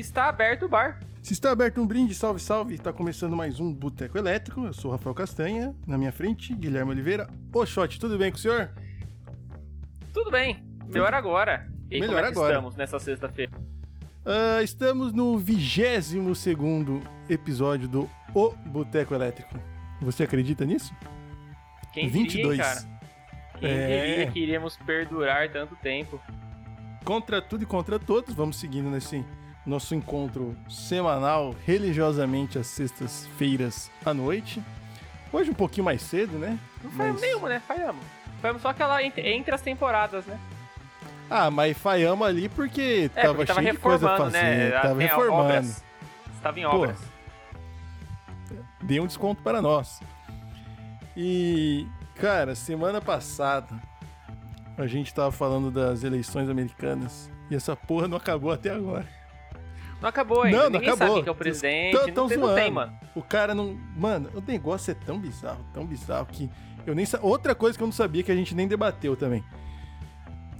[0.00, 1.00] está aberto o bar.
[1.22, 2.74] Se está aberto um brinde, salve, salve.
[2.74, 4.64] Está começando mais um Boteco Elétrico.
[4.64, 5.74] Eu sou o Rafael Castanha.
[5.86, 7.28] Na minha frente, Guilherme Oliveira.
[7.52, 8.70] Ô, Shot, tudo bem com o senhor?
[10.14, 10.64] Tudo bem.
[10.86, 11.68] Melhor agora.
[11.90, 12.52] E Melhor como é que agora.
[12.54, 13.52] estamos nessa sexta-feira?
[14.24, 19.58] Ah, estamos no 22 segundo episódio do O Boteco Elétrico.
[20.00, 20.94] Você acredita nisso?
[21.92, 22.56] Quem 22.
[22.56, 22.80] diria, cara?
[23.58, 24.06] Quem É.
[24.06, 26.20] diria que iríamos perdurar tanto tempo?
[27.04, 29.24] Contra tudo e contra todos, vamos seguindo nesse
[29.66, 34.62] nosso encontro semanal, religiosamente às sextas-feiras à noite.
[35.32, 36.58] Hoje um pouquinho mais cedo, né?
[36.82, 37.62] Não falhamos Mas- nenhuma, né?
[37.66, 38.04] Falhamos.
[38.40, 40.38] Falhamos só aquela entre, as temporadas, né?
[41.28, 44.58] Ah, mas falhamos ali porque É, tava porque tava cheio de coisa reformando, fazendo.
[44.58, 44.70] né?
[44.70, 45.42] Tava Tem reformando.
[45.42, 45.84] Obras.
[46.36, 46.68] Estava em Pô.
[46.76, 46.98] obras.
[48.82, 50.00] Dê um desconto para nós.
[51.16, 53.74] E, cara, semana passada
[54.78, 59.06] a gente tava falando das eleições americanas e essa porra não acabou até agora.
[60.00, 60.56] Não acabou ainda.
[60.56, 61.06] Não, não Ninguém acabou.
[61.06, 61.92] sabe quem que é o presidente.
[61.96, 62.92] Tão- tão não, não tem, mano.
[63.14, 63.78] O cara não.
[63.96, 66.50] Mano, o negócio é tão bizarro, tão bizarro que
[66.86, 67.18] eu nem sa...
[67.22, 69.42] Outra coisa que eu não sabia que a gente nem debateu também.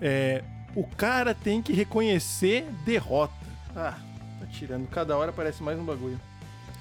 [0.01, 0.43] É.
[0.75, 3.33] O cara tem que reconhecer derrota.
[3.75, 3.95] Ah,
[4.41, 4.87] tá tirando.
[4.89, 6.21] Cada hora parece mais um bagulho.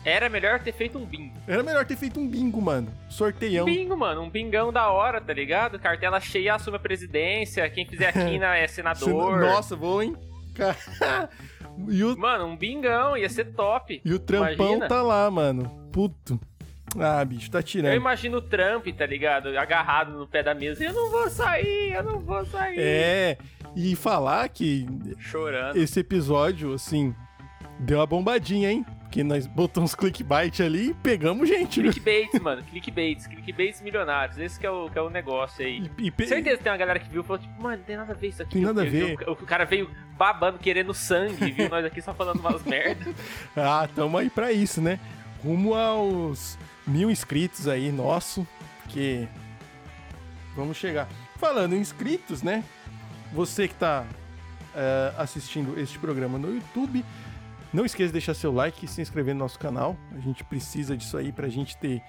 [0.03, 1.33] Era melhor ter feito um bingo.
[1.47, 2.91] Era melhor ter feito um bingo, mano.
[3.09, 3.65] Sorteião.
[3.65, 4.21] Bingo, mano.
[4.21, 5.79] Um bingão da hora, tá ligado?
[5.79, 7.67] Cartela cheia assume a presidência.
[7.69, 9.39] Quem fizer a quina é senador.
[9.39, 10.15] Nossa, vou, hein?
[10.53, 11.29] Cara,
[11.89, 13.17] E o, Mano, um bingão.
[13.17, 14.01] Ia ser top.
[14.03, 14.87] e o trampão Imagina.
[14.87, 15.69] tá lá, mano.
[15.91, 16.39] Puto.
[16.97, 17.93] Ah, bicho, tá Eu tirando.
[17.95, 19.49] imagino o Trump, tá ligado?
[19.57, 20.83] Agarrado no pé da mesa.
[20.83, 22.79] Eu não vou sair, eu não vou sair.
[22.79, 23.37] É,
[23.75, 24.85] e falar que
[25.19, 25.75] Chorando.
[25.75, 27.13] esse episódio, assim,
[27.79, 28.85] deu uma bombadinha, hein?
[29.01, 31.79] Porque nós botamos clickbait ali e pegamos gente?
[31.81, 32.61] Clickbaits, mano.
[32.63, 33.27] Clickbaits.
[33.27, 34.37] Clickbaits milionários.
[34.37, 35.89] Esse que é o, que é o negócio aí.
[35.97, 37.83] E, e pe- Certeza que tem uma galera que viu e falou, tipo, mano, não
[37.85, 38.51] tem nada a ver isso aqui.
[38.53, 39.15] Tem nada a ver.
[39.25, 41.69] eu- O, cara veio babando, querendo sangue, viu?
[41.69, 43.05] Nós aqui só falando umas merda.
[43.55, 44.99] Ah, tamo aí pra isso, né?
[45.41, 48.45] Rumo aos mil inscritos aí, nosso,
[48.89, 49.27] que
[50.55, 51.07] vamos chegar.
[51.37, 52.65] Falando em inscritos, né?
[53.31, 54.05] Você que tá
[54.75, 57.03] eh, assistindo este programa no YouTube,
[57.75, 59.97] não esqueça de deixar seu like e se inscrever no nosso canal.
[60.15, 62.01] A gente precisa disso aí pra gente ter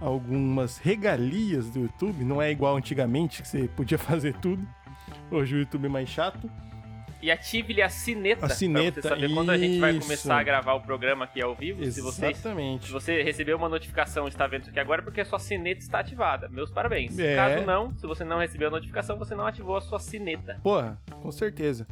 [0.00, 2.24] algumas regalias do YouTube.
[2.24, 4.66] Não é igual antigamente que você podia fazer tudo.
[5.30, 6.50] Hoje o YouTube é mais chato.
[7.22, 8.46] E ative-lhe a sineta.
[8.46, 10.00] A sineta, Pra você saber quando a gente vai isso.
[10.00, 11.84] começar a gravar o programa aqui ao vivo.
[11.88, 12.86] Se você, Exatamente.
[12.86, 15.80] se você recebeu uma notificação estar vendo isso aqui agora, é porque a sua sineta
[15.80, 16.48] está ativada.
[16.48, 17.16] Meus parabéns.
[17.16, 17.36] É.
[17.36, 20.58] Caso não, se você não recebeu a notificação, você não ativou a sua sineta.
[20.64, 21.86] Porra, com certeza.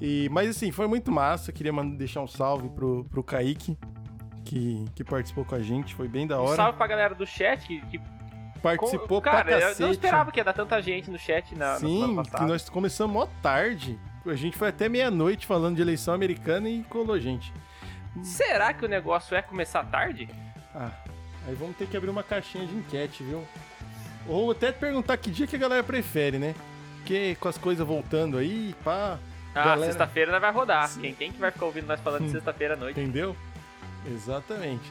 [0.00, 1.52] E, mas assim, foi muito massa.
[1.52, 3.76] Queria mandar, deixar um salve pro, pro Kaique,
[4.44, 5.94] que, que participou com a gente.
[5.94, 6.56] Foi bem da Um hora.
[6.56, 8.00] salve pra galera do chat que, que
[8.62, 9.80] Participou Cara, pra eu cacete.
[9.82, 13.26] não esperava que ia dar tanta gente no chat na, Sim, que nós começamos mó
[13.42, 13.98] tarde.
[14.26, 17.52] A gente foi até meia-noite falando de eleição americana e colou gente.
[18.22, 20.28] Será que o negócio é começar tarde?
[20.74, 20.90] Ah,
[21.48, 23.42] aí vamos ter que abrir uma caixinha de enquete, viu?
[24.28, 26.54] Ou até perguntar que dia que a galera prefere, né?
[26.98, 29.18] Porque com as coisas voltando aí, pá.
[29.54, 30.88] Ah, sexta-feira vai rodar.
[30.88, 31.00] Sim.
[31.00, 32.30] Quem, quem que vai ficar ouvindo nós falando Hum.
[32.30, 33.00] sexta-feira à noite?
[33.00, 33.34] Entendeu?
[34.06, 34.90] Exatamente.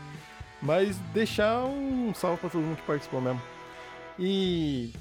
[0.61, 3.41] Mas deixar um salve pra todo mundo que participou mesmo.
[4.17, 4.91] E.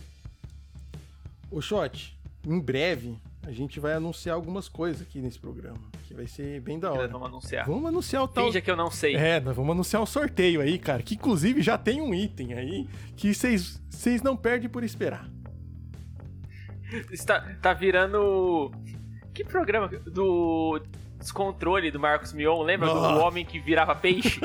[1.50, 5.78] O Shot, em breve a gente vai anunciar algumas coisas aqui nesse programa.
[6.06, 7.08] Que vai ser bem da hora.
[7.08, 7.66] Vamos anunciar.
[7.66, 8.44] Vamos anunciar o tal.
[8.46, 9.16] Finja que eu não sei.
[9.16, 11.02] É, nós vamos anunciar um sorteio aí, cara.
[11.02, 15.28] Que inclusive já tem um item aí que vocês vocês não perdem por esperar.
[17.10, 18.70] Está, tá virando.
[19.38, 19.86] Que programa?
[20.04, 20.82] Do
[21.16, 22.88] descontrole do Marcos Mion, lembra?
[22.88, 23.24] Do Nossa.
[23.24, 24.40] homem que virava peixe?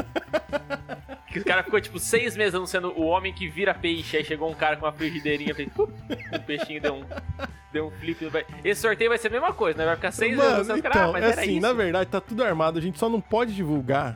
[1.33, 4.17] que o cara ficou tipo seis meses anunciando o homem que vira peixe.
[4.17, 5.55] Aí chegou um cara com uma frigideirinha.
[5.73, 5.89] "Pup",
[6.31, 7.05] O peixinho deu um.
[7.71, 8.19] Deu um flip.
[8.63, 9.85] Esse sorteio vai ser a mesma coisa, né?
[9.87, 10.83] Vai ficar seis meses Mano, anunciando.
[10.83, 11.61] cara, então, ah, mas é era assim, isso.
[11.61, 14.15] na verdade tá tudo armado, a gente só não pode divulgar,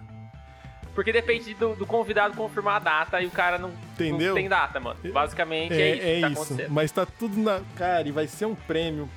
[0.93, 4.27] Porque depende do, do convidado confirmar a data e o cara não, Entendeu?
[4.27, 4.99] não tem data, mano.
[5.11, 6.41] Basicamente é, É, isso é que tá isso.
[6.43, 6.71] acontecendo.
[6.71, 7.61] Mas tá tudo na.
[7.75, 9.09] Cara, e vai ser um prêmio.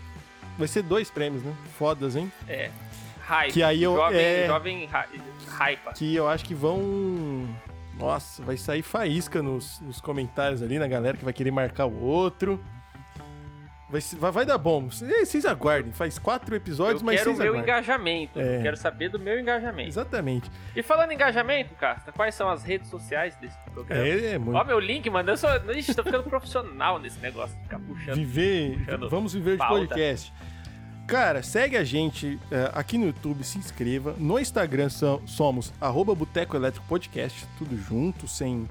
[0.60, 1.52] Vai ser dois prêmios, né?
[1.76, 2.30] Fodas, hein?
[2.48, 2.70] É.
[3.22, 3.52] Hype.
[3.52, 5.92] Que aí eu- Jovem, é- jovem hypa.
[5.94, 7.48] Que eu acho que vão.
[7.98, 12.00] Nossa, vai sair faísca nos, nos comentários ali na galera que vai querer marcar o
[12.02, 12.62] outro.
[13.90, 14.88] Vai, vai, vai dar bom.
[14.88, 15.92] Vocês aguardem.
[15.92, 17.62] Faz quatro episódios, Eu mas quero o meu aguardem.
[17.62, 18.40] engajamento.
[18.40, 18.62] É.
[18.62, 19.88] Quero saber do meu engajamento.
[19.88, 20.48] Exatamente.
[20.76, 24.02] E falando em engajamento, Casta, quais são as redes sociais desse programa?
[24.06, 24.56] É, é muito.
[24.56, 25.30] Ó, meu link, mano.
[25.30, 25.50] Eu sou.
[25.74, 27.56] Ixi, tô ficando profissional nesse negócio.
[27.56, 28.14] de Ficar puxando.
[28.14, 28.78] Viver.
[28.78, 29.74] puxando Vamos viver de pauta.
[29.88, 30.32] podcast.
[31.10, 34.14] Cara, segue a gente eh, aqui no YouTube, se inscreva.
[34.16, 38.68] No Instagram so- somos arroba Boteco Elétrico Podcast, tudo junto, sem,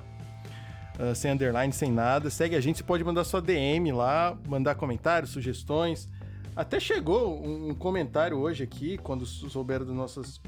[0.98, 2.30] ah, sem underline, sem nada.
[2.30, 6.08] Segue a gente, você pode mandar sua DM lá, mandar comentários, sugestões.
[6.56, 10.40] Até chegou um, um comentário hoje aqui, quando sou- souberam das nossas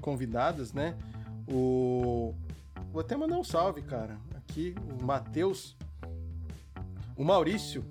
[0.00, 0.96] convidadas, né?
[1.46, 2.34] O.
[2.90, 4.16] Vou até mandar um salve, cara.
[4.34, 5.76] Aqui, o Matheus.
[7.14, 7.84] O Maurício.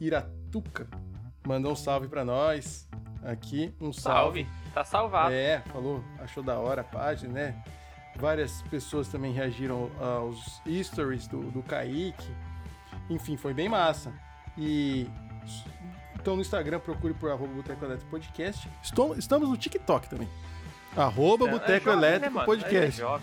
[0.00, 0.88] Iratuca.
[1.50, 2.88] Mandou um salve pra nós.
[3.24, 4.44] Aqui, um salve.
[4.44, 4.46] Salve.
[4.72, 5.34] Tá salvado.
[5.34, 7.64] É, falou, achou da hora a página, né?
[8.14, 12.32] Várias pessoas também reagiram aos stories do, do Kaique.
[13.10, 14.12] Enfim, foi bem massa.
[14.56, 15.08] E
[16.14, 18.68] então no Instagram procure por arroba Boteco Elétrico Podcast.
[18.80, 20.28] Estou- estamos no TikTok também.
[20.96, 22.46] Arroba É Boteco jovem, né, Elétrico mano?
[22.46, 23.02] Podcast.
[23.02, 23.18] É.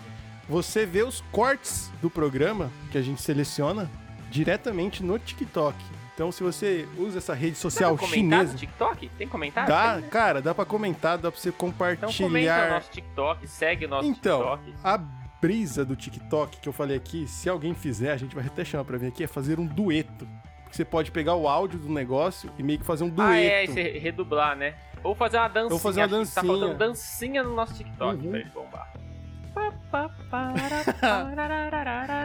[0.50, 3.90] Você vê os cortes do programa que a gente seleciona
[4.30, 5.78] diretamente no TikTok.
[6.18, 9.08] Então, se você usa essa rede Dá social pra comentar chinesa, no TikTok?
[9.16, 9.68] Tem comentário?
[9.72, 10.08] dá, Tem, né?
[10.08, 12.66] cara, dá pra comentar, dá pra você Então comenta compartilhar.
[12.66, 14.74] o nosso TikTok, segue o nosso Então, TikTok.
[14.82, 14.98] a
[15.40, 18.82] brisa do TikTok que eu falei aqui, se alguém fizer, a gente vai até chamar
[18.84, 20.26] pra vir aqui, é fazer um dueto.
[20.64, 23.30] Porque você pode pegar o áudio do negócio e meio que fazer um dueto.
[23.30, 24.74] Ah, é, e você redublar, né?
[25.04, 25.72] Ou fazer uma dancinha.
[25.74, 26.44] Ou fazer uma que Tá dancinha.
[26.52, 28.30] faltando dancinha no nosso TikTok Uhum.
[28.32, 28.92] pra ele bombar.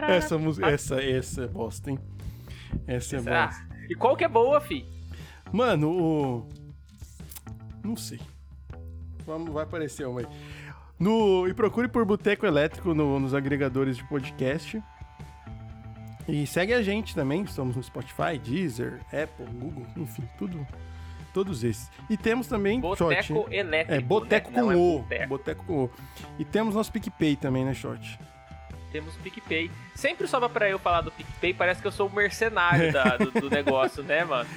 [0.08, 1.98] Essa música, essa, essa é bosta, hein?
[2.88, 3.73] Essa é Ah, bosta.
[3.88, 4.86] E qual que é boa, fi?
[5.52, 6.48] Mano, o.
[7.82, 8.20] Não sei.
[9.26, 10.26] Vamos, vai aparecer uma aí.
[10.98, 14.82] No, e procure por Boteco Elétrico no- nos agregadores de podcast.
[16.26, 17.42] E segue a gente também.
[17.42, 20.66] Estamos no Spotify, Deezer, Apple, Google, enfim, tudo.
[21.34, 21.90] Todos esses.
[22.08, 22.80] E temos também.
[22.80, 23.92] Boteco elétrico.
[23.92, 24.56] é, Boteco né?
[24.58, 24.98] Não com é O.
[25.00, 25.28] boteco.
[25.28, 25.90] Boteco com O.
[26.38, 28.18] E temos nosso PicPay também, né, Short?
[28.94, 29.68] Temos o PicPay.
[29.92, 33.32] Sempre sobra pra eu falar do PicPay, parece que eu sou o mercenário da- do,
[33.32, 34.48] do negócio, né, mano?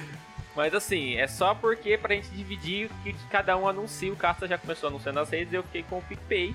[0.54, 4.12] Mas assim, é só porque pra gente dividir que, que cada um anuncia.
[4.12, 6.54] O Casta já começou anunciando nas redes, eu fiquei com o PicPay,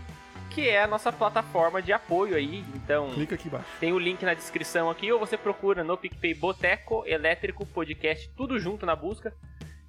[0.50, 2.64] que é a nossa plataforma de apoio aí.
[2.74, 3.68] Então, Clica aqui embaixo.
[3.82, 8.58] tem o link na descrição aqui, ou você procura no PicPay Boteco Elétrico Podcast, tudo
[8.60, 9.34] junto na busca.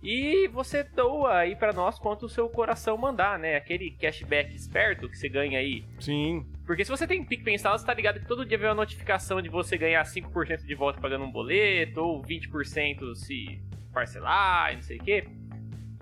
[0.02, 3.56] E você doa aí pra nós quanto o seu coração mandar, né?
[3.56, 6.44] Aquele cashback esperto que você ganha aí Sim.
[6.66, 9.40] Porque se você tem PicPay instalado, você tá ligado que todo dia vem uma notificação
[9.42, 13.62] de você ganhar 5% de volta pagando um boleto, ou 20% se
[13.92, 15.28] parcelar e não sei o quê.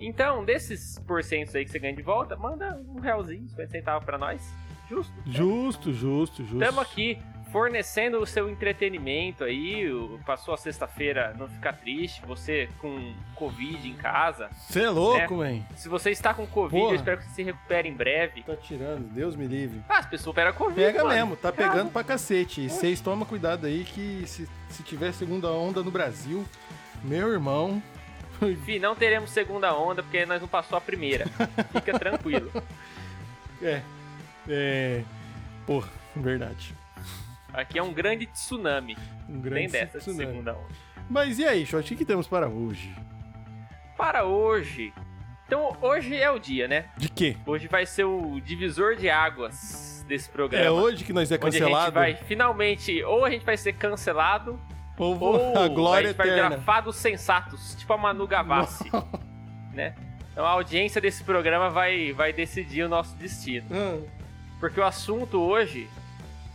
[0.01, 4.19] Então, desses porcentos aí que você ganha de volta, manda um realzinho, 50 centavos pra
[4.19, 4.43] nós.
[4.89, 5.13] Justo.
[5.27, 6.63] Justo, justo, justo.
[6.63, 7.19] Estamos aqui
[7.53, 9.85] fornecendo o seu entretenimento aí.
[10.25, 12.23] Passou a sexta-feira, não fica triste.
[12.27, 14.49] Você com Covid em casa.
[14.53, 15.61] Você é louco, man.
[15.77, 16.93] Se você está com Covid, Porra.
[16.95, 18.43] eu espero que você se recupere em breve.
[18.43, 19.83] Tá tirando, Deus me livre.
[19.89, 20.81] Ah, as pessoas operam Covid.
[20.81, 21.15] Pega mano.
[21.15, 22.63] mesmo, tá Cara, pegando pra cacete.
[22.63, 26.45] E vocês tomam cuidado aí que se, se tiver segunda onda no Brasil,
[27.05, 27.83] meu irmão.
[28.65, 31.27] Fih, não teremos segunda onda porque nós não passou a primeira.
[31.73, 32.51] Fica tranquilo.
[33.65, 33.81] É.
[34.49, 35.05] É.
[35.65, 35.85] Pô,
[36.17, 36.75] verdade.
[37.53, 38.97] Aqui é um grande tsunami.
[39.29, 40.27] Um Nem grande dessa de tsunami.
[40.27, 40.69] segunda onda.
[41.11, 42.95] Mas e aí, Shot, o que temos para hoje?
[43.97, 44.93] Para hoje.
[45.47, 46.87] Então, hoje é o dia, né?
[46.97, 47.37] De quê?
[47.45, 50.65] Hoje vai ser o divisor de águas desse programa.
[50.65, 51.93] É hoje que nós é Onde a gente cancelado?
[51.95, 54.59] vai finalmente, ou a gente vai ser cancelado,
[54.97, 56.51] Ou ou a glória a gente vai eterna?
[56.51, 58.91] virar fados sensatos, tipo a Manu Gavassi,
[59.75, 59.95] né?
[60.33, 63.67] Então a audiência desse programa vai, vai decidir o nosso destino.
[63.71, 63.99] Ah,
[64.59, 65.87] Porque o assunto hoje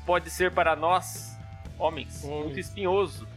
[0.07, 1.38] pode ser para nós,
[1.77, 2.44] homens, Homens.
[2.45, 3.27] muito espinhoso.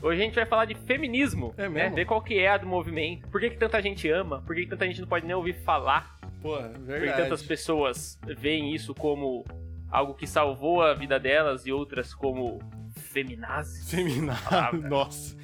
[0.00, 1.68] Hoje a gente vai falar de feminismo, É né?
[1.68, 1.96] mesmo?
[1.96, 3.26] Ver qual que é a do movimento.
[3.28, 4.40] Por que, que tanta gente ama?
[4.42, 6.16] Por que, que tanta gente não pode nem ouvir falar?
[6.40, 7.22] Pô, é Por que verdade.
[7.24, 9.44] tantas pessoas veem isso como
[9.90, 12.60] algo que salvou a vida delas e outras como
[12.94, 13.90] feminazes,
[14.48, 14.78] Palavra.
[14.88, 15.36] nossa.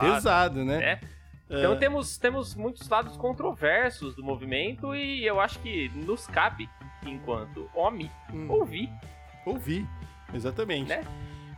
[0.00, 0.78] Pesado, né?
[0.78, 1.00] né?
[1.48, 1.76] Então É.
[1.76, 6.68] temos, temos muitos lados controversos do movimento e eu acho que nos cabe,
[7.06, 8.90] enquanto homem, Hum, ouvir.
[9.44, 9.86] Ouvi.
[10.32, 10.88] Exatamente.
[10.88, 11.02] Né?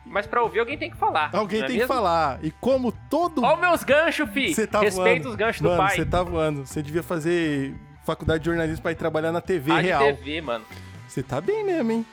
[0.05, 1.31] Mas pra ouvir alguém tem que falar.
[1.33, 1.93] Alguém é tem que mesmo?
[1.95, 2.39] falar.
[2.45, 3.43] E como todo.
[3.43, 4.55] Ó os meus ganchos, fi!
[4.55, 5.29] Você tá Respeita voando.
[5.31, 5.97] os ganchos Mano, do pai.
[5.97, 6.67] você tá voando.
[6.67, 7.75] Você devia fazer
[8.05, 10.03] faculdade de jornalismo pra ir trabalhar na TV Rádio real.
[10.17, 10.65] TV, mano.
[11.09, 12.07] Você tá bem mesmo, hein?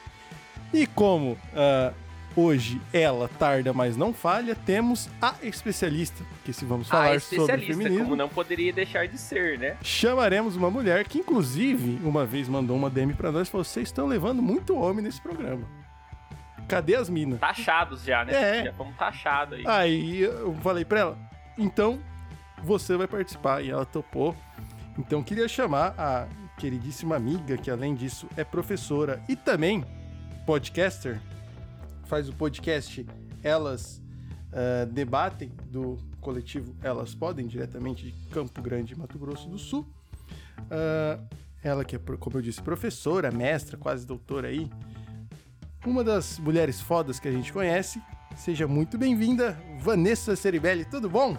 [0.73, 1.93] E como ah,
[2.35, 8.03] hoje ela tarda, mas não falha, temos a especialista, que se vamos falar sobre feminismo,
[8.03, 9.77] como não poderia deixar de ser, né?
[9.81, 13.87] chamaremos uma mulher que, inclusive, uma vez mandou uma DM pra nós e falou: vocês
[13.87, 15.67] estão levando muito homem nesse programa.
[16.67, 17.39] Cadê as minas?
[17.39, 18.59] Taxados já, né?
[18.59, 18.63] É.
[18.65, 19.63] Já fomos taxados aí.
[19.67, 21.17] Aí eu falei pra ela,
[21.57, 21.99] então
[22.63, 23.61] você vai participar.
[23.61, 24.35] E ela topou.
[24.97, 29.83] Então queria chamar a queridíssima amiga, que além disso é professora e também
[30.45, 31.19] podcaster,
[32.05, 33.05] faz o podcast
[33.41, 34.01] Elas
[34.51, 39.87] ah, Debatem, do coletivo Elas Podem, diretamente de Campo Grande, Mato Grosso do Sul.
[40.69, 41.19] Ah,
[41.63, 44.69] ela que é, como eu disse, professora, mestra, quase doutora aí.
[45.85, 48.01] Uma das mulheres fodas que a gente conhece.
[48.35, 51.37] Seja muito bem-vinda, Vanessa Ceribelli, tudo bom?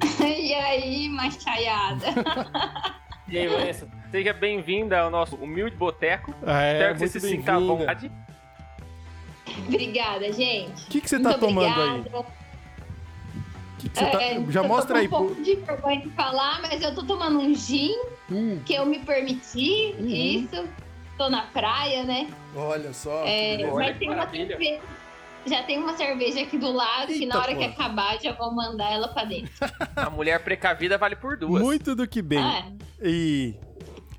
[0.20, 2.06] E aí, machaiada?
[3.28, 3.88] E aí, Vanessa?
[4.10, 6.34] Seja bem-vinda ao nosso humilde boteco.
[6.44, 8.10] É, Espero que você se sinta à vontade.
[9.68, 10.82] Obrigada, gente.
[10.84, 11.90] O que, que você tá Muito tomando aí?
[11.98, 12.26] obrigada.
[13.78, 15.08] Que que você tá- É, Já eu mostra tô aí.
[15.08, 15.26] com um pô.
[15.26, 17.94] pouco de vergonha de falar, mas eu tô tomando um gin
[18.30, 19.94] Hum, que eu me permiti.
[19.98, 20.06] Uhum.
[20.06, 20.68] Isso.
[21.16, 22.28] Tô na praia, né?
[22.56, 23.22] olha só.
[23.24, 24.80] que É, mas que tem uma cerveja.
[25.46, 27.58] Já tem uma cerveja aqui do lado que Eita, na hora pô.
[27.58, 29.50] que acabar já vou mandar ela pra dentro.
[29.96, 31.62] A mulher precavida vale por duas.
[31.62, 32.38] Muito do que bem.
[32.38, 32.64] Ah,
[33.02, 33.54] E.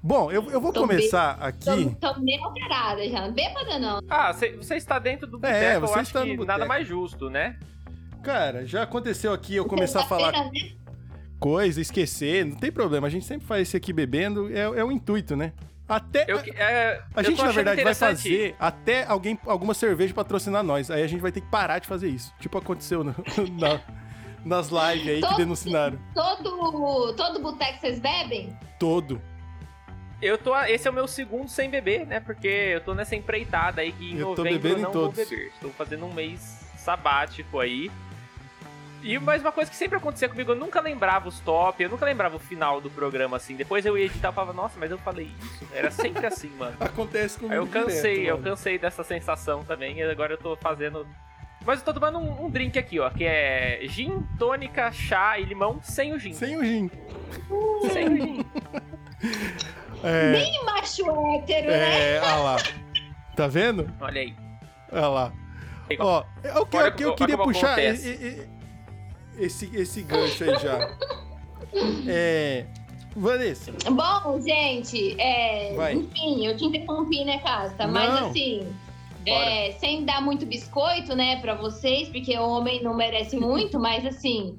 [0.04, 1.96] Bom, eu, eu vou Tô começar tô, aqui.
[2.00, 3.22] tô meio alterada já.
[3.28, 4.00] Não bêbada, não.
[4.10, 6.66] Ah, você, você está dentro do boteco, É, eu você acho está que no nada
[6.66, 7.58] mais justo, né?
[8.24, 10.50] Cara, já aconteceu aqui eu começar a falar né?
[11.40, 13.08] coisa, esquecer, não tem problema.
[13.08, 15.54] A gente sempre faz isso aqui bebendo, é, é o intuito, né?
[15.88, 16.26] Até.
[16.28, 20.64] Eu, que- é, a gente, tô na verdade, vai fazer até alguém, alguma cerveja patrocinar
[20.64, 20.90] nós.
[20.90, 22.34] Aí a gente vai ter que parar de fazer isso.
[22.40, 23.14] Tipo aconteceu no-
[23.60, 23.82] na-
[24.46, 26.00] nas lives aí que Todo- denunciaram.
[26.16, 28.56] Todo, todo boteco vocês bebem?
[28.80, 29.22] Todo.
[30.22, 32.20] Eu tô, esse é o meu segundo sem beber, né?
[32.20, 35.48] Porque eu tô nessa empreitada aí que em Eu novembro eu em não vou beber.
[35.48, 37.90] Estou fazendo um mês sabático aí.
[39.04, 42.06] E mais uma coisa que sempre acontecia comigo, eu nunca lembrava os top, eu nunca
[42.06, 43.56] lembrava o final do programa assim.
[43.56, 45.68] Depois eu ia editar e falava, nossa, mas eu falei isso.
[45.74, 46.76] Era sempre assim, mano.
[46.80, 47.54] Acontece comigo.
[47.54, 48.50] Aí eu cansei, direto, eu mano.
[48.50, 51.08] cansei dessa sensação também, e agora eu tô fazendo.
[51.66, 55.46] Mas eu tô tomando um, um drink aqui, ó, que é gin, tônica, chá e
[55.46, 56.34] limão sem o gin.
[56.34, 56.92] Sem o gin.
[57.92, 58.46] Sem o gin.
[60.04, 61.04] É, Bem macho
[61.36, 62.16] hétero, né?
[62.16, 62.58] é, olha lá.
[63.36, 63.90] Tá vendo?
[64.02, 64.34] Olha aí.
[64.92, 65.34] Olha lá.
[66.00, 68.48] Ó, é o que, o que eu queria puxar e- e-
[69.40, 70.98] e- esse, esse gancho aí já.
[72.08, 72.66] É.
[73.16, 77.86] Vanessa, Bom, gente, é, enfim, eu te interrompi, né, Casta?
[77.88, 78.30] Mas Não.
[78.30, 78.66] assim,
[79.26, 84.06] é, sem dar muito biscoito, né, pra vocês, porque o homem não merece muito, mas
[84.06, 84.58] assim,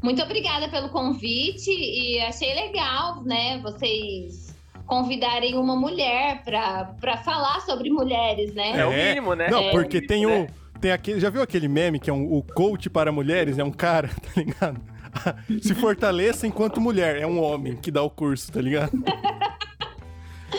[0.00, 4.47] muito obrigada pelo convite e achei legal, né, vocês
[4.88, 8.80] convidarem uma mulher pra, pra falar sobre mulheres, né?
[8.80, 9.08] É, o É.
[9.10, 9.48] mínimo, né?
[9.50, 10.48] Não, É o porque mínimo, tem né?
[10.74, 10.80] um.
[10.80, 13.58] Tem aquele, já viu aquele meme que é um, o coach para mulheres?
[13.58, 14.80] É um cara, tá ligado?
[15.62, 17.16] Se fortaleça enquanto mulher.
[17.20, 18.90] É um homem que dá o curso, tá ligado?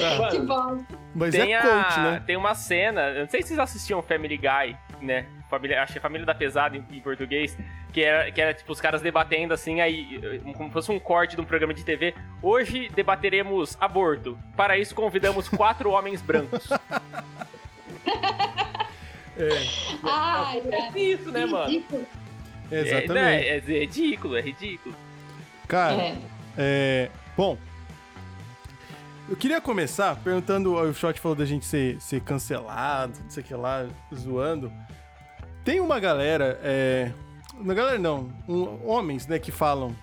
[0.01, 0.77] Ah, Que bom.
[1.15, 2.23] mas Tem, é a- coach, né?
[2.25, 5.25] tem uma cena, eu não sei se vocês assistiam Family Guy, né?
[5.49, 7.57] Família, acho que é Família da Pesada em, em português,
[7.91, 11.35] que era, que era tipo os caras debatendo assim, aí, como se fosse um corte
[11.35, 12.13] de um programa de TV.
[12.41, 14.37] Hoje debateremos aborto.
[14.55, 16.69] Para isso convidamos quatro homens brancos.
[19.41, 19.47] É,
[20.03, 21.65] Ai, É isso, né, mano?
[21.65, 22.05] ridículo.
[22.69, 23.13] É, exatamente.
[23.13, 24.95] né, é, é ridículo, é ridículo.
[25.65, 26.17] Cara, É.
[26.57, 27.57] É, bom,
[29.29, 33.45] eu queria começar perguntando, o Shot falou da gente ser, ser cancelado, não sei o
[33.45, 34.73] que lá, zoando.
[35.69, 37.13] Tem uma galera, é,
[37.63, 39.95] galera não, um- homens, né, que falam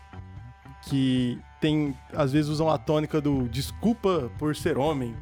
[0.88, 5.12] que tem, às vezes usam a tônica do desculpa por ser homem.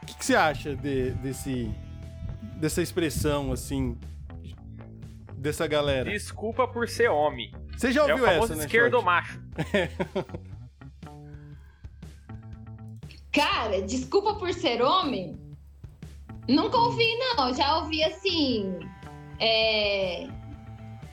[0.00, 1.68] O que, que você acha de- desse,
[2.60, 3.98] dessa expressão, assim,
[5.36, 6.08] dessa galera?
[6.08, 7.50] Desculpa por ser homem.
[7.76, 9.04] Você já É o ouviu famoso essa, né, esquerdo Shot?
[9.04, 9.42] macho.
[13.32, 15.36] Cara, desculpa por ser homem.
[16.48, 17.52] Nunca ouvi, não.
[17.52, 18.78] Já ouvi assim.
[19.42, 20.28] É...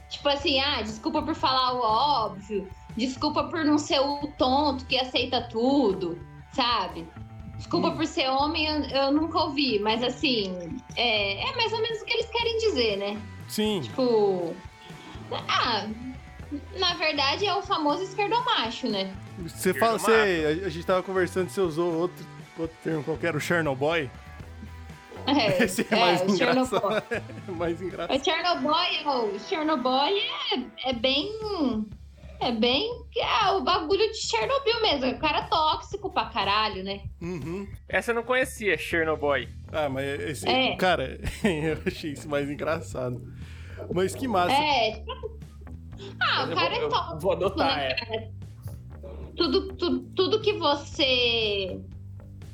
[0.09, 2.67] Tipo assim, ah, desculpa por falar o óbvio.
[2.95, 6.19] Desculpa por não ser o tonto que aceita tudo,
[6.51, 7.07] sabe?
[7.55, 12.01] Desculpa por ser homem, eu, eu nunca ouvi, mas assim, é, é mais ou menos
[12.01, 13.21] o que eles querem dizer, né?
[13.47, 14.55] Sim, Tipo.
[15.47, 15.87] Ah,
[16.77, 19.13] na verdade é o famoso esquerdomacho, né?
[19.39, 22.25] Você fala, você, a, a gente tava conversando, você usou outro,
[22.57, 24.09] outro termo qualquer, o Chernobyl.
[25.37, 26.65] É, Esse é, mais o Chernobyl.
[26.77, 27.03] engraçado.
[27.47, 28.19] É mais engraçado.
[28.19, 30.17] O Chernobyl, o Chernobyl
[30.83, 31.31] é, é bem.
[32.41, 32.89] É bem.
[33.17, 35.05] É o bagulho de Chernobyl mesmo.
[35.05, 37.01] É um cara tóxico pra caralho, né?
[37.21, 37.67] Uhum.
[37.87, 39.47] Essa eu não conhecia, Chernobyl.
[39.71, 40.75] Ah, mas esse, É.
[40.77, 43.21] cara, eu achei isso mais engraçado.
[43.93, 44.53] Mas que massa.
[44.53, 44.91] É.
[44.99, 45.37] tipo,
[46.21, 47.19] Ah, o Eu cara vou- é tóxico.
[47.19, 48.29] Vou adotar, né, é.
[49.35, 51.79] Tudo, tudo, tudo que você.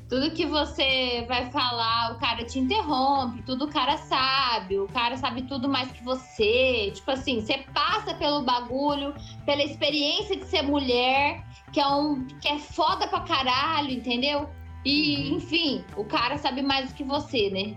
[0.08, 5.16] Tudo que você vai falar, o cara te interrompe, tudo o cara sabe, o cara
[5.16, 6.92] sabe tudo mais que você.
[6.94, 9.12] Tipo assim, você passa pelo bagulho,
[9.44, 14.48] pela experiência de ser mulher, que é um que é foda pra caralho, entendeu?
[14.84, 15.36] E, Uhum.
[15.38, 17.74] enfim, o cara sabe mais do que você, né?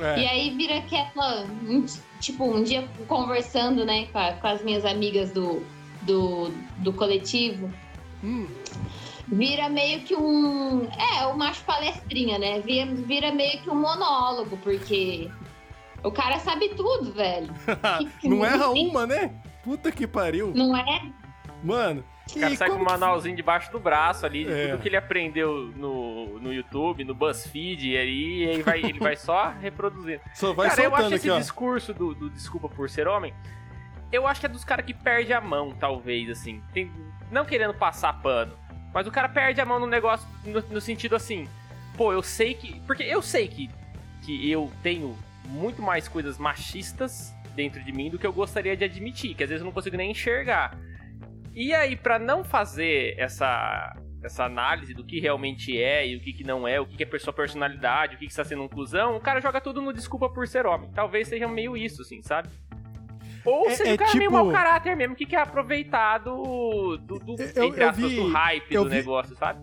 [0.00, 0.20] É.
[0.20, 1.44] E aí vira aquela.
[1.44, 1.86] um-
[2.18, 5.64] Tipo, um dia conversando, né, com, a- com as minhas amigas do,
[6.02, 7.72] do, do coletivo,
[8.24, 8.46] Hum,
[9.28, 10.86] vira meio que um.
[11.18, 12.60] É, o macho palestrinha, né?
[12.60, 15.30] Vira, vira meio que um monólogo, porque
[16.02, 17.48] o cara sabe tudo, velho.
[18.24, 19.34] não erra uma, né?
[19.62, 20.52] Puta que pariu.
[20.54, 21.02] Não é?
[21.62, 22.02] Mano,
[22.34, 24.68] O cara sai com um manualzinho debaixo do braço ali, de É.
[24.72, 29.14] tudo que ele aprendeu no, no YouTube, no BuzzFeed, e aí ele vai, ele vai
[29.16, 30.20] só reproduzindo.
[30.34, 31.38] Só vai cara, eu acho soltando esse aqui, ó.
[31.38, 33.32] discurso do, do desculpa por ser homem,
[34.10, 36.60] eu acho que é dos caras que perde a mão, talvez, assim.
[36.74, 36.90] Tem-
[37.30, 38.54] não querendo passar pano,
[38.92, 41.48] mas o cara perde a mão no negócio no, no sentido assim,
[41.96, 42.80] pô, eu sei que.
[42.80, 43.70] Porque eu sei que,
[44.24, 48.84] que eu tenho muito mais coisas machistas dentro de mim do que eu gostaria de
[48.84, 50.76] admitir, que às vezes eu não consigo nem enxergar.
[51.54, 56.32] E aí, pra não fazer essa, essa análise do que realmente é e o que,
[56.32, 59.16] que não é, o que, que é sua personalidade, o que, que está sendo inclusão,
[59.16, 60.90] o cara joga tudo no desculpa por ser homem.
[60.92, 62.48] Talvez seja meio isso, assim, sabe?
[63.44, 66.96] Ou É- seja é o cara meio tipo- mau caráter mesmo, que quer aproveitar do,
[66.98, 69.60] do, do Eu- entre eu aspas, vi- do hype do vi- negócio, sabe?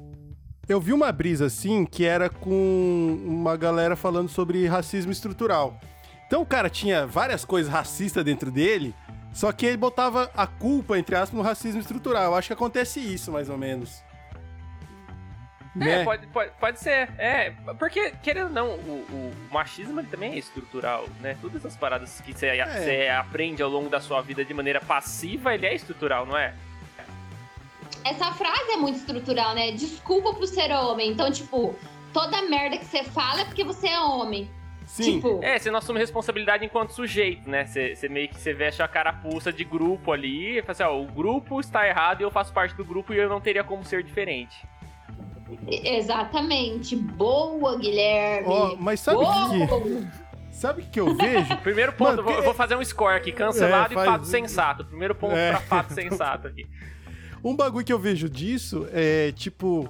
[0.68, 5.80] Eu vi uma brisa assim que era com uma galera falando sobre racismo estrutural.
[6.28, 8.94] Então o cara tinha várias coisas racistas dentro dele,
[9.34, 12.26] só que ele botava a culpa, entre aspas, no racismo estrutural.
[12.26, 14.04] Eu acho que acontece isso, mais ou menos.
[15.76, 16.04] É, Né?
[16.04, 17.10] pode, pode, pode ser.
[17.18, 19.06] É, porque, querendo ou não, o,
[19.50, 21.38] o machismo ele também é estrutural, né?
[21.42, 23.16] Todas essas paradas que você É.
[23.16, 26.54] aprende ao longo da sua vida de maneira passiva, ele é estrutural, não é?
[28.04, 29.72] Essa frase é muito estrutural, né?
[29.72, 31.12] Desculpa por ser homem.
[31.12, 31.76] Então, tipo,
[32.14, 34.50] toda merda que você fala é porque você é homem.
[34.86, 35.16] Sim.
[35.16, 37.66] Tipo, É, você não assume responsabilidade enquanto sujeito, né?
[37.66, 41.00] Você, você meio que você veste a carapuça de grupo ali e fala assim, ó,
[41.00, 43.84] o grupo está errado e eu faço parte do grupo e eu não teria como
[43.84, 44.66] ser diferente.
[45.68, 46.96] Exatamente.
[46.96, 48.48] Boa, Guilherme.
[48.48, 49.50] Ó, mas sabe Boa!
[49.50, 50.08] que
[50.56, 51.56] sabe o que eu vejo?
[51.64, 54.12] Primeiro ponto, Mano, eu, vou, que- vou fazer um score aqui, cancelado É, faz- e
[54.12, 54.86] fato sensato.
[54.86, 55.52] Primeiro ponto É.
[55.52, 56.68] pra fato sensato aqui.
[57.44, 59.88] Um bagulho que eu vejo disso é tipo.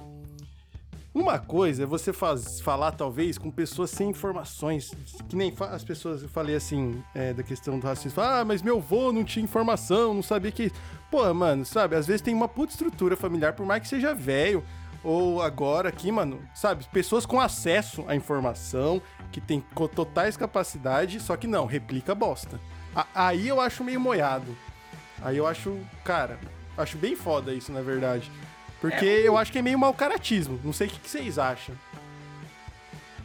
[1.12, 4.92] Uma coisa é você faz, falar, talvez, com pessoas sem informações.
[5.28, 8.22] Que nem as pessoas, eu falei assim, é, da questão do racismo.
[8.22, 10.70] Ah, mas meu avô não tinha informação, não sabia que.
[11.10, 11.96] Pô, mano, sabe?
[11.96, 14.62] Às vezes tem uma puta estrutura familiar, por mais que seja velho.
[15.02, 16.84] Ou agora aqui, mano, sabe?
[16.92, 19.00] Pessoas com acesso à informação,
[19.32, 22.60] que tem totais capacidade, só que não, replica bosta.
[22.94, 24.54] A- aí eu acho meio moiado.
[25.22, 26.38] Aí eu acho, cara,
[26.76, 28.30] acho bem foda isso, na verdade.
[28.80, 30.58] Porque eu acho que é meio mau caratismo.
[30.64, 31.74] Não sei o que, que vocês acham.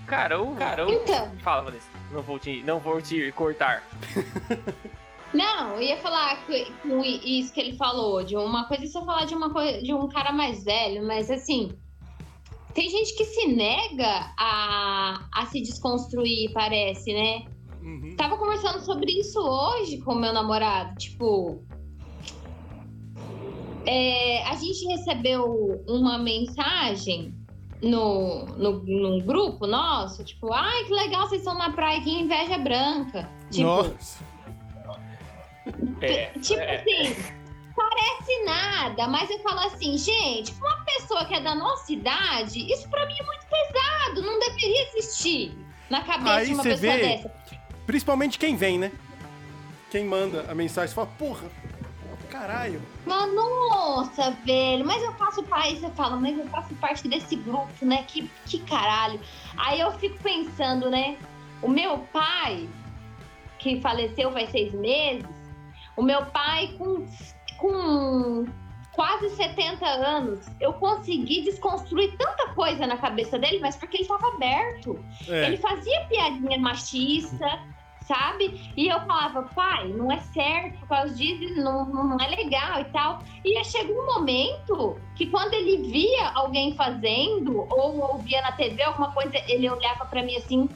[0.06, 0.56] Cara, o.
[0.56, 0.92] Cara, o...
[0.92, 1.32] Então.
[1.42, 1.88] Fala, Vanessa.
[2.12, 3.82] Não vou te, não vou te cortar.
[5.36, 9.26] Não, eu ia falar com isso que ele falou, de uma coisa, isso eu falar
[9.26, 11.71] de uma coisa de um cara mais velho, mas assim,
[12.74, 17.45] tem gente que se nega a, a se desconstruir, parece, né?
[18.15, 21.63] Tava conversando sobre isso hoje com o meu namorado, tipo.
[23.86, 27.36] é, a gente recebeu uma mensagem
[27.84, 32.58] no, no, num grupo nosso, tipo, ai, que legal, vocês estão na praia, que inveja
[32.58, 33.30] branca.
[33.52, 34.35] Tipo, Nossa.
[36.01, 36.75] É, Tipo é.
[36.75, 37.15] assim,
[37.75, 42.88] parece nada, mas eu falo assim, gente, uma pessoa que é da nossa idade, isso
[42.89, 45.58] pra mim é muito pesado, não deveria existir
[45.89, 47.30] na cabeça Aí de uma pessoa vê- dessa.
[47.86, 48.91] Principalmente quem vem, né?
[49.91, 51.47] Quem manda a mensagem fala, porra,
[52.30, 52.82] caralho.
[53.06, 57.86] Mas, nossa, velho, mas eu faço parte, você fala, mas eu faço parte desse grupo,
[57.86, 58.04] né?
[58.08, 59.19] Que, que caralho.
[59.58, 61.17] Aí eu fico pensando, né?
[61.62, 62.67] O meu pai,
[63.60, 65.25] que faleceu faz seis meses,
[65.98, 67.06] o meu pai com,
[67.58, 68.46] com
[68.96, 74.28] quase 70 anos, eu consegui desconstruir tanta coisa na cabeça dele, mas porque ele estava
[74.28, 74.98] aberto.
[75.28, 75.48] É.
[75.48, 77.60] Ele fazia piadinha machista,
[78.08, 78.72] sabe?
[78.78, 82.86] E eu falava, pai, não é certo, por causa disso, não, não é legal e
[82.86, 83.20] tal.
[83.44, 89.12] E chegou um momento que quando ele via alguém fazendo, ou ouvia na TV alguma
[89.12, 90.70] coisa, ele olhava pra mim assim,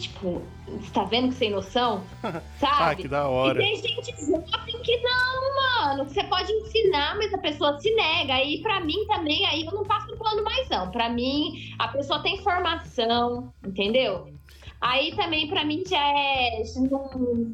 [0.00, 2.02] tipo, você tá vendo que sem noção?
[2.22, 3.02] Ah, Sabe?
[3.02, 3.58] que da E hora.
[3.58, 6.04] tem gente jovem que não, mano.
[6.08, 8.34] Você pode ensinar, mas a pessoa se nega.
[8.34, 10.90] Aí, pra mim também, aí eu não passo no plano mais, não.
[10.90, 14.32] Pra mim, a pessoa tem formação, entendeu?
[14.80, 16.62] Aí também, pra mim, já é.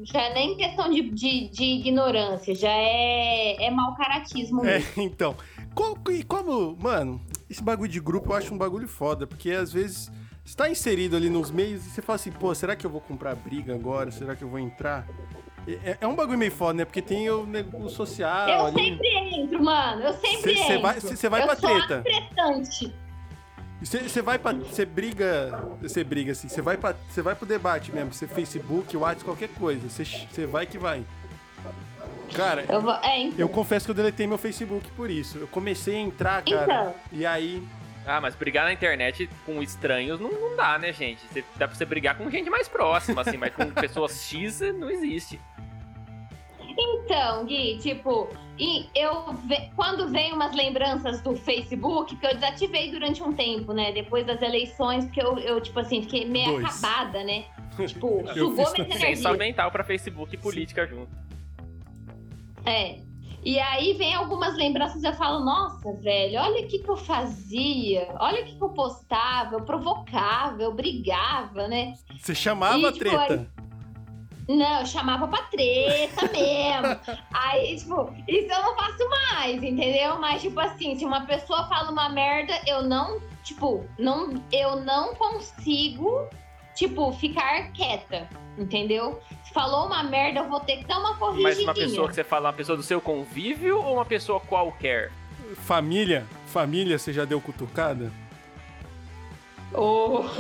[0.05, 5.03] Já é nem questão de, de, de ignorância, já é, é mau caratismo É, mesmo.
[5.03, 5.35] então.
[5.75, 9.73] Co- E como, mano, esse bagulho de grupo eu acho um bagulho foda, porque às
[9.73, 10.11] vezes
[10.47, 13.01] você tá inserido ali nos meios e você fala assim, pô, será que eu vou
[13.01, 14.11] comprar briga agora?
[14.11, 15.05] Será que eu vou entrar?
[15.69, 16.85] É, é um bagulho meio foda, né?
[16.85, 18.77] Porque tem o, o social Eu ali.
[18.85, 20.03] sempre entro, mano.
[20.03, 20.81] Eu sempre Cê- entro.
[20.83, 22.05] vai- cê- cê vai eu pra treta.
[23.83, 24.53] Você você vai pra.
[24.53, 25.65] Você briga.
[25.83, 26.49] Você briga assim.
[26.49, 28.13] Você vai, pra, você vai pro debate mesmo.
[28.13, 29.89] Você Facebook, WhatsApp, qualquer coisa.
[29.89, 31.05] Você, você vai que vai.
[32.35, 33.39] Cara, Eu vou, é, então.
[33.39, 35.39] eu confesso que eu deletei meu Facebook por isso.
[35.39, 36.65] Eu comecei a entrar, cara.
[36.65, 36.95] Então.
[37.13, 37.63] E aí.
[38.07, 41.21] Ah, mas brigar na internet com estranhos não, não dá, né, gente?
[41.27, 44.89] Você- dá pra você brigar com gente mais próxima, assim, mas com pessoas X não
[44.89, 45.41] existe.
[46.79, 52.91] Então, Gui, tipo, e eu ve- quando vem umas lembranças do Facebook, que eu desativei
[52.91, 53.93] durante um tempo, né?
[53.93, 56.65] Depois das eleições, porque eu, eu tipo assim, fiquei meio Dois.
[56.85, 57.45] acabada, né?
[57.87, 58.87] Tipo, Eu sugou também.
[58.93, 59.19] energias.
[59.19, 61.11] Senso mental pra Facebook e política junto.
[62.65, 63.01] É.
[63.47, 68.09] E aí vem algumas lembranças eu falo, nossa, velho, olha o que, que eu fazia,
[68.19, 71.95] olha o que, que eu postava, eu provocava, eu brigava, né?
[72.19, 73.49] Você chamava E, tipo, treta.
[74.49, 77.19] Não, eu chamava pra treta mesmo.
[77.33, 80.19] Aí, tipo, isso eu não faço mais, entendeu?
[80.19, 85.15] Mas, tipo assim, se uma pessoa fala uma merda, eu não, tipo, não, eu não
[85.15, 86.29] consigo,
[86.75, 88.29] tipo, ficar quieta,
[88.59, 89.21] entendeu?
[89.57, 91.67] Falou uma merda, eu vou ter que dar uma Mas corrigidinha.
[91.69, 95.11] uma pessoa que você fala, uma pessoa do seu convívio ou uma pessoa qualquer?
[95.65, 98.13] Família, família, você já deu cutucada?
[99.73, 100.25] Oh.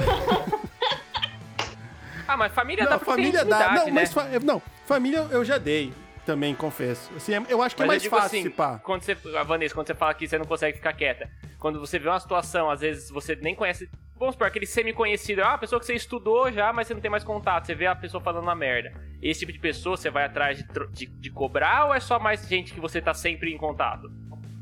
[2.28, 3.72] Ah, mas família não, dá pra família dá.
[3.72, 3.92] Não, né?
[3.92, 5.92] mas fa- não, família eu já dei
[6.26, 7.08] também, confesso.
[7.16, 8.80] Assim, é- eu acho que Mas é mais fácil, assim, pá.
[8.82, 12.00] quando você, a Vanessa, quando você fala que você não consegue ficar quieta, quando você
[12.00, 15.78] vê uma situação, às vezes você nem conhece, vamos supor, aquele semi-conhecido, ah, uma pessoa
[15.78, 18.44] que você estudou já, mas você não tem mais contato, você vê a pessoa falando
[18.44, 18.92] uma merda.
[19.22, 22.46] Esse tipo de pessoa, você vai atrás de, de, de cobrar ou é só mais
[22.48, 24.10] gente que você tá sempre em contato?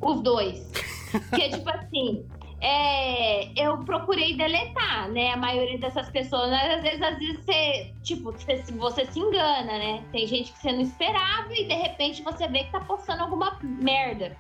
[0.01, 0.71] Os dois.
[1.11, 2.27] Porque, tipo assim,
[2.61, 5.33] é, eu procurei deletar, né?
[5.33, 6.51] A maioria dessas pessoas.
[6.53, 10.05] Às vezes, às vezes você, tipo, você, você se engana, né?
[10.11, 13.59] Tem gente que você não esperava e de repente você vê que tá postando alguma
[13.62, 14.37] merda.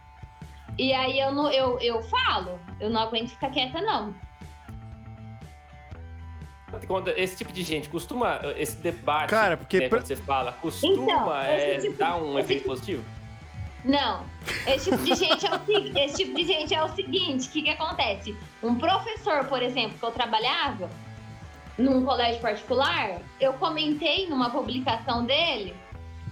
[0.78, 4.14] E aí eu, não, eu, eu falo, eu não aguento ficar quieta, não.
[6.86, 10.52] Quando esse tipo de gente costuma, esse debate, Cara, porque né, pra- quando você fala,
[10.52, 13.04] costuma Então, é, tipo- dar um efeito tipo- positivo?
[13.84, 14.24] Não.
[14.66, 17.62] Esse tipo de gente é o, esse tipo de gente é o seguinte: o que,
[17.62, 18.34] que acontece?
[18.62, 20.88] Um professor, por exemplo, que eu trabalhava
[21.76, 25.74] num colégio particular, eu comentei numa publicação dele,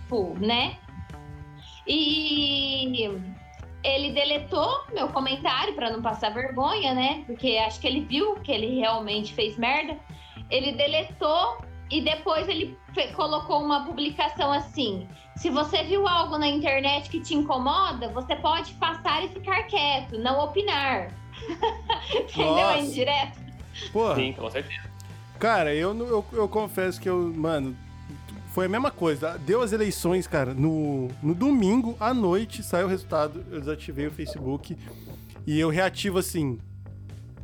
[0.09, 0.79] pô, né?
[1.87, 3.11] E
[3.83, 7.25] ele deletou meu comentário para não passar vergonha, né?
[7.27, 9.97] Porque acho que ele viu que ele realmente fez merda.
[10.53, 11.59] Ele deletou
[11.91, 12.77] e depois ele
[13.17, 18.73] colocou uma publicação assim: se você viu algo na internet que te incomoda, você pode
[18.75, 21.11] passar e ficar quieto, não opinar.
[22.15, 22.69] Entendeu?
[22.69, 23.41] É indireto.
[23.93, 24.83] Porra, Sim, com certeza.
[25.39, 27.75] cara, eu, não- eu, eu confesso que eu, mano,
[28.53, 29.39] foi a mesma coisa.
[29.39, 34.11] Deu as eleições, cara, no, no domingo à noite saiu o resultado, eu desativei o
[34.11, 34.77] Facebook
[35.47, 36.59] e eu reativo assim,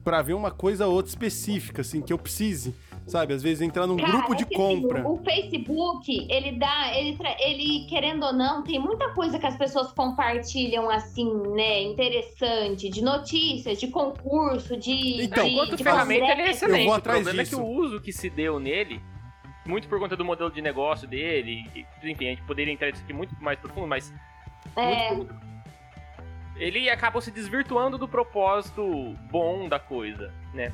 [0.04, 2.74] pra ver uma coisa ou outra específica, assim, que eu precise,
[3.08, 3.32] sabe?
[3.34, 5.08] Às vezes entrar num Cara, grupo de é que, assim, compra.
[5.08, 9.56] o Facebook, ele dá, ele, tra- ele, querendo ou não, tem muita coisa que as
[9.56, 11.82] pessoas compartilham assim, né?
[11.82, 15.22] Interessante, de notícias, de concurso, de.
[15.24, 16.78] Então, de, Enquanto de ferramenta, ele é excelente.
[16.80, 17.54] Eu vou o atrás problema disso.
[17.54, 19.00] é que o uso que se deu nele,
[19.66, 23.02] muito por conta do modelo de negócio dele, e, enfim, a gente poderia entrar nisso
[23.02, 24.12] aqui muito mais profundo, mas
[24.76, 25.34] É, muito
[26.56, 28.82] ele acabou se desvirtuando do propósito
[29.30, 30.72] bom da coisa, né?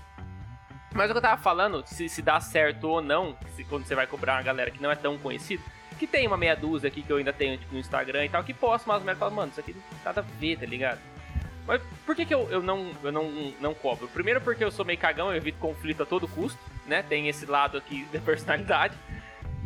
[0.94, 3.96] Mas o que eu tava falando, se, se dá certo ou não, se, quando você
[3.96, 5.62] vai cobrar uma galera que não é tão conhecida,
[5.98, 8.44] que tem uma meia dúzia aqui que eu ainda tenho tipo, no Instagram e tal,
[8.44, 10.66] que posta umas merdas e fala, mano, isso aqui não tem nada a ver, tá
[10.66, 11.00] ligado?
[11.66, 13.30] Mas por que, que eu, eu, não, eu não,
[13.60, 14.06] não cobro?
[14.08, 17.02] Primeiro porque eu sou meio cagão, eu evito conflito a todo custo, né?
[17.02, 18.94] Tem esse lado aqui da personalidade.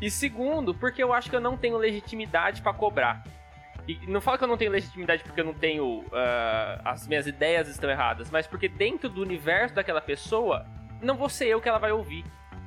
[0.01, 3.25] E segundo, porque eu acho que eu não tenho legitimidade pra cobrar.
[3.87, 6.05] E não falo que eu não tenho legitimidade porque eu não tenho.
[6.13, 10.65] ah, as minhas ideias estão erradas, mas porque dentro do universo daquela pessoa,
[11.01, 12.25] não vou ser eu que ela vai ouvir.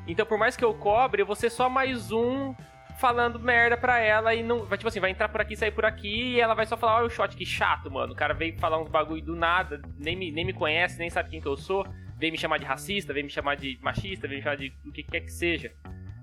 [0.08, 2.56] Então, por mais que eu cobre, eu vou ser só mais um
[2.98, 4.66] falando merda pra ela e não.
[4.66, 6.98] Vai, tipo assim, vai entrar por aqui, sair por aqui, e ela vai só falar,
[6.98, 8.14] olha o shot, que chato, mano.
[8.14, 11.30] O cara veio falar uns bagulho do nada, nem me, nem me conhece, nem sabe
[11.30, 11.86] quem que eu sou,
[12.18, 14.92] veio me chamar de racista, veio me chamar de machista, veio me chamar de o
[14.92, 15.74] que quer que seja.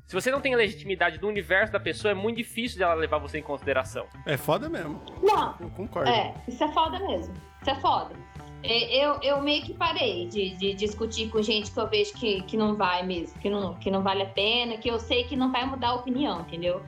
[0.06, 3.38] Se você não tem legitimidade do universo da pessoa, é muito difícil dela levar você
[3.38, 4.06] em consideração.
[4.24, 6.10] É foda mesmo, não, eu concordo.
[6.10, 7.34] É, isso é foda mesmo.
[7.60, 8.14] Isso é foda.
[8.62, 12.42] E- Eu, eu meio que parei de, de discutir com gente que eu vejo que,
[12.42, 15.36] que não vai mesmo, que não, que não vale a pena, que eu sei que
[15.36, 16.82] não vai mudar a opinião, entendeu?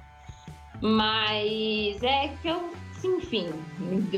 [0.80, 2.72] Mas é que eu,
[3.04, 3.50] enfim,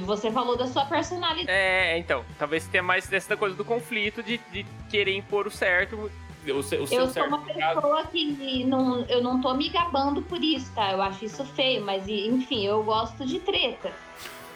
[0.04, 1.50] você falou da sua personalidade.
[1.50, 6.10] É, então, talvez tenha mais dessa coisa do conflito de, de querer impor o certo.
[6.44, 9.68] O seu, o seu Eu sou certo uma pessoa que não, eu não tô me
[9.68, 10.92] gabando por isso, tá?
[10.92, 13.92] Eu acho isso feio, mas enfim, eu gosto de treta.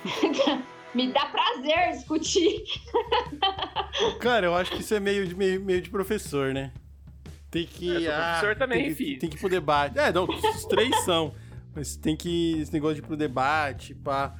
[0.94, 2.64] me dá prazer discutir.
[4.20, 6.72] Cara, eu acho que isso é meio de, meio, meio de professor, né?
[7.50, 7.88] Tem que.
[7.88, 9.18] Eu sou professor também, tem que, filho.
[9.18, 9.98] Tem que ir pro debate.
[9.98, 11.34] É, não, os três são.
[11.74, 12.60] Mas tem que.
[12.60, 14.34] Esse negócio de ir pro debate, pá.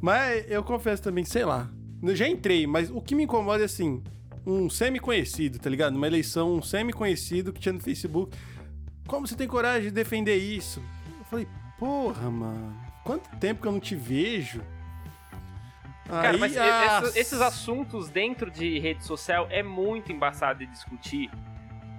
[0.00, 1.70] Mas eu confesso também, sei lá.
[2.02, 4.02] Eu já entrei, mas o que me incomoda é assim.
[4.46, 5.94] Um semi-conhecido, tá ligado?
[5.94, 8.36] Numa eleição, um semi-conhecido que tinha no Facebook.
[9.06, 10.80] Como você tem coragem de defender isso?
[11.18, 11.48] Eu falei,
[11.78, 12.76] porra, mano.
[13.04, 14.60] quanto tempo que eu não te vejo?
[16.08, 20.66] Cara, Aí, mas ah, essa- esses assuntos dentro de rede social é muito embaçado de
[20.66, 21.30] discutir.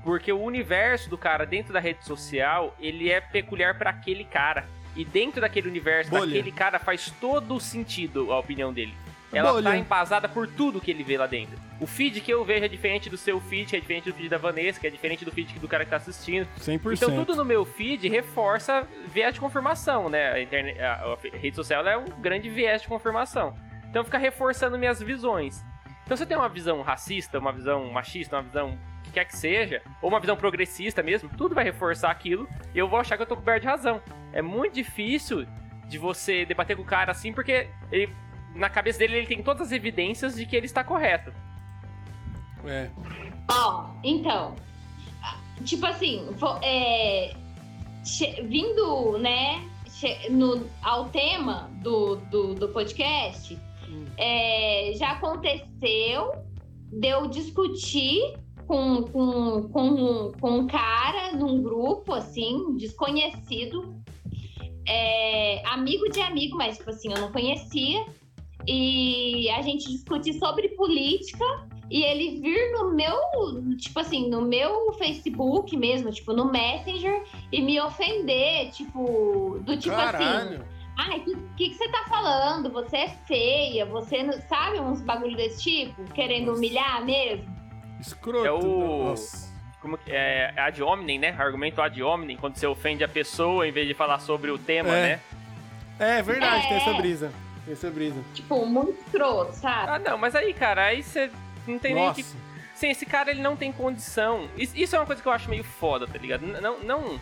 [0.04, 4.66] Porque o universo do cara dentro da rede social, ele é peculiar pra aquele cara.
[4.96, 6.26] E dentro daquele universo, Bolha.
[6.28, 8.96] daquele cara, faz todo sentido a opinião dele.
[9.34, 9.72] Ela Bolha.
[9.72, 11.60] tá embasada por tudo que ele vê lá dentro.
[11.82, 14.30] O feed que eu vejo é diferente do seu feed, que é diferente do feed
[14.30, 16.48] da Vanessa, que é diferente do feed do cara que tá assistindo.
[16.62, 16.94] 100%.
[16.94, 20.32] Então tudo no meu feed reforça viés de confirmação, né?
[20.32, 20.94] A, internet, a,
[21.34, 23.54] a rede social é um grande viés de confirmação.
[23.90, 25.64] Então fica reforçando minhas visões.
[26.06, 29.36] Então se eu tenho uma visão racista, uma visão machista, uma visão que quer que
[29.36, 33.24] seja, ou uma visão progressista mesmo, tudo vai reforçar aquilo e eu vou achar que
[33.24, 34.02] eu tô coberto de razão.
[34.34, 35.46] É muito difícil
[35.88, 38.14] de você debater com o cara assim, porque ele-
[38.56, 41.32] na cabeça dele ele tem todas as evidências de que ele está correto.
[42.66, 42.90] É.
[43.50, 44.56] Ó, então.
[45.64, 46.28] Tipo assim,
[46.62, 47.34] é,
[48.04, 53.58] che- vindo, né, che- no, ao tema do, do, do podcast,
[54.18, 56.32] é, já aconteceu
[56.92, 63.96] de eu discutir com, com, com, com um cara num grupo, assim, desconhecido,
[64.88, 68.06] é, amigo de amigo, mas, tipo assim, eu não conhecia,
[68.68, 71.46] e a gente discutir sobre política
[71.90, 73.18] e ele vir no meu,
[73.78, 79.96] tipo assim, no meu Facebook mesmo, tipo, no Messenger, e me ofender, tipo, do tipo
[79.96, 80.60] assim.
[80.98, 82.72] Ai, o que, que, que você tá falando?
[82.72, 84.34] Você é feia, você não.
[84.34, 86.04] Sabe uns bagulho desse tipo?
[86.14, 86.58] Querendo Nossa.
[86.58, 87.46] humilhar mesmo?
[88.00, 88.46] Escroto.
[88.46, 89.54] É o- Nossa.
[89.82, 91.36] como que- é, é ad hominem, né?
[91.38, 94.90] Argumento ad hominem, quando você ofende a pessoa em vez de falar sobre o tema,
[94.90, 95.02] É.
[95.02, 95.20] né?
[96.00, 96.82] É verdade, tem É.
[96.82, 97.32] essa brisa.
[97.64, 98.24] Tem essa brisa.
[98.34, 99.92] Tipo, muito escroto, sabe?
[99.92, 101.30] Ah, não, mas aí, cara, aí você
[101.68, 102.22] não tem nem Nossa.
[102.22, 102.28] que.
[102.76, 104.48] Sim, esse cara ele não tem condição.
[104.56, 106.42] Isso, é uma coisa que eu acho meio foda, tá ligado?
[106.46, 107.20] Não, não,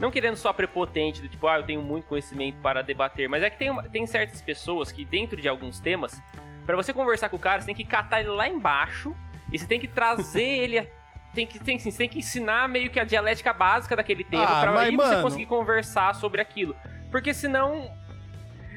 [0.00, 3.50] não querendo só prepotente, do tipo, ah, eu tenho muito conhecimento para debater, mas é
[3.50, 6.20] que tem, tem certas pessoas que, dentro de alguns temas,
[6.66, 9.14] pra você conversar com o cara, você tem que catar ele lá embaixo
[9.52, 10.78] e você tem que trazer ele.
[10.78, 10.86] a-
[11.34, 14.44] Tem que, tem, assim, você tem que ensinar meio que a dialética básica daquele tema
[14.44, 16.76] Ah, pra aí você mano- conseguir conversar sobre aquilo.
[17.10, 17.90] Porque senão.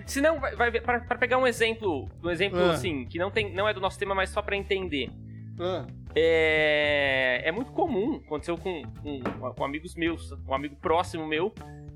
[0.05, 2.71] Senão, vai, vai, pra, pra pegar um exemplo, um exemplo Ah.
[2.71, 5.09] assim, que não, tem, não é do nosso tema, mas só pra entender.
[5.59, 9.19] Ah, É, é muito comum, aconteceu com, com,
[9.53, 11.53] com amigos meus, um amigo próximo meu,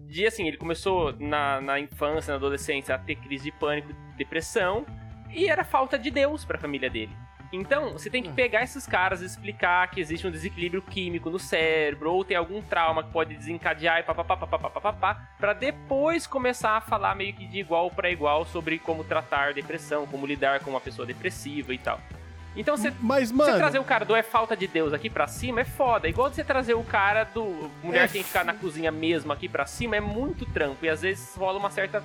[0.07, 4.85] de assim, ele começou na, na infância, na adolescência, a ter crise de pânico, depressão,
[5.33, 7.11] e era falta de Deus pra família dele.
[7.53, 8.33] Então, você tem que Ah.
[8.33, 12.61] pegar esses caras e explicar que existe um desequilíbrio químico no cérebro, ou tem algum
[12.61, 17.89] trauma que pode desencadear e papapá, pra depois começar a falar meio que de igual
[17.91, 21.99] pra igual sobre como tratar depressão, como lidar com uma pessoa depressiva e tal.
[22.55, 23.57] Então, você Mas, você mano.
[23.57, 26.07] trazer o cara do é falta de Deus aqui pra cima é foda.
[26.09, 29.31] Igual você trazer o cara do mulher É que tem que ficar na cozinha mesmo
[29.31, 30.83] aqui pra cima é muito trampo.
[30.85, 32.03] E às vezes rola uma certa.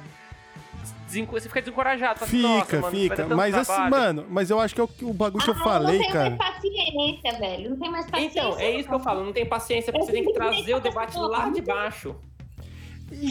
[1.07, 2.19] desenco- Você fica desencorajado.
[2.21, 3.27] fala assim, Fica, Nossa, mano, fica.
[3.37, 5.55] Mas assim, trabalho." mano, mas eu acho que é o, que- o bagulho que eu
[5.55, 6.31] Ah, falei, não tenho cara.
[6.31, 7.71] mais paciência, velho.
[7.71, 8.41] Não tem mais paciência.
[8.41, 10.81] Então, é isso que eu falo, não tem paciência, porque você tem que trazer o
[10.81, 12.15] debate lá de baixo.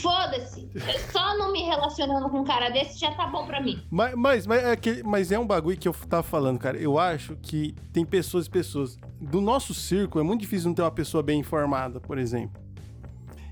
[0.02, 0.70] Foda-se.
[1.12, 3.86] Só não me relacionando com um cara desse já tá bom pra mim.
[3.92, 6.78] Mas, mas, mas, é que- mas é um bagulho que eu tava falando, cara.
[6.78, 8.98] Eu acho que tem pessoas e pessoas.
[9.20, 12.62] Do nosso círculo, é muito difícil não ter uma pessoa bem informada, por exemplo.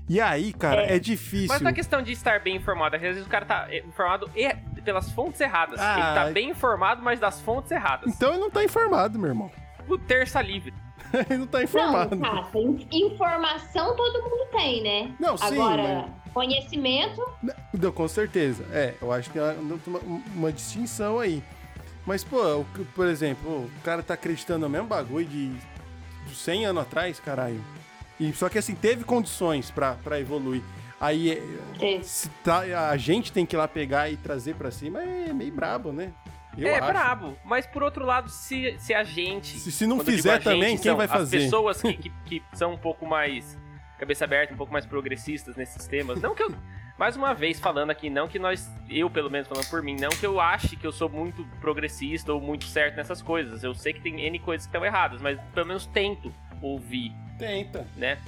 [0.08, 1.48] E aí, cara, é, difícil.
[1.48, 2.94] Mas não é questão de estar bem informado.
[2.96, 5.80] Às vezes o cara tá eh, informado e- pelas fontes erradas.
[5.80, 5.94] Ah.
[5.94, 8.14] Ele tá bem informado, mas das fontes erradas.
[8.14, 9.50] Então ele não tá informado, meu irmão.
[9.88, 10.74] O terça livre.
[11.30, 12.16] ele não tá informado.
[12.16, 15.14] Não, in- informação todo mundo tem, né?
[15.18, 17.22] Não, sim, Agora, conhecimento,
[17.72, 18.64] Não, com certeza.
[18.72, 20.00] É, eu acho que tem uma,
[20.34, 21.42] uma- distinção aí.
[22.06, 22.64] Mas, pô,
[22.94, 27.64] por exemplo, o cara tá acreditando no mesmo bagulho de, de 100 anos atrás, caralho.
[28.20, 30.62] E, só que assim, teve condições pra evoluir.
[31.00, 31.42] Aí é,
[31.84, 32.00] é,
[32.42, 35.92] tá- a gente tem que ir lá pegar e trazer pra cima, é meio brabo,
[35.92, 36.12] né?
[36.56, 36.86] Eu é acho.
[36.86, 37.38] brabo.
[37.44, 39.58] Mas por outro lado, se, se a gente.
[39.58, 41.36] Se, se não fizer gente, também, quem são vai fazer?
[41.38, 43.58] As pessoas que, que, que são um pouco mais
[43.98, 46.20] cabeça aberta, um pouco mais progressistas nesses temas.
[46.20, 46.54] Não que eu.
[46.96, 50.10] Mais uma vez falando aqui, não que nós, eu pelo menos falando por mim, não
[50.10, 53.64] que eu ache que eu sou muito progressista ou muito certo nessas coisas.
[53.64, 57.84] Eu sei que tem N coisas que estão erradas, mas pelo menos tento ouvir Tenta.
[57.96, 58.18] né?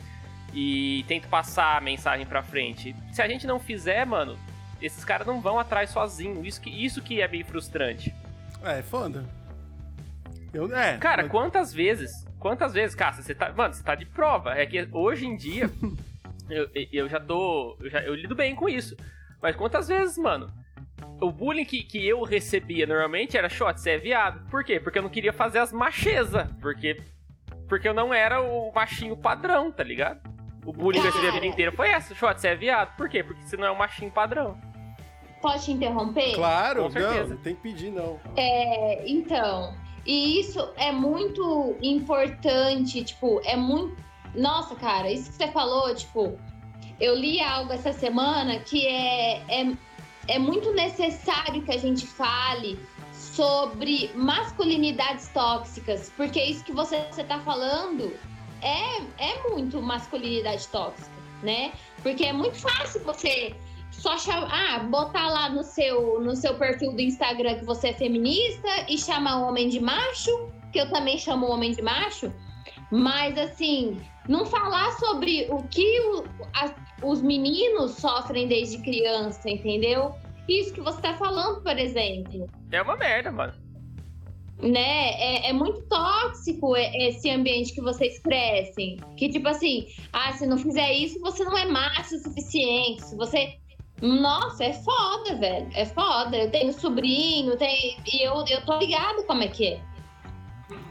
[0.53, 2.97] E tento passar a mensagem pra frente.
[3.13, 4.37] Se a gente não fizer, mano,
[4.81, 6.45] esses caras não vão atrás sozinho.
[6.45, 8.15] Isso que, isso que é bem frustrante.
[8.63, 9.25] É, foda.
[10.53, 12.25] Eu, é, Cara, mas- quantas vezes?
[12.39, 13.53] Quantas vezes, Cássio, você tá.
[13.53, 14.55] Mano, você tá de prova.
[14.55, 15.71] É que hoje em dia.
[16.49, 17.77] eu, eu já tô.
[17.81, 18.97] Eu, já, eu lido bem com isso.
[19.43, 20.51] Mas quantas vezes, mano?
[21.21, 24.49] O bullying que, que eu recebia normalmente era shot, você é viado.
[24.51, 24.79] Por quê?
[24.81, 26.47] Porque eu não queria fazer as machezas.
[26.61, 27.01] Porque.
[27.69, 30.21] Porque eu não era o machinho padrão, tá ligado?
[30.65, 31.53] O bullying que eu recebi a vida Cara.
[31.53, 32.97] inteira foi essa, shot, você é viado.
[32.97, 33.23] Por quê?
[33.25, 34.61] Porque você não é o machinho padrão.
[35.41, 36.35] Pode te interromper?
[36.35, 37.35] Claro, Com certeza.
[37.35, 38.19] não, tem que pedir, não.
[38.37, 39.75] É, então,
[40.07, 43.97] e isso é muito importante, tipo, é muito.
[44.35, 46.39] Nossa, cara, isso que você falou, tipo,
[47.01, 49.73] eu li algo essa semana que é, é,
[50.29, 52.79] é muito necessário que a gente fale
[53.13, 58.13] sobre masculinidades tóxicas, porque isso que você está falando
[58.63, 61.11] é, é muito masculinidade tóxica,
[61.43, 61.73] né?
[62.03, 63.55] Porque é muito fácil você
[63.99, 67.93] só chamar, ah, botar lá no seu, no seu perfil do Instagram que você é
[67.95, 70.31] feminista e chamar o homem de macho,
[70.73, 72.33] que eu também chamo o homem de macho,
[72.91, 76.25] mas assim, não falar sobre o que o-
[77.03, 80.15] os meninos sofrem desde criança, entendeu?
[80.49, 83.53] Isso que você tá falando, por exemplo É uma merda, mano.
[84.63, 85.11] né?
[85.21, 88.97] É, é muito tóxico esse ambiente que vocês crescem.
[89.17, 93.03] Que tipo assim, ah, se não fizer isso, você não é macho o suficiente.
[93.05, 93.55] Se você.
[94.03, 95.69] Nossa, é foda, velho.
[95.75, 96.37] É foda.
[96.37, 97.97] Eu tenho sobrinho, tenho...
[98.13, 99.81] e eu, eu tô ligado como é que é.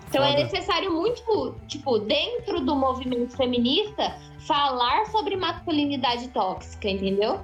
[0.09, 0.43] Então é Foda.
[0.43, 7.41] necessário muito, tipo, dentro do movimento feminista, falar sobre masculinidade tóxica, entendeu?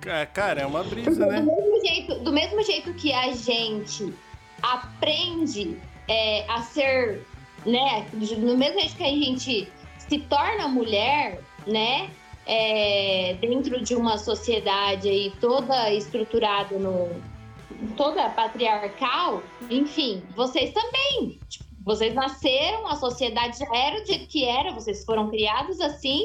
[0.00, 1.40] Ca- Cara, é uma brisa, do, né?
[1.40, 4.14] mesmo jeito, do mesmo jeito que a gente
[4.62, 5.76] aprende
[6.08, 7.26] é, a ser,
[7.64, 8.06] né?
[8.12, 12.10] Do mesmo jeito que a gente se torna mulher, né?
[12.46, 17.10] É, dentro de uma sociedade aí toda estruturada no
[17.96, 21.38] toda patriarcal, enfim, vocês também.
[21.48, 26.24] Tipo, vocês nasceram, a sociedade já era do jeito que era, vocês foram criados assim,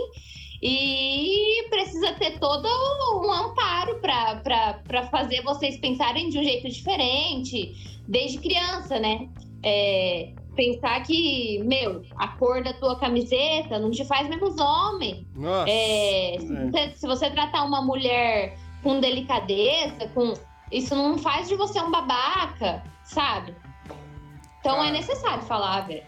[0.62, 7.74] e precisa ter todo um amparo para fazer vocês pensarem de um jeito diferente,
[8.08, 9.28] desde criança, né?
[9.64, 15.28] É, pensar que, meu, a cor da tua camiseta não te faz menos homem.
[15.36, 15.70] Nossa.
[15.70, 16.66] É, se, É.
[16.66, 20.34] Você, se você tratar uma mulher com delicadeza, com
[20.72, 23.54] isso não faz de você um babaca, sabe?
[24.60, 24.88] Então Cara.
[24.88, 26.04] é necessário falar, velho.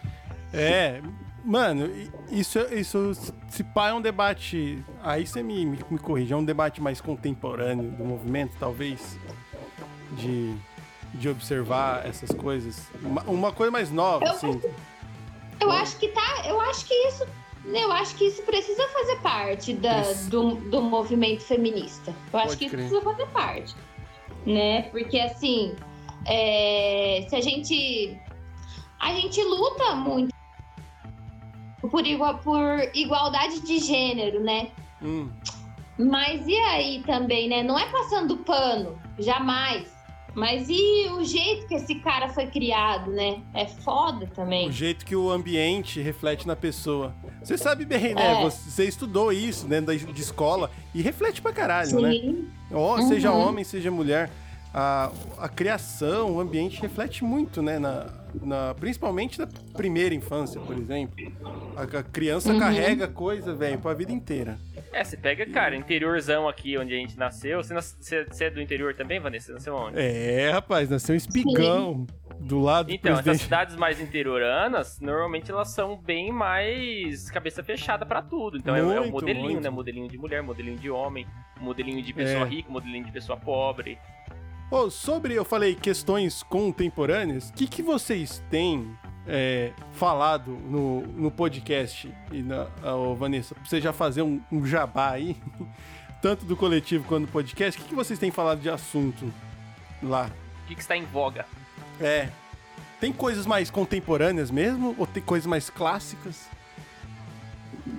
[0.54, 1.02] É,
[1.44, 1.90] mano,
[2.30, 3.14] isso, isso
[3.50, 4.84] se pá é um debate.
[5.02, 9.20] Aí você me, me, me corrige, é um debate mais contemporâneo do movimento, talvez.
[10.12, 10.56] De,
[11.14, 12.88] de observar essas coisas.
[13.02, 14.62] Uma, uma coisa mais nova, Eu- assim.
[15.60, 16.44] Eu acho que tá.
[16.46, 17.26] Eu acho que isso.
[17.66, 22.14] Eu acho que isso precisa fazer parte da, do, do movimento feminista.
[22.34, 22.90] Eu acho Pode que isso crer.
[22.90, 23.76] precisa fazer parte.
[24.46, 24.82] Né?
[24.92, 25.74] Porque assim,
[26.26, 28.20] é, se a gente.
[29.00, 30.34] A gente luta muito
[31.90, 34.70] por, igua- por igualdade de gênero, né?
[35.02, 35.30] Hum,
[35.98, 37.62] Mas e aí também, né?
[37.64, 39.93] Não é passando pano, jamais.
[40.36, 43.42] Mas e o jeito que esse cara foi criado, né?
[43.54, 44.68] É foda também.
[44.68, 47.14] o jeito que o ambiente reflete na pessoa.
[47.44, 48.42] Você sabe bem, né?
[48.42, 48.44] É.
[48.44, 52.12] Você, estudou isso dentro da, de escola e reflete pra caralho, né?
[52.12, 52.48] Sim.
[52.72, 53.48] Ó, Seja Uhum.
[53.48, 54.30] homem, seja mulher,
[54.74, 57.78] a, a criação, o ambiente reflete muito, né?
[57.80, 58.08] Na,
[58.42, 61.16] na- principalmente na primeira infância, por exemplo.
[61.76, 62.60] A, a criança Uhum.
[62.60, 64.58] carrega coisa, velho, pra vida inteira.
[64.92, 67.64] É, você pega, cara, interiorzão aqui onde a gente nasceu.
[67.64, 69.48] Você, nas- você- você é do interior também, Vanessa?
[69.48, 70.00] Você nasceu onde?
[70.00, 72.06] É, rapaz, nasceu um espigão
[72.40, 78.06] do lado do Então, essas cidades mais interioranas, normalmente elas são bem mais cabeça fechada
[78.06, 78.58] pra tudo.
[78.58, 79.64] Então é- é, o Muito, modelinho, muito.
[79.64, 79.70] né?
[79.70, 81.26] Modelinho de mulher, modelinho de homem,
[81.62, 82.50] modelinho de pessoa É.
[82.50, 83.98] rica, modelinho de pessoa pobre.
[84.74, 91.30] Ô, sobre, eu falei, questões contemporâneas, o que, que vocês têm é, falado no, no
[91.30, 95.38] podcast, e na, ô, Vanessa, pra você já fazer um, um jabá aí,
[96.24, 99.32] tanto do coletivo quanto do podcast, o que, que vocês têm falado de assunto
[100.02, 100.32] lá?
[100.64, 101.46] O que, que está em voga?
[102.02, 102.30] É.
[103.00, 104.96] Tem coisas mais contemporâneas mesmo?
[104.98, 106.50] Ou tem coisas mais clássicas?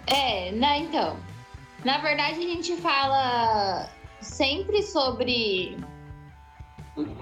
[0.09, 1.17] É, né, então.
[1.85, 3.89] Na verdade, a gente fala
[4.21, 5.79] sempre sobre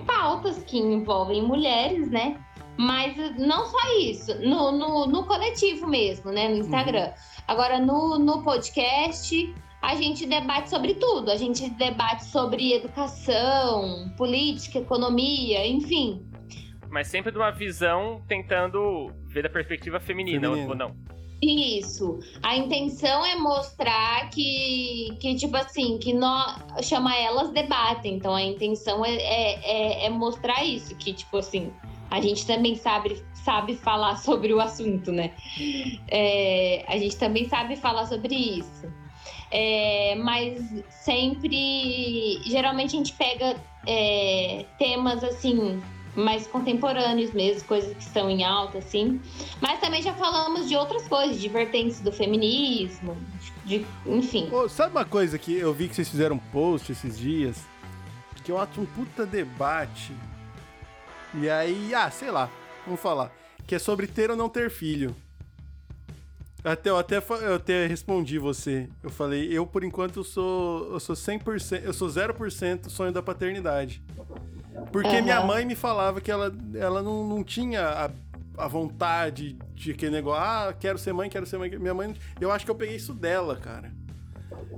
[0.07, 2.39] pautas que envolvem mulheres, né?
[2.77, 6.49] Mas não só isso, no, no, no coletivo mesmo, né?
[6.49, 7.12] No Instagram.
[7.47, 11.31] Agora, no, no podcast, a gente debate sobre tudo.
[11.31, 16.25] A gente debate sobre educação, política, economia, enfim.
[16.89, 20.68] Mas sempre de uma visão tentando ver da perspectiva feminina, Feminina.
[20.70, 20.95] ou não.
[21.43, 22.20] Isso.
[22.40, 28.14] A intenção é mostrar que, que tipo assim, que nós chama elas debatem.
[28.14, 31.72] Então a intenção é, é, é- é mostrar isso, que, tipo assim,
[32.09, 35.32] a gente também sabe, sabe falar sobre o assunto, né?
[36.09, 38.86] É, a gente também sabe falar sobre isso.
[39.51, 42.40] É, mas sempre.
[42.45, 45.82] Geralmente a gente pega é, temas assim.
[46.15, 49.21] Mais contemporâneos mesmo, coisas que estão em alta, assim.
[49.61, 53.17] Mas também já falamos de outras coisas, de vertentes do feminismo,
[53.65, 54.49] de, enfim.
[54.53, 57.73] Ô, sabe uma coisa que eu vi que vocês fizeram um post esses dias?
[58.43, 60.13] que eu acho um puta debate.
[61.35, 62.51] E aí, ah, sei lá,
[62.85, 63.33] vamos falar.
[63.67, 65.15] Que é sobre ter ou não ter filho.
[66.65, 68.89] Até, eu, até, eu até respondi você.
[69.03, 73.23] Eu falei, eu por enquanto eu sou, eu sou 100%, eu sou 0% sonho da
[73.23, 74.03] paternidade.
[74.91, 75.23] Porque Aham.
[75.23, 77.87] minha mãe me falava que ela, ela não, não tinha
[78.57, 81.70] a, a vontade de aquele negócio, ah, quero ser mãe, quero ser mãe.
[81.79, 83.93] Minha mãe, eu acho que eu peguei isso dela, cara.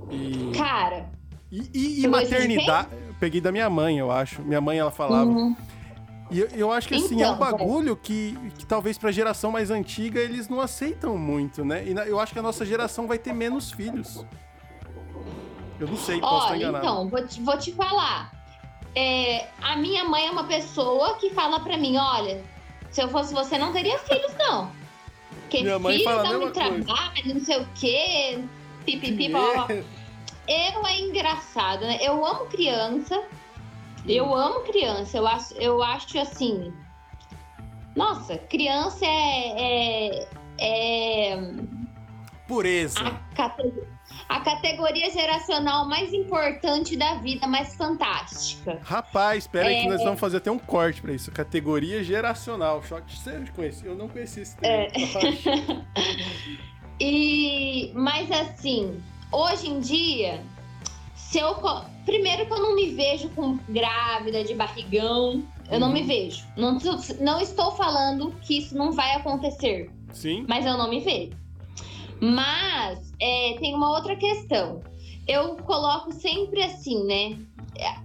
[0.09, 1.09] E, Cara,
[1.51, 2.89] e, e- e maternidade,
[3.19, 4.41] peguei da minha mãe, eu acho.
[4.41, 5.29] Minha mãe, ela falava.
[5.29, 5.55] uhum.
[6.31, 9.51] E eu, eu acho que assim, é um Então, bagulho que, que talvez pra geração
[9.51, 11.87] mais antiga eles não aceitam muito, né?
[11.87, 14.25] E na- eu acho que a nossa geração vai ter menos filhos.
[15.79, 16.85] Eu não sei, posso estar olha, enganado.
[16.85, 18.31] então, vou te, vou te falar.
[18.95, 22.41] É, a minha mãe é uma pessoa que fala pra mim, olha,
[22.89, 24.71] se eu fosse você, não teria filhos, não.
[25.41, 26.53] Porque Minha mãe filho fala a dá mesma muito
[26.85, 28.39] trabalho, não sei o quê,
[28.85, 29.67] pipipi, blá, blá.
[30.47, 31.97] Eu é engraçado, né?
[32.01, 33.21] Eu amo criança.
[34.07, 35.17] Eu amo criança.
[35.17, 36.71] Eu acho, eu acho assim.
[37.95, 40.27] Nossa, criança é.
[40.59, 41.39] é, é
[42.47, 42.99] Pureza.
[42.99, 43.73] a, cate-
[44.27, 48.79] a categoria geracional mais importante da vida, mais fantástica.
[48.83, 49.89] Rapaz, espera aí que É.
[49.91, 51.31] nós vamos fazer até um corte pra isso.
[51.31, 52.81] Categoria geracional.
[52.83, 53.85] Choque, você conhece?
[53.85, 54.87] Eu não conheci esse termo.
[56.99, 59.01] E mas assim,
[59.31, 60.41] hoje em dia,
[61.13, 61.53] se eu
[62.05, 65.93] primeiro que eu não me vejo com grávida de barrigão, eu não Uhum.
[65.93, 66.45] me vejo.
[66.55, 66.77] Não,
[67.19, 70.45] não estou falando que isso não vai acontecer, Sim?
[70.47, 71.31] mas eu não me vejo.
[72.21, 74.81] Mas é, tem uma outra questão.
[75.27, 77.39] Eu coloco sempre assim, né?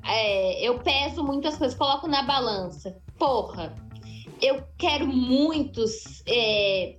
[0.05, 2.97] É, eu peso muitas coisas, coloco na balança.
[3.19, 3.75] Porra,
[4.41, 6.97] eu quero muitos é,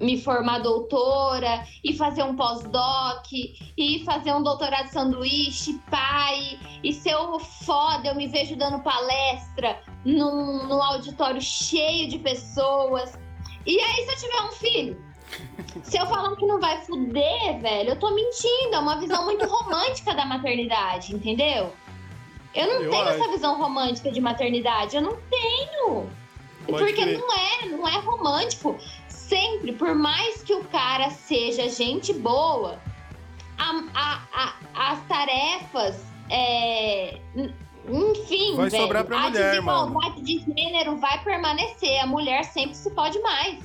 [0.00, 6.58] me formar doutora e fazer um pós-doc e fazer um doutorado de sanduíche, pai.
[6.82, 13.18] E se eu foda, eu me vejo dando palestra num, num auditório cheio de pessoas.
[13.66, 15.03] E aí, se eu tiver um filho?
[15.82, 18.74] Se eu falar que não vai fuder, velho, eu tô mentindo.
[18.74, 21.72] É uma visão muito romântica da maternidade, entendeu?
[22.54, 23.20] Eu não Eu tenho acho.
[23.22, 24.96] essa visão romântica de maternidade.
[24.96, 26.08] Eu não tenho.
[26.66, 27.18] Pode Porque crer.
[27.18, 28.76] não é, não é romântico.
[29.08, 32.78] Sempre, por mais que o cara seja gente boa,
[33.58, 37.18] a- a- a- as tarefas, é,
[37.88, 39.86] enfim, Vai velho, sobrar pra a mulher, mano.
[39.86, 42.00] desigualdade de gênero vai permanecer.
[42.00, 43.58] A mulher sempre se pode mais.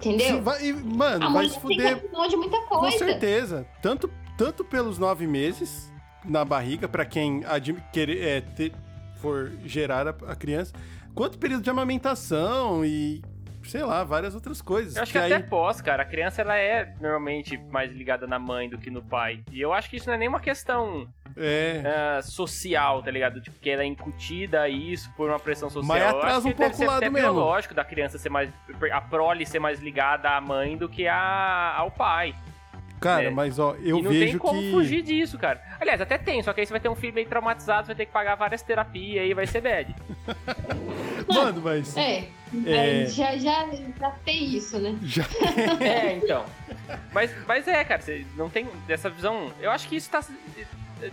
[0.00, 0.42] Entendeu?
[0.42, 2.98] Vai- e, mano, a vai se fuder de muita Com coisa.
[2.98, 3.66] certeza.
[3.82, 5.92] Tanto, tanto pelos nove meses
[6.24, 7.44] na barriga, pra quem
[7.92, 8.72] querer, é, ter-
[9.16, 10.72] for gerar a, a criança,
[11.14, 13.22] quanto período de amamentação e,
[13.70, 14.96] sei lá, várias outras coisas.
[14.96, 18.38] Eu acho que, aí, até pós, cara, a criança ela é normalmente mais ligada na
[18.38, 19.40] mãe do que no pai.
[19.52, 21.06] E eu acho que isso não é nenhuma questão
[21.36, 21.82] É,
[22.18, 23.40] ah, social, tá ligado?
[23.40, 25.86] Tipo, que ela é incutida isso por uma pressão social.
[25.96, 27.18] Mas Eu atrasa acho que um pouco o lado mesmo.
[27.18, 28.50] biológico da criança ser mais.
[28.92, 32.34] a prole ser mais ligada à mãe do que a, ao pai.
[33.00, 33.30] Cara, é.
[33.30, 34.70] mas ó, eu e não vejo tem como que.
[34.70, 35.60] fugir disso, cara.
[35.80, 37.96] Aliás, até tem, só que aí você vai ter um filho meio traumatizado, você vai
[37.96, 39.94] ter que pagar várias terapias e vai ser bad.
[41.28, 41.96] Mano, mas.
[41.96, 42.28] É,
[42.66, 43.02] É.
[43.02, 44.96] é, já, já, já tem isso, né?
[45.02, 45.24] Já...
[45.80, 46.44] É, então.
[47.12, 49.52] Mas, mas é, cara, você não tem essa visão.
[49.60, 50.20] Eu acho que isso tá.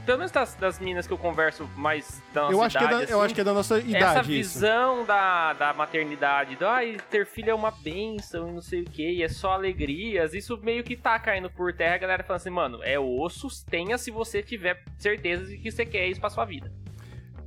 [0.05, 2.87] Pelo menos das, das minas que eu converso mais da nossa eu, acho que é
[2.87, 4.53] idade, da, assim, eu acho que é da nossa essa idade isso.
[4.59, 8.85] visão da, da maternidade, do ai, ter filho é uma benção e não sei o
[8.85, 12.41] que, e é só alegrias, isso meio que tá caindo por terra, a galera falando
[12.41, 16.29] assim, mano, é osso, tenha se você tiver certeza de que você quer isso pra
[16.29, 16.71] sua vida.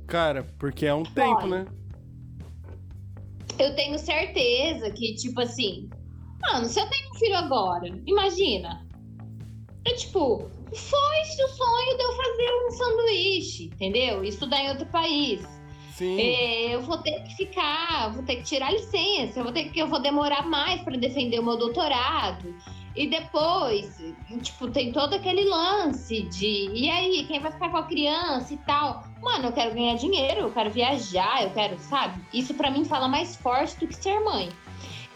[0.07, 1.63] Cara, porque é um tempo, Olha.
[1.63, 1.65] né?
[3.59, 5.89] Eu tenho certeza que, tipo assim,
[6.41, 8.85] mano, se eu tenho um filho agora, imagina.
[9.85, 14.23] É tipo, foi-se o sonho de eu fazer um sanduíche, entendeu?
[14.23, 15.41] E Estudar em outro país.
[15.93, 16.19] Sim.
[16.19, 19.79] É, eu vou ter que ficar, vou ter que tirar licença, eu vou ter que,
[19.79, 22.55] eu vou demorar mais para defender o meu doutorado.
[22.95, 24.01] E depois,
[24.41, 28.57] tipo, tem todo aquele lance de e aí, quem vai ficar com a criança e
[28.57, 29.03] tal.
[29.21, 32.21] Mano, eu quero ganhar dinheiro, eu quero viajar, eu quero, sabe?
[32.33, 34.49] Isso pra mim fala mais forte do que ser mãe.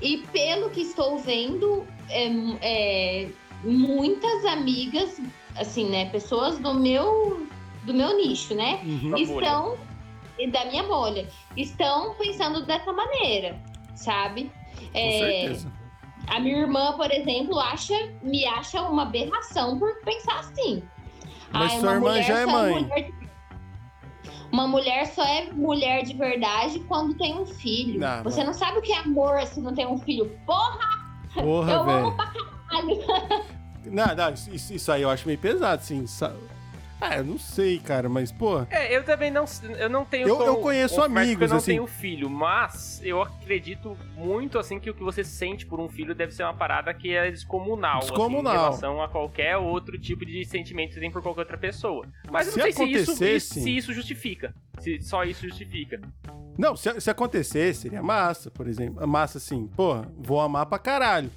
[0.02, 2.28] E pelo que estou vendo, é,
[2.62, 3.30] é,
[3.64, 5.20] muitas amigas,
[5.58, 7.48] assim, né, pessoas do meu
[7.84, 8.82] do meu nicho, né?
[8.84, 9.12] Uhum.
[9.12, 9.78] Da estão
[10.40, 13.60] e da minha bolha estão pensando dessa maneira,
[13.96, 14.52] sabe?
[14.76, 15.72] Com É, certeza.
[16.28, 17.94] a minha irmã, por exemplo, acha
[18.24, 20.82] me acha uma aberração por pensar assim.
[21.54, 22.74] Mas Ai, sua irmã já é só mãe.
[22.84, 23.26] mulher de-
[24.52, 28.00] Uma mulher só é mulher de verdade quando tem um filho.
[28.00, 30.30] Não, Você não sabe o que é amor se não tem um filho.
[30.46, 30.90] Porra,
[31.34, 31.98] Porra, eu velho.
[32.08, 32.98] amo pra caralho.
[33.90, 36.06] Não, não, isso, isso aí eu acho meio pesado, assim.
[37.02, 38.62] Ah, eu não sei, cara, mas, pô.
[38.70, 39.44] É, eu também não,
[39.78, 40.28] eu não tenho.
[40.30, 41.72] Eu- como eu conheço amigos, eu não assim.
[41.74, 46.16] tenho filho, mas eu acredito muito assim que o que você sente por um filho
[46.16, 48.40] deve ser uma parada que é descomunal, Descomunal.
[48.54, 52.08] assim, em relação a qualquer outro tipo de sentimento que tem por qualquer outra pessoa.
[52.32, 54.56] Mas eu Se não sei se isso, acontecesse- se isso justifica.
[54.80, 56.00] Se só isso justifica.
[56.58, 59.06] Não, se, se acontecer, seria massa, por exemplo.
[59.06, 61.30] Massa assim, pô, vou amar pra caralho.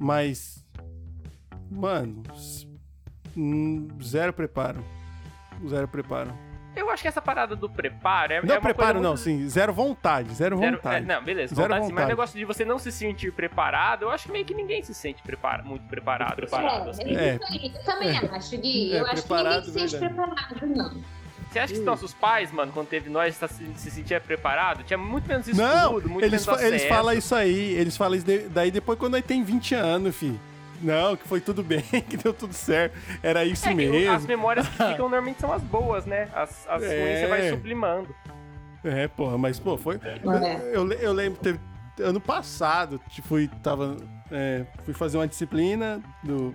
[0.00, 0.64] Mas.
[1.70, 2.22] Mano.
[3.36, 4.84] hum, Zero preparo.
[5.68, 6.32] Zero preparo.
[6.74, 9.22] Eu acho que essa parada do preparo é, Não é uma preparo, coisa não, muito...
[9.22, 9.48] sim.
[9.48, 10.34] Zero vontade.
[10.34, 10.96] Zero, Zero- vontade.
[10.96, 12.08] é, não, beleza, Zero vontade, sim, mas o vontade.
[12.10, 15.22] negócio de você não se sentir preparado, eu acho que meio que ninguém se sente
[15.22, 16.36] prepara, muito preparado.
[16.38, 16.62] Muito assim.
[16.62, 16.86] preparado.
[16.86, 17.16] É, assim.
[17.16, 17.34] é É.
[17.36, 17.72] isso aí.
[17.74, 18.92] Eu também acho, Gui.
[18.92, 20.14] É, eu acho que ninguém se sente verdade.
[20.14, 21.02] preparado, não.
[21.50, 24.84] Você acha que os nossos pais, mano, quando teve nós, tá se, se sentia preparado?
[24.84, 26.88] Tinha muito menos estudo, Não, muito eles, menos fa- eles acesso.
[26.88, 27.72] falam isso aí.
[27.72, 30.38] Eles falam isso de- daí depois quando nós tem 20 anos, fi.
[30.82, 32.96] Não, que foi tudo bem, que deu tudo certo.
[33.22, 34.12] Era isso É mesmo.
[34.12, 36.28] as memórias que ficam normalmente são as boas, né?
[36.34, 37.02] As, as É.
[37.02, 38.14] ruins você vai sublimando.
[38.84, 39.98] É, porra, mas, pô, foi.
[40.02, 40.20] É.
[40.72, 41.58] Eu, eu lembro, teve,
[42.00, 43.96] ano passado, tipo, fui, tava,
[44.30, 46.54] é, fui fazer uma disciplina do,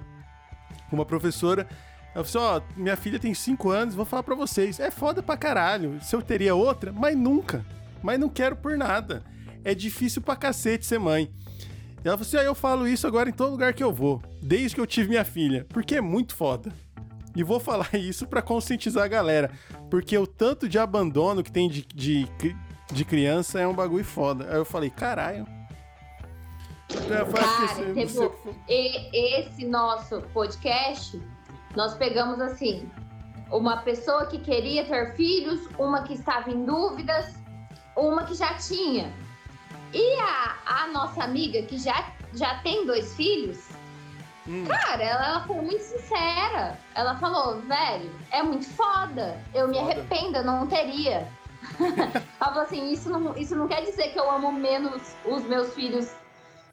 [0.90, 1.68] com uma professora.
[2.16, 4.80] Ela falou assim: ó, minha filha tem 5 anos, vou falar pra vocês.
[4.80, 6.00] É foda pra caralho.
[6.02, 7.66] Se eu teria outra, mas nunca.
[8.02, 9.24] Mas não quero por nada.
[9.64, 11.30] É difícil pra cacete ser mãe.
[12.04, 14.22] E ela falou assim: ah, eu falo isso agora em todo lugar que eu vou,
[14.42, 16.72] desde que eu tive minha filha, porque é muito foda.
[17.36, 19.52] E vou falar isso pra conscientizar a galera,
[19.90, 22.28] porque o tanto de abandono que tem de, de,
[22.92, 24.48] de criança é um bagulho foda.
[24.50, 25.46] Aí eu falei, caralho.
[26.90, 31.22] Eu falei, Cara, "Você- teve você- esse nosso podcast,
[31.74, 32.90] nós pegamos assim,
[33.50, 37.34] uma pessoa que queria ter filhos, uma que estava em dúvidas,
[37.96, 39.14] uma que já tinha.
[39.94, 43.70] E a, a nossa amiga que já, já tem dois filhos,
[44.48, 44.66] Hum.
[44.66, 46.78] cara, ela, ela foi muito sincera.
[46.96, 49.40] Ela falou, velho, é muito foda.
[49.54, 49.92] Eu me Foda.
[49.92, 51.28] arrependo, eu não teria.
[51.80, 55.76] ela falou assim, isso não, isso não quer dizer que eu amo menos os meus
[55.76, 56.10] filhos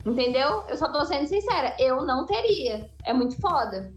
[0.06, 0.64] Entendeu?
[0.68, 2.88] Eu só tô sendo sincera, eu não teria.
[3.04, 3.92] É muito foda.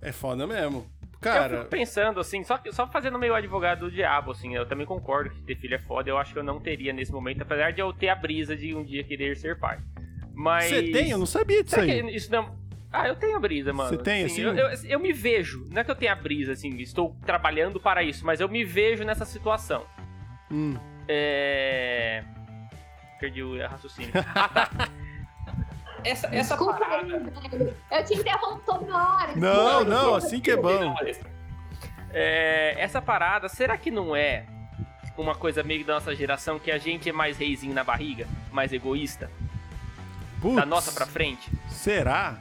[0.00, 0.84] É foda mesmo.
[1.28, 4.86] Eu Cara, fico pensando, assim, só, só fazendo meio advogado do diabo, assim, eu também
[4.86, 7.72] concordo que ter filho é foda, eu acho que eu não teria nesse momento, apesar
[7.72, 9.78] de eu ter a brisa de um dia querer ser pai.
[10.32, 10.70] Mas...
[10.70, 11.10] você tem?
[11.10, 12.14] Eu não sabia disso aí.
[12.14, 12.58] isso não...
[12.92, 13.90] Ah, eu tenho a brisa, mano.
[13.90, 14.40] Você tem, assim?
[14.40, 17.78] Eu, eu, eu me vejo, não é que eu tenha a brisa, assim, estou trabalhando
[17.78, 19.86] para isso, mas eu me vejo nessa situação.
[20.50, 20.74] Hum.
[21.06, 22.24] É...
[23.20, 24.10] Perdi o raciocínio.
[26.04, 27.32] Essa, essa Desculpa parada.
[27.90, 29.32] Eu te interrompo toda hora.
[29.36, 30.94] Não, não, assim que é bom.
[32.12, 34.44] É, essa parada, será que não é
[35.16, 38.26] uma coisa meio da nossa geração que a gente é mais reizinho na barriga?
[38.50, 39.30] Mais egoísta?
[40.40, 41.50] Putz, Da nossa pra frente?
[41.68, 42.38] Será?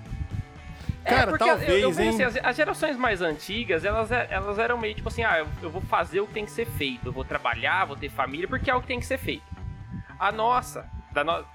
[1.04, 1.96] É, Cara, porque talvez, eu, eu hein?
[1.96, 5.48] pensei, as, as gerações mais antigas, elas, é- elas eram meio tipo assim, ah, eu,
[5.62, 8.48] eu vou fazer o que tem que ser feito, eu vou trabalhar, vou ter família,
[8.48, 9.44] porque é o que tem que ser feito.
[10.20, 11.46] A nossa, da no, assim,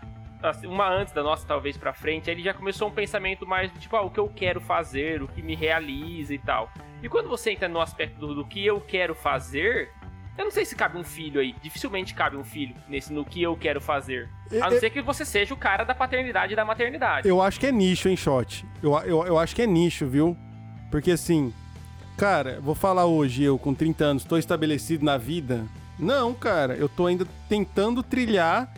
[0.65, 3.79] uma antes da nossa talvez pra frente, aí ele já começou um pensamento mais do
[3.79, 6.71] tipo, ah, o que eu quero fazer, o que me realiza e tal.
[7.03, 9.91] E quando você entra no aspecto do, do que eu quero fazer,
[10.37, 13.43] eu não sei se cabe um filho aí, dificilmente cabe um filho nesse no que
[13.43, 14.29] eu quero fazer.
[14.61, 17.29] A não Eu- ser que você seja o cara da paternidade e da maternidade.
[17.29, 18.65] Eu acho que é nicho, hein, Shot?
[18.83, 20.37] Eu, eu, eu acho que é nicho, viu?
[20.91, 21.53] Porque assim,
[22.17, 25.65] cara, vou falar hoje, eu com 30 anos, tô estabelecido na vida?
[25.99, 28.73] Não, cara, eu tô ainda tentando trilhar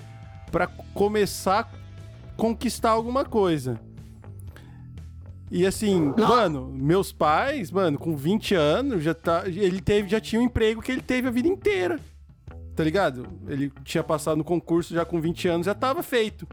[0.50, 3.80] pra começar a conquistar alguma coisa.
[5.50, 10.40] E assim, mano, meus pais, mano, com 20 anos, já tá, ele teve, já tinha
[10.40, 12.00] um emprego que ele teve a vida inteira.
[12.74, 13.26] Tá ligado?
[13.48, 16.46] Ele tinha passado no concurso já com 20 anos, já tava feito.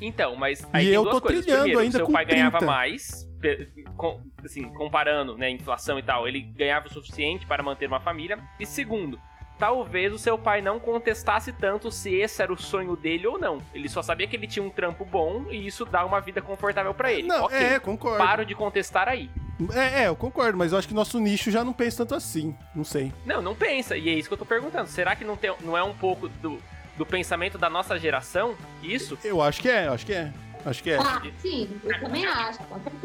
[0.00, 1.42] Então, mas E aí tem eu duas tô coisas.
[1.44, 2.66] trilhando Primeiro, ainda seu com pai ganhava 30.
[2.72, 7.86] mais, pe- com- assim, comparando, né, inflação e tal, ele ganhava o suficiente para manter
[7.88, 8.38] uma família.
[8.58, 9.18] E segundo,
[9.58, 13.58] talvez o seu pai não contestasse tanto se esse era o sonho dele ou não.
[13.74, 16.94] Ele só sabia que ele tinha um trampo bom e isso dá uma vida confortável
[16.94, 17.26] para ele.
[17.26, 18.18] Não, ok, é, concordo.
[18.18, 19.30] paro de contestar aí.
[19.74, 22.56] É, é, eu concordo, mas eu acho que nosso nicho já não pensa tanto assim.
[22.74, 23.12] Não sei.
[23.26, 23.96] Não, não pensa.
[23.96, 24.88] E é isso que eu tô perguntando.
[24.88, 26.58] Será que não, tem, não é um pouco do,
[26.96, 29.18] do pensamento da nossa geração isso?
[29.24, 30.32] Eu acho que é, eu acho que é.
[30.64, 30.98] Acho que é.
[30.98, 32.58] Ah, sim, eu também acho.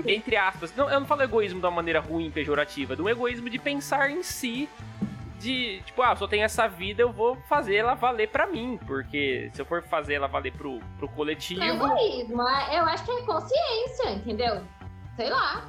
[0.05, 3.49] entre aspas, não, eu não falo egoísmo de uma maneira ruim, pejorativa, de um egoísmo
[3.49, 4.67] de pensar em si,
[5.39, 9.49] de tipo, ah, só tenho essa vida, eu vou fazer ela valer pra mim, porque
[9.53, 11.59] se eu for fazer ela valer pro, pro coletivo.
[11.59, 11.67] Não
[11.97, 14.61] é egoísmo, é- eu acho que é consciência, entendeu?
[15.15, 15.65] Sei lá.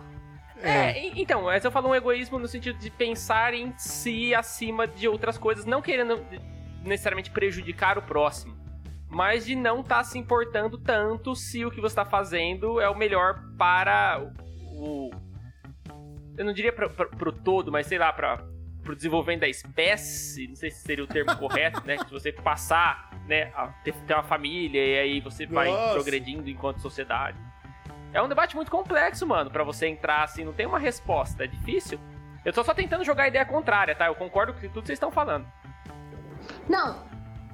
[0.63, 4.87] É, e- então, mas eu falo um egoísmo no sentido de pensar em si acima
[4.87, 6.25] de outras coisas, não querendo
[6.83, 8.57] necessariamente prejudicar o próximo,
[9.09, 12.97] mas de não estar se importando tanto se o que você está fazendo é o
[12.97, 14.21] melhor para
[14.77, 15.11] o,
[16.37, 18.45] eu não diria pra, pro todo, mas sei lá, pra,
[18.85, 21.97] pro desenvolvimento da espécie, não sei se seria o termo correto, né?
[21.99, 25.95] Se você passar, né, a ter, ter uma família e aí você vai Nossa.
[25.95, 27.39] progredindo enquanto sociedade.
[28.13, 31.47] É um debate muito complexo, mano, pra você entrar assim, não tem uma resposta, é
[31.47, 31.99] difícil.
[32.45, 34.07] Eu tô só tentando jogar a ideia contrária, tá?
[34.07, 35.47] Eu concordo com tudo que vocês estão falando.
[36.69, 37.03] Não,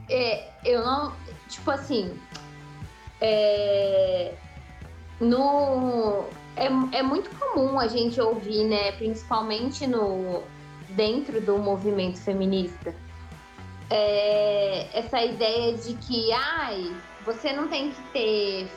[0.08, 1.14] é, eu não.
[1.48, 2.18] Tipo assim.
[3.20, 4.34] É,
[5.20, 6.24] no,
[6.56, 8.92] é, é muito comum a gente ouvir, né?
[8.92, 10.42] Principalmente no,
[10.94, 12.94] dentro do movimento feminista.
[13.90, 18.68] é, essa ideia de que, ai, você não tem que ter.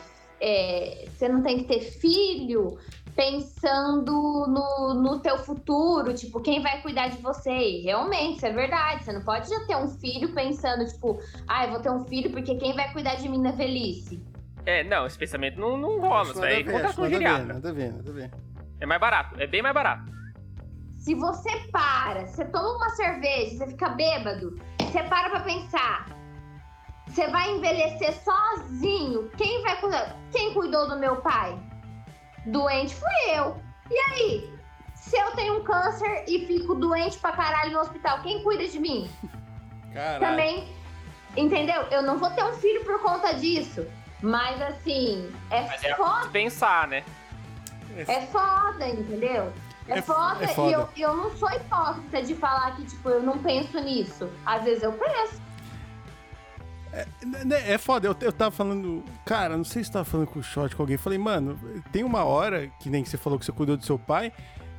[0.41, 2.77] é, você não tem que ter filho
[3.15, 4.11] pensando
[4.47, 7.51] no, no teu futuro, tipo, quem vai cuidar de você?
[7.51, 9.03] E realmente, isso é verdade.
[9.03, 12.31] Você não pode já ter um filho pensando, tipo, ah, eu vou ter um filho
[12.31, 14.19] porque quem vai cuidar de mim na velhice?
[14.65, 17.53] É, não, esse pensamento não, não rola, isso aí conta acho com a ver, geriatra.
[17.53, 18.31] nada a ver, nada a ver.
[18.79, 20.11] É mais barato, é bem mais barato.
[21.03, 26.05] Se você para, você toma uma cerveja, você fica bêbado, você para pra pensar.
[27.07, 29.29] Você vai envelhecer sozinho.
[29.31, 30.15] Quem vai cuidar?
[30.31, 31.59] Quem cuidou do meu pai?
[32.45, 33.61] Doente fui eu.
[33.91, 34.59] E aí?
[34.95, 38.79] Se eu tenho um câncer e fico doente pra caralho no hospital, quem cuida de
[38.79, 39.11] mim?
[39.93, 40.25] Caralho.
[40.25, 40.73] Também,
[41.35, 41.81] entendeu?
[41.91, 43.85] Eu não vou ter um filho por conta disso.
[44.21, 47.03] Mas assim, é Mas é foda, pensar, né?
[48.07, 49.51] é foda, entendeu?
[49.87, 50.69] É, É foda, é foda.
[50.69, 54.29] e eu, eu não sou hipócrita de falar que, tipo, eu não penso nisso.
[54.45, 55.41] Às vezes eu penso.
[57.45, 59.03] Né, É foda, eu, eu tava falando.
[59.25, 60.97] Cara, não sei se tava falando com o shot com alguém.
[60.97, 61.59] Falei, mano,
[61.91, 64.31] tem uma hora, que nem você falou que você cuidou do seu pai,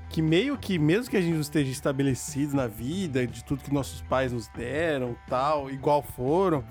[0.09, 3.75] que meio que, mesmo que a gente não esteja estabelecido na vida, de tudo que
[3.75, 6.63] nossos pais nos deram, tal, igual foram,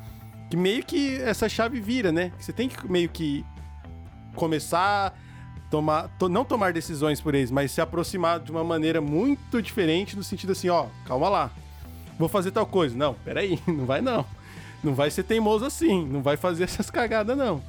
[0.50, 2.32] que meio que essa chave vira, né?
[2.38, 3.46] Que você tem que meio que
[4.36, 5.14] começar.
[5.74, 10.16] Tomar, to- não tomar decisões por eles, mas se aproximar de uma maneira muito diferente,
[10.16, 11.52] no sentido assim, ó, calma lá.
[12.20, 12.96] Vou fazer tal coisa.
[12.96, 14.24] Não, peraí, não vai não.
[14.84, 17.60] Não vai ser teimoso assim, não vai fazer essas cagadas, não.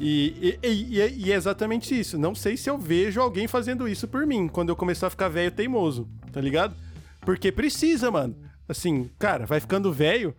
[0.00, 2.16] E, e- e- e é exatamente isso.
[2.16, 5.28] Não sei se eu vejo alguém fazendo isso por mim quando eu começar a ficar
[5.28, 6.74] velho teimoso, tá ligado?
[7.20, 8.34] Porque precisa, mano.
[8.66, 10.34] Assim, cara, vai ficando velho.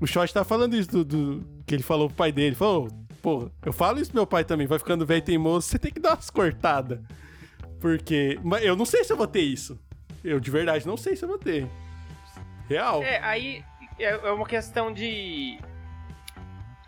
[0.00, 2.56] O Shot tá falando isso do, do- que ele falou pro pai dele.
[2.56, 2.88] Falou,
[3.26, 4.68] pô, eu falo isso pro meu pai também.
[4.68, 7.00] Vai ficando velho teimoso, você tem que dar umas cortadas.
[7.80, 8.38] Porque.
[8.44, 9.76] Mas eu não sei se eu vou ter isso.
[10.22, 11.66] Eu de verdade não sei se eu vou ter.
[12.68, 13.02] Real.
[13.02, 13.64] É, aí
[13.98, 15.58] é é uma questão de.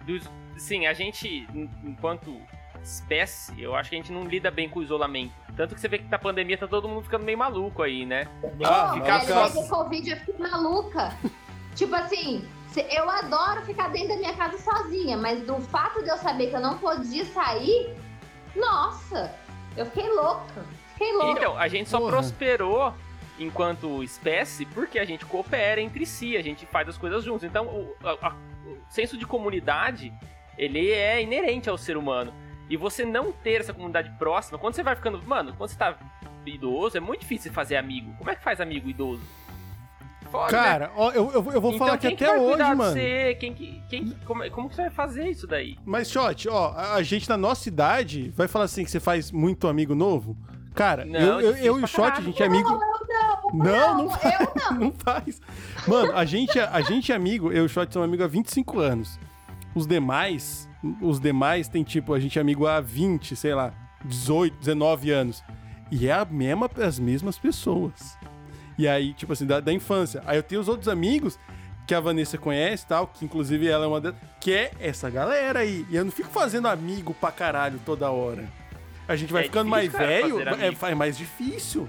[0.07, 0.22] Dos,
[0.57, 2.41] sim, a gente, en- enquanto
[2.84, 5.32] espécie, eu acho que a gente não lida bem com o isolamento.
[5.57, 8.28] Tanto que você vê que na pandemia tá todo mundo ficando meio maluco aí, né?
[8.64, 11.16] Ah, ficar velho, só- o Covid eu fiquei maluca.
[11.74, 12.45] tipo assim,
[12.81, 16.57] eu adoro ficar dentro da minha casa sozinha, mas do fato de eu saber que
[16.57, 17.95] eu não podia sair,
[18.55, 19.35] nossa,
[19.76, 20.64] eu fiquei louca.
[20.93, 21.31] Fiquei louca.
[21.33, 22.11] Então, a gente só Porra.
[22.12, 22.95] prosperou
[23.39, 27.45] enquanto espécie porque a gente coopera entre si, a gente faz as coisas juntos.
[27.45, 28.35] Então, o, a- a-
[28.66, 30.12] o senso de comunidade,
[30.57, 32.33] ele é inerente ao ser humano.
[32.68, 35.22] E você não ter essa comunidade próxima, quando você vai ficando.
[35.22, 35.97] Mano, quando você tá
[36.45, 38.12] idoso, é muito difícil fazer amigo.
[38.18, 39.22] Como é que faz amigo idoso?
[40.31, 40.62] Foda, né?
[40.62, 42.93] Cara, ó, eu, eu, eu vou Então, falar que até vai hoje, cuidar de mano.
[42.93, 43.37] Você?
[43.41, 45.76] Quem que, quem, que- como, como que você vai fazer isso daí?
[45.85, 49.31] Mas, Shot, ó, a, a gente na nossa idade vai falar assim que você faz
[49.33, 50.37] muito amigo novo?
[50.74, 52.68] Cara, Não, eu, eu, eu e o Shot, a gente é amigo.
[53.53, 54.39] Não, Não, não eu faz.
[54.70, 54.79] não.
[54.79, 55.41] Não faz.
[55.87, 58.79] Mano, a gente, a gente é amigo, eu e o Shot somos amigos há 25
[58.79, 59.18] anos.
[59.74, 60.68] Os demais,
[61.01, 63.72] os demais tem tipo, a gente é amigo há 20, sei lá,
[64.05, 65.43] 18, 19 anos.
[65.91, 68.18] E é a mesma, as mesmas pessoas.
[68.79, 70.22] E aí, tipo assim, da, da infância.
[70.24, 71.39] Aí eu tenho os outros amigos
[71.87, 75.11] que a Vanessa conhece e tal, que inclusive ela é uma delas, que é essa
[75.11, 75.85] galera aí.
[75.91, 78.45] E eu não fico fazendo amigo pra caralho toda hora.
[79.09, 80.37] A gente vai É ficando difícil, mais velho,
[80.87, 81.87] é, é mais difícil.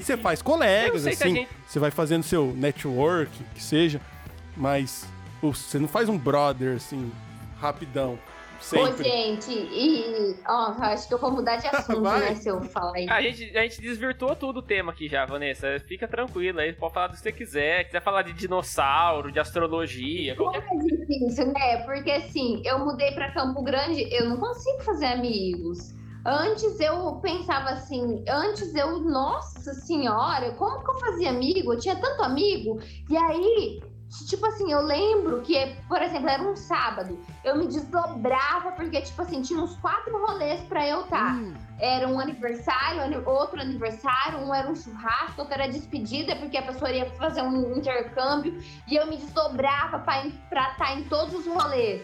[0.00, 4.00] Você faz colegas, assim, gente- você vai fazendo seu network, que seja,
[4.56, 5.04] mas
[5.42, 7.10] você não faz um brother, assim,
[7.60, 8.16] rapidão,
[8.62, 9.04] Ô, sempre.
[9.04, 10.36] gente, e.
[10.46, 12.34] Ó, acho que eu vou mudar de assunto, né?
[12.36, 13.12] Se eu falar isso.
[13.12, 15.80] A gente, a gente desvirtuou tudo o tema aqui já, Vanessa.
[15.80, 17.84] Fica tranquila aí, pode falar do que você quiser.
[17.84, 21.78] Quiser falar de dinossauro, de astrologia, qualquer É difícil, né?
[21.84, 25.94] Porque assim, eu mudei pra Campo Grande, eu não consigo fazer amigos.
[26.24, 31.72] Antes eu pensava assim, antes eu, nossa senhora, como que eu fazia amigo?
[31.72, 32.78] Eu tinha tanto amigo.
[33.10, 33.82] E aí,
[34.28, 39.20] tipo assim, eu lembro que, por exemplo, era um sábado, eu me desdobrava, porque, tipo
[39.22, 41.34] assim, tinha uns quatro rolês pra eu estar.
[41.34, 46.56] Hum, Era um aniversário, ani- outro aniversário, um era um churrasco, outro era despedida, porque
[46.56, 50.24] a pessoa ia fazer um intercâmbio, e eu me desdobrava pra
[50.70, 52.02] estar em todos os rolês.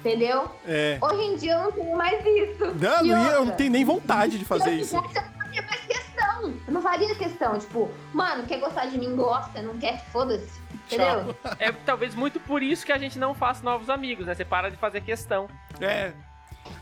[0.00, 0.50] Entendeu?
[0.66, 0.98] é.
[1.00, 2.66] Hoje em dia eu não tenho mais isso.
[2.74, 4.94] Não, E não eu não tenho nem vontade de fazer eu isso.
[4.94, 6.54] eu não fazia mais questão questão.
[6.66, 7.58] Eu não faria questão.
[7.58, 9.62] Tipo, mano, quer gostar de mim, gosta.
[9.62, 10.60] Não quer, foda-se.
[10.86, 11.34] Entendeu?
[11.58, 14.34] É talvez muito por isso que a gente não faz novos amigos, né?
[14.34, 15.48] Você para de fazer questão.
[15.80, 16.12] É.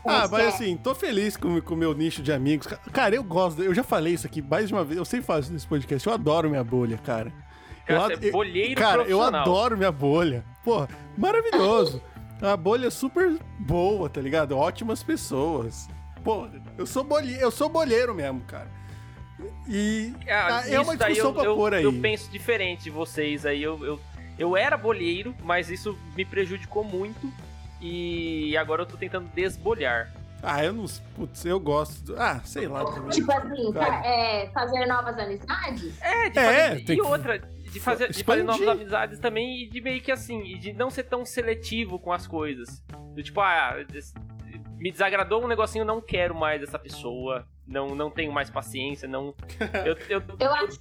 [0.05, 0.47] Ah, Mas é.
[0.47, 2.67] assim, tô feliz com o meu nicho de amigos.
[2.91, 5.41] Cara, eu gosto, eu já falei isso aqui mais de uma vez, eu sempre faço
[5.43, 7.31] isso nesse podcast, eu adoro minha bolha, cara.
[7.85, 10.43] Cara, eu, ad- é bolheiro Cara, eu adoro minha bolha.
[10.63, 10.87] Porra,
[11.17, 12.01] maravilhoso.
[12.41, 14.57] A bolha é super boa, tá ligado?
[14.57, 15.87] Ótimas pessoas.
[16.23, 16.47] Pô,
[16.77, 18.69] eu sou bolheiro, eu sou bolheiro mesmo, cara.
[19.67, 21.83] E Ah, ah, é uma discussão eu, pra eu, pôr aí.
[21.83, 23.61] eu penso diferente de vocês aí.
[23.63, 23.99] Eu, eu,
[24.37, 27.31] eu era bolheiro, mas isso me prejudicou muito.
[27.81, 30.11] E agora eu tô tentando desbolhar.
[30.41, 30.85] Ah, eu não.
[31.15, 32.01] Putz, eu gosto.
[32.03, 33.09] do- Ah, sei lá também.
[33.11, 33.73] Tipo assim,
[34.05, 36.01] é, fazer novas amizades?
[36.01, 36.85] É, de É, fazer.
[36.85, 40.11] tem E que outra, de fazer, de fazer novas amizades também e de meio que
[40.11, 42.83] assim, e de não ser tão seletivo com as coisas.
[43.15, 43.75] Do tipo, ah,
[44.77, 47.45] me desagradou um negocinho, não quero mais essa pessoa.
[47.65, 49.33] Não, não tenho mais paciência, não.
[49.85, 50.79] Eu, eu, Eu acho,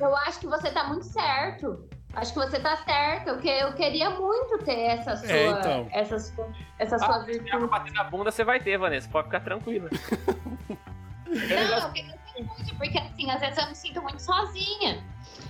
[0.00, 1.88] eu acho que você tá muito certo.
[2.14, 3.28] Acho que você tá certo.
[3.30, 5.88] Eu, que, eu queria muito ter essa sua, É, então.
[5.92, 7.66] essa sua, essa Ah, sua Se virtude.
[7.66, 9.08] bater na bunda, você vai ter, Vanessa.
[9.08, 9.88] Pode ficar tranquila.
[11.26, 11.34] Não,
[11.78, 15.02] eu queria muito, porque assim, às vezes eu me sinto muito sozinha.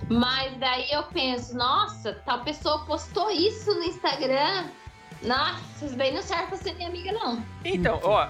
[0.09, 4.69] Mas daí eu penso, nossa, tal pessoa postou isso no Instagram.
[5.21, 7.43] Nossa, isso daí não serve pra ser minha amiga, não.
[7.63, 8.27] Então, ó,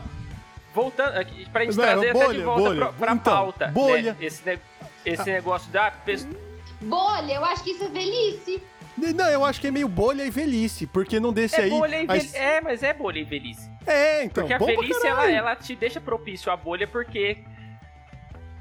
[0.76, 2.80] voltando aqui, pra gente Não, trazer até de bolha, volta bolha.
[2.80, 3.68] pra, pra Então, pauta.
[3.70, 4.12] bolha.
[4.14, 4.60] né, Esse, ne-
[5.06, 6.34] esse negócio da pessoa.
[6.82, 8.62] Bolha, eu acho que isso é velhice.
[8.98, 11.70] Não, eu acho que é meio bolha e velhice, porque não desse É aí.
[11.70, 12.38] bolha e as- velhice.
[12.38, 13.70] É, mas é bolha e velhice.
[13.88, 14.44] É, então.
[14.44, 17.44] Porque a bom pra velhice, ela, ela te deixa propício à bolha, porque.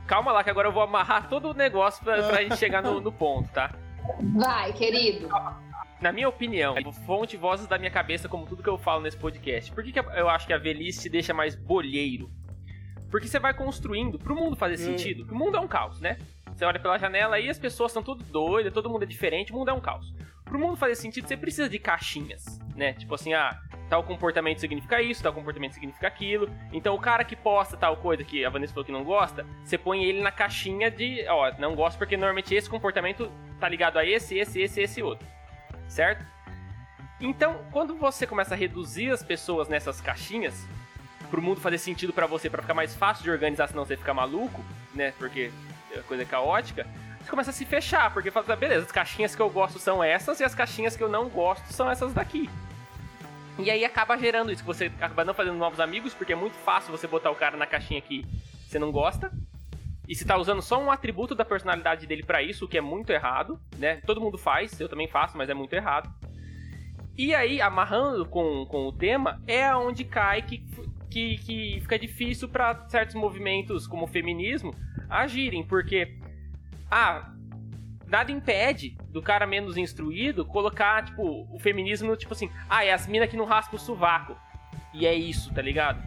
[0.07, 3.01] Calma lá, que agora eu vou amarrar todo o negócio pra, pra gente chegar no,
[3.01, 3.71] no ponto, tá?
[4.35, 5.29] Vai, querido.
[6.01, 6.75] Na minha opinião,
[7.07, 9.73] fonte vozes da minha cabeça, como tudo que eu falo nesse podcast.
[9.73, 12.31] Por que, que eu acho que a velhice te deixa mais bolheiro?
[13.11, 14.87] Porque você vai construindo, pro mundo fazer Hum.
[14.99, 16.19] sentido, que o mundo é um caos, né?
[16.53, 19.57] Você olha pela janela aí, as pessoas estão tudo doidas, todo mundo é diferente, o
[19.57, 20.13] mundo é um caos.
[20.45, 22.45] Pro mundo fazer sentido, você precisa de caixinhas,
[22.77, 22.93] né?
[22.93, 23.57] Tipo assim, ah,
[23.89, 26.49] tal comportamento significa isso, tal comportamento significa aquilo.
[26.73, 29.79] Então o cara que posta tal coisa que a Vanessa falou que não gosta, você
[29.79, 34.05] põe ele na caixinha de, ó, não gosto porque normalmente esse comportamento tá ligado a
[34.05, 35.27] esse, esse, esse, esse outro.
[35.89, 36.25] Certo?
[37.21, 40.67] Então, quando você começa a reduzir as pessoas nessas caixinhas,
[41.31, 44.13] pro mundo fazer sentido pra você, pra ficar mais fácil de organizar, senão você fica
[44.13, 44.65] maluco,
[44.95, 45.13] né?
[45.19, 45.51] Porque
[45.97, 46.87] a coisa é caótica.
[47.21, 50.05] Você começa a se fechar, porque fala, "Ah, beleza, as caixinhas que eu gosto são
[50.05, 52.51] essas e as caixinhas que eu não gosto são essas daqui.
[53.59, 56.57] E aí acaba gerando isso, que você acaba não fazendo novos amigos, porque é muito
[56.65, 58.27] fácil você botar o cara na caixinha que
[58.67, 59.33] você não gosta.
[60.07, 62.81] E você tá usando só um atributo da personalidade dele pra isso, o que é
[62.81, 63.97] muito errado, né?
[64.07, 66.13] Todo mundo faz, eu também faço, mas é muito errado.
[67.17, 70.59] E aí, amarrando com, com o tema, é onde cai que,
[71.09, 74.75] que, que fica difícil pra certos movimentos como o feminismo
[75.09, 76.19] agirem, porque
[76.91, 77.33] ah,
[78.07, 83.07] nada impede do cara menos instruído colocar, tipo, o feminismo, tipo assim, ah, é as
[83.07, 84.37] minas que não raspam o sovaco.
[84.93, 86.03] E é isso, tá ligado?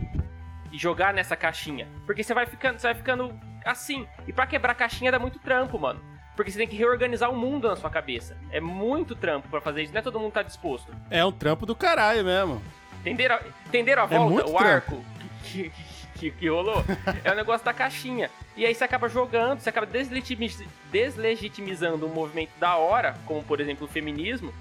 [0.72, 1.88] E jogar nessa caixinha.
[2.06, 3.38] Porque você vai ficando, você vai ficando
[3.72, 4.08] assim.
[4.28, 6.00] E pra quebrar caixinha dá muito trampo, mano.
[6.36, 8.38] Porque você tem que reorganizar o mundo na sua cabeça.
[8.52, 10.92] É muito trampo pra fazer isso, não é todo mundo tá disposto.
[11.10, 12.62] É um trampo do caralho mesmo.
[13.02, 14.34] Entenderam, entenderam a É volta?
[14.34, 15.04] muito o arco
[15.44, 15.72] que, que,
[16.16, 16.84] que- que rolou?
[17.24, 18.30] é o negócio da caixinha.
[18.56, 20.62] E aí você acaba jogando, você acaba deslegitimiz-
[20.92, 24.54] deslegitimizando um movimento da hora, como por exemplo o feminismo,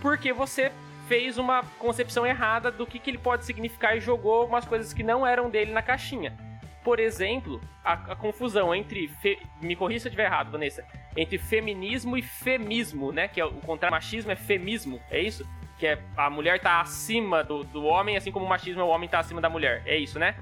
[0.00, 0.70] porque você
[1.08, 5.02] fez uma concepção errada do que, que ele pode significar e jogou umas coisas que
[5.02, 6.32] não eram dele na caixinha.
[6.84, 9.08] Por exemplo, a, a confusão entre.
[9.08, 10.84] fe- me corrija se eu estiver errado, Vanessa.
[11.16, 13.26] Entre feminismo e femismo, né?
[13.26, 13.94] Que é o contrário.
[13.94, 15.48] Machismo é femismo, é isso?
[15.78, 18.88] Que é a mulher tá acima do, do homem, assim como o machismo é o
[18.88, 19.82] homem tá acima da mulher.
[19.86, 20.36] É isso, né?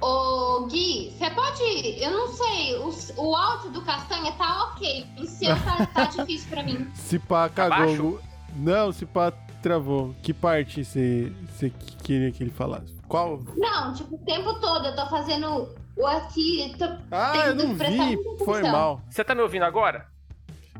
[0.00, 1.62] Ô, Gui, você pode.
[2.02, 2.90] Eu não sei, o,
[3.22, 5.06] o áudio do Castanha tá ok.
[5.18, 6.90] O seu tá, tá difícil pra mim.
[6.94, 7.78] Se pá, cagou.
[7.78, 8.20] baixo?
[8.56, 9.30] Não, se pá,
[9.62, 10.14] travou.
[10.22, 11.70] Que parte você você
[12.02, 12.94] queria que ele falasse?
[13.08, 13.40] Qual?
[13.56, 16.74] Não, tipo, o tempo todo eu tô fazendo o aqui.
[16.78, 18.18] Tô, Ah, eu não vi.
[18.44, 19.00] Foi mal.
[19.10, 20.06] Você tá me ouvindo agora?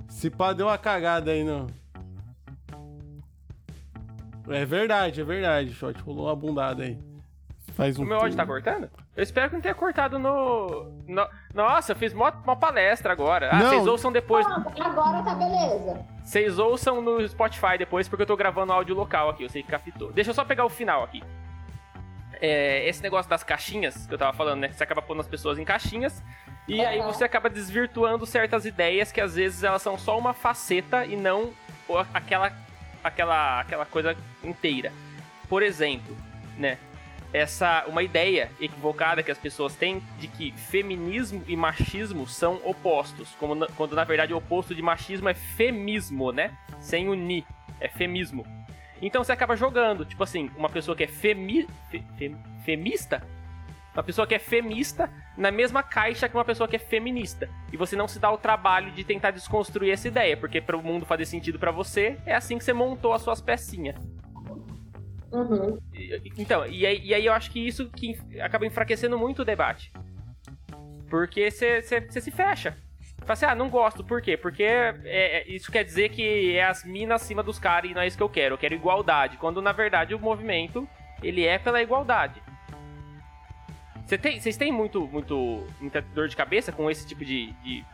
[0.09, 1.67] Se pá, deu uma cagada aí, não.
[4.49, 6.01] É verdade, é verdade, Shot.
[6.03, 6.99] Rolou uma bundada aí.
[7.75, 8.91] Faz um O meu áudio tá cortando?
[9.17, 10.91] Eu espero que não tenha cortado no.
[11.07, 13.51] no- Nossa, eu fiz mó, mó palestra agora.
[13.53, 13.69] Ah, Não.
[13.71, 14.47] vocês ouçam depois.
[14.47, 16.07] Pronto, agora tá beleza.
[16.23, 19.69] Vocês ouçam no Spotify depois, porque eu tô gravando áudio local aqui, eu sei que
[19.69, 20.13] captou.
[20.13, 21.23] Deixa eu só pegar o final aqui.
[22.41, 24.69] É, esse negócio das caixinhas que eu tava falando, né?
[24.73, 26.23] Você acaba pondo as pessoas em caixinhas
[26.67, 27.13] e aí Aham.
[27.13, 31.51] você acaba desvirtuando certas ideias que às vezes elas são só uma faceta e não
[32.15, 32.53] aquela,
[33.03, 34.93] aquela, aquela coisa inteira.
[35.49, 36.17] Por exemplo,
[36.57, 36.79] né?
[37.33, 43.29] Essa uma ideia equivocada que as pessoas têm de que feminismo e machismo são opostos,
[43.57, 46.53] na- quando na verdade o oposto de machismo é femismo, né?
[46.81, 47.45] Sem o ni,
[47.81, 48.45] é femismo.
[49.03, 53.23] Então você acaba jogando, tipo assim, uma pessoa que é femi, fe- fe- femista,
[53.95, 57.49] uma pessoa que é femista na mesma caixa que uma pessoa que é feminista.
[57.73, 60.83] E você não se dá o trabalho de tentar desconstruir essa ideia, porque para o
[60.83, 63.97] mundo fazer sentido pra você, é assim que você montou as suas pecinhas.
[65.33, 65.79] Uhum.
[66.37, 69.93] Então, e aí, e aí eu acho que isso que acaba enfraquecendo muito o debate.
[71.09, 72.77] Porque você se fecha.
[73.21, 74.37] Fala assim, ah, não gosto, por quê?
[74.37, 78.01] Porque é- é- isso quer dizer que é as minas acima dos caras e não
[78.01, 78.55] é isso que eu quero.
[78.55, 79.37] Eu quero igualdade.
[79.37, 80.89] Quando na verdade o movimento,
[81.23, 82.43] ele é pela igualdade.
[84.07, 87.85] Cê tem- Vocês têm muito, muito, muita dor de cabeça com esse tipo de, de,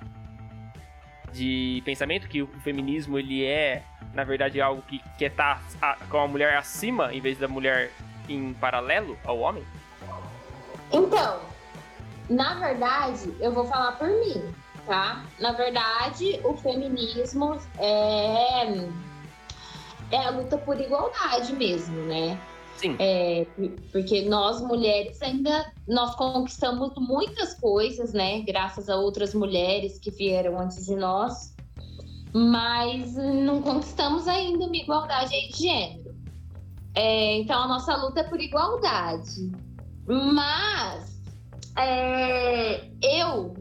[1.32, 2.28] de pensamento?
[2.28, 3.82] Que o feminismo, ele é,
[4.14, 5.60] na verdade, algo que quer estar
[6.08, 7.90] com a mulher acima, em vez da mulher
[8.28, 9.64] em paralelo ao homem?
[10.92, 11.40] Então,
[12.28, 14.42] na verdade, eu vou falar por mim,
[14.86, 15.24] tá?
[15.38, 18.88] Na verdade, o feminismo é,
[20.10, 22.38] é a luta por igualdade mesmo, né?
[22.76, 22.96] Sim.
[22.98, 23.46] É,
[23.90, 28.42] porque nós mulheres ainda nós conquistamos muitas coisas, né?
[28.42, 31.55] Graças a outras mulheres que vieram antes de nós,
[32.36, 36.14] mas não conquistamos ainda uma igualdade de gênero.
[36.94, 39.50] É, então a nossa luta é por igualdade.
[40.06, 41.18] Mas
[41.78, 43.54] é, eu,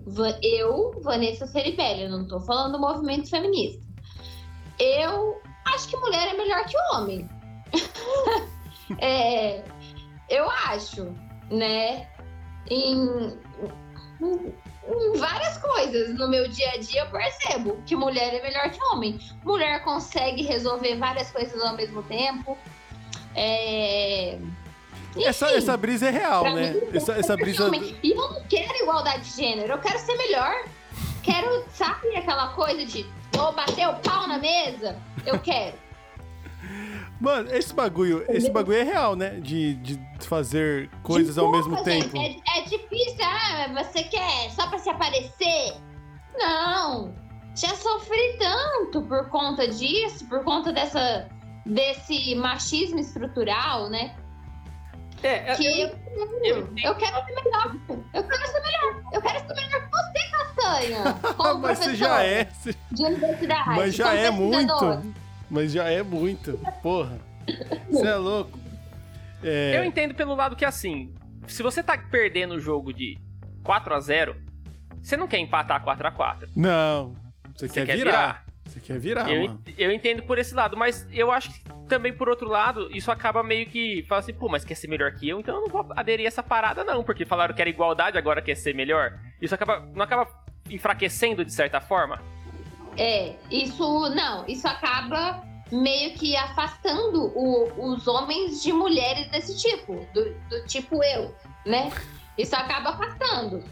[0.44, 3.82] eu, Vanessa Ceribelli, não tô falando do movimento feminista.
[4.78, 7.30] Eu acho que mulher é melhor que homem.
[9.00, 9.64] É,
[10.30, 11.06] eu acho,
[11.50, 12.08] né?
[12.70, 13.36] Em,
[14.22, 18.82] em várias coisas no meu dia a dia eu percebo que mulher é melhor que
[18.84, 19.20] homem.
[19.44, 22.58] Mulher consegue resolver várias coisas ao mesmo tempo.
[23.36, 24.38] É,
[25.18, 26.72] Essa, enfim, essa brisa é real, né?
[26.72, 27.70] mim, Essa, essa brisa.
[28.02, 30.66] E eu não quero igualdade de gênero, eu quero ser melhor.
[31.24, 34.98] Quero, sabe, aquela coisa de vou bater o pau na mesa?
[35.26, 35.85] Eu quero.
[37.20, 39.40] Mano, esse bagulho, esse bagulho é real, né?
[39.40, 42.18] De, de fazer coisas ao mesmo Desculpa, tempo.
[42.18, 45.74] gente, É, é difícil, ah, você quer só pra se aparecer?
[46.38, 47.14] Não.
[47.56, 51.28] Já sofri tanto por conta disso, por conta dessa,
[51.66, 54.14] desse machismo estrutural, né?
[55.24, 57.76] É, Que eu- eu, eu, eu quero ser melhor.
[58.14, 59.04] Eu quero ser melhor.
[59.14, 61.14] Eu quero ser melhor que você, Castanha.
[61.38, 62.46] Como Mas você já é.
[62.46, 63.70] você- de universidade.
[63.70, 65.16] Mas já como é muito.
[65.50, 66.60] Mas já é muito.
[66.82, 67.20] Porra.
[67.90, 68.58] Você é louco.
[69.44, 71.14] É, Eu entendo pelo lado que, assim,
[71.48, 73.18] se você tá perdendo o jogo de
[73.64, 74.36] 4 a 0
[75.02, 77.16] você não quer empatar 4 a 4 Não.
[77.56, 78.44] Você, Você quer, virar.
[78.66, 79.62] Você quer virar, eu, mano.
[79.78, 83.44] eu entendo por esse lado, mas eu acho que também por outro lado, isso acaba
[83.44, 84.04] meio que.
[84.10, 85.40] Fala assim, pô, mas quer ser melhor que eu?
[85.40, 88.42] Então eu não vou aderir a essa parada, não, porque falaram que era igualdade, agora
[88.42, 89.20] quer ser melhor.
[89.40, 89.88] Isso acaba.
[89.94, 90.28] Não acaba
[90.72, 92.20] enfraquecendo de certa forma?
[92.98, 100.06] É, isso não, isso acaba meio que afastando o- os homens de mulheres desse tipo,
[100.14, 101.36] do, do tipo eu,
[101.66, 101.92] né?
[102.38, 103.64] Isso acaba afastando.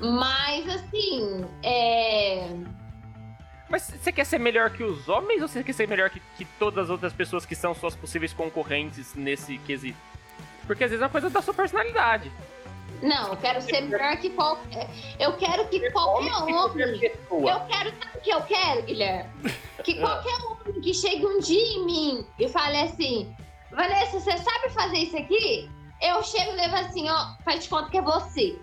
[0.00, 2.48] Mas assim, é.
[3.68, 6.44] Mas você quer ser melhor que os homens ou você quer ser melhor que, que
[6.58, 9.98] todas as outras pessoas que são suas possíveis concorrentes nesse quesito?
[10.66, 12.30] Porque às vezes é uma coisa da sua personalidade.
[13.02, 14.88] Não, eu quero ser melhor que qualquer.
[15.18, 16.54] Eu quero que qualquer homem.
[16.54, 19.30] Eu quero, sabe o que eu quero, Guilherme?
[19.84, 23.34] Que qualquer homem que chegue um dia em mim e fale assim:
[23.70, 25.70] Vanessa, você sabe fazer isso aqui?
[26.00, 28.58] Eu chego e levo assim, ó, faz de conta que é você.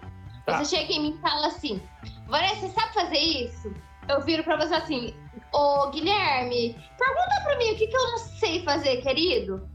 [0.46, 0.58] Tá.
[0.58, 1.82] Você chega em mim e fala assim:
[2.28, 3.74] Vanessa, você sabe fazer isso?
[4.08, 5.16] Eu viro pra você assim:
[5.54, 9.70] Ô Guilherme, pergunta pra mim o que, que eu não sei fazer, querido.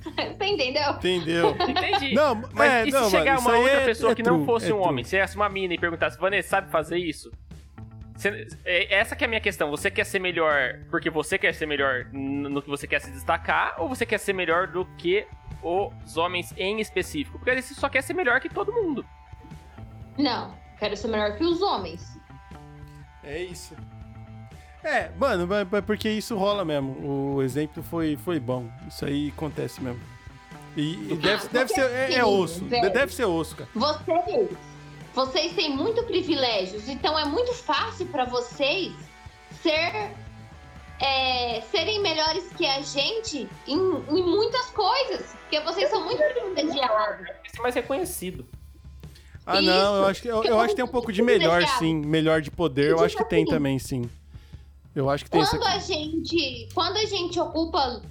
[0.36, 0.90] você entendeu?
[0.92, 1.56] Entendeu?
[1.68, 2.14] Entendi.
[2.14, 4.36] Não, Mas é, e se não, chegar mano, uma outra é- pessoa é que não
[4.36, 4.88] true, fosse é um true.
[4.88, 7.30] homem, se fosse uma mina e perguntasse, Vanessa, sabe fazer isso?
[8.16, 9.70] Você- é- essa que é a minha questão.
[9.70, 13.76] Você quer ser melhor porque você quer ser melhor no que você quer se destacar,
[13.78, 15.26] ou você quer ser melhor do que
[15.62, 17.38] os homens em específico?
[17.38, 19.04] Porque você só quer ser melhor que todo mundo.
[20.18, 22.18] Não, quero ser melhor que os homens.
[23.24, 23.74] É isso.
[24.82, 25.46] É, mano,
[25.86, 27.34] porque isso rola mesmo.
[27.34, 28.66] O exemplo foi, foi bom.
[28.88, 30.00] Isso aí acontece mesmo.
[30.76, 31.90] E, e deve, deve ser.
[31.90, 32.64] É, é osso.
[32.64, 32.92] velho.
[32.92, 33.68] Deve ser osso, cara.
[33.74, 34.48] Vocês,
[35.14, 38.92] vocês têm muito privilégios, então é muito fácil pra vocês
[39.62, 40.12] ser,
[41.00, 47.26] é, serem melhores que a gente em, em muitas coisas, porque vocês são muito privilegiados.
[47.52, 48.46] Ser mais reconhecido.
[49.44, 49.70] Ah, Isso.
[49.70, 51.96] não, eu acho que, eu, eu acho que tem um pouco de melhor, sim.
[52.06, 54.08] Melhor de poder, eu acho que tem também, sim.
[54.94, 58.02] Eu acho que tem isso Quando a gente, quando a gente ocupa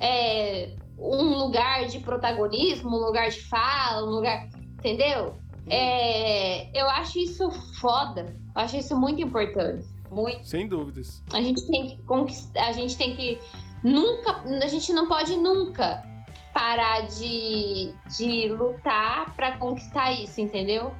[0.00, 4.48] é, um lugar de protagonismo, um lugar de fala, um lugar.
[4.78, 5.34] Entendeu?
[5.68, 7.50] É, eu acho isso
[7.80, 8.36] foda.
[8.54, 9.86] Eu acho isso muito importante.
[10.10, 10.46] Muito.
[10.46, 11.22] Sem dúvidas.
[11.32, 12.68] A gente tem que conquistar.
[12.68, 13.38] A gente tem que.
[13.82, 14.42] Nunca.
[14.62, 16.04] A gente não pode nunca
[16.52, 20.94] parar de, de lutar pra conquistar isso, entendeu?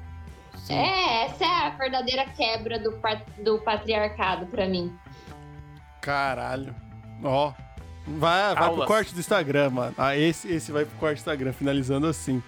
[0.57, 0.75] Sim.
[0.75, 2.99] É, essa é a verdadeira quebra do,
[3.43, 4.93] do patriarcado pra mim.
[6.05, 6.75] Caralho.
[7.23, 7.53] Ó.
[8.07, 9.95] Vai, vai pro corte do Instagram, mano.
[9.97, 12.43] Ah, esse, esse vai pro corte do Instagram, finalizando assim.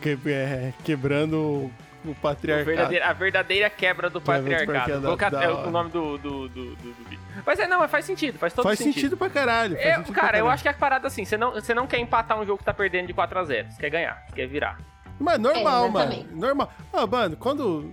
[0.00, 1.72] Que- é, quebrando o,
[2.04, 2.66] o O patriarcado.
[2.66, 5.02] verdadeira- a verdadeira quebra do patriarcado.
[5.02, 7.18] colocar é, o nome do, do, do, do, do.
[7.44, 9.14] Mas é, não, mas faz sentido, faz todo Faz sentido.
[9.16, 9.74] pra caralho.
[9.74, 10.54] faz Eu, sentido pra cara, eu caralho.
[10.54, 12.64] acho que é a parada assim, você não, você não quer empatar um jogo que
[12.64, 14.78] tá perdendo de 4x0, você quer ganhar, você quer virar.
[15.18, 16.26] Mas normal, É, mano.
[16.32, 16.72] Normal.
[16.92, 17.92] Ah, mano, quando.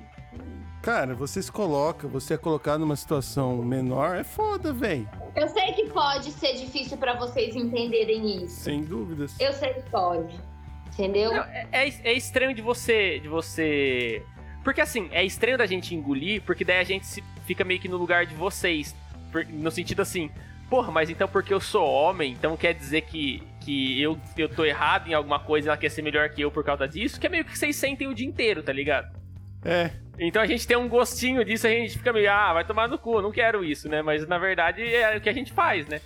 [0.83, 5.09] Cara, você se coloca, você é colocado numa situação menor, é foda, velho.
[5.33, 8.59] Eu sei que pode ser difícil pra vocês entenderem isso.
[8.59, 9.33] Sem dúvidas.
[9.39, 10.37] Eu sei que pode.
[10.87, 11.31] Entendeu?
[11.31, 14.21] Não, é, é, é estranho de você, de você...
[14.61, 17.87] Porque assim, é estranho da gente engolir, porque daí a gente se- fica meio que
[17.87, 18.93] no lugar de vocês.
[19.51, 20.29] No sentido assim,
[20.69, 24.65] porra, mas então porque eu sou homem, então quer dizer que, que eu, eu tô
[24.65, 27.17] errado em alguma coisa e ela quer ser melhor que eu por causa disso?
[27.21, 29.22] Que é meio que vocês sentem o dia inteiro, tá ligado?
[29.65, 29.91] É.
[30.19, 32.97] Então a gente tem um gostinho disso, a gente fica meio, ah, vai tomar no
[32.99, 34.01] cu, eu não quero isso, né?
[34.01, 35.99] Mas na verdade é o que a gente faz, né?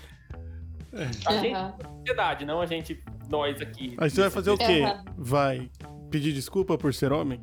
[1.25, 1.75] A gente, Aham.
[1.83, 3.95] A sociedade, não a gente, nós aqui.
[3.99, 4.81] Aí você vai fazer o quê?
[4.83, 5.03] Aham.
[5.17, 5.69] Vai
[6.09, 7.41] pedir desculpa por ser homem?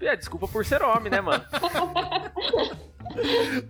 [0.00, 1.44] É, desculpa por ser homem, né, mano?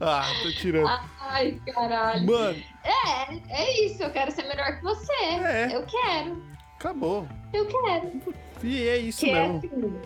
[0.00, 0.86] Ah, tô tirando.
[1.18, 2.26] Ai, caralho.
[2.26, 4.02] Mano, É, é isso.
[4.02, 5.12] Eu quero ser melhor que você.
[5.12, 5.74] É.
[5.74, 6.42] Eu quero.
[6.74, 7.26] acabou.
[7.52, 8.20] Eu quero.
[8.62, 9.56] E é isso Que é mesmo.
[9.58, 10.00] assim,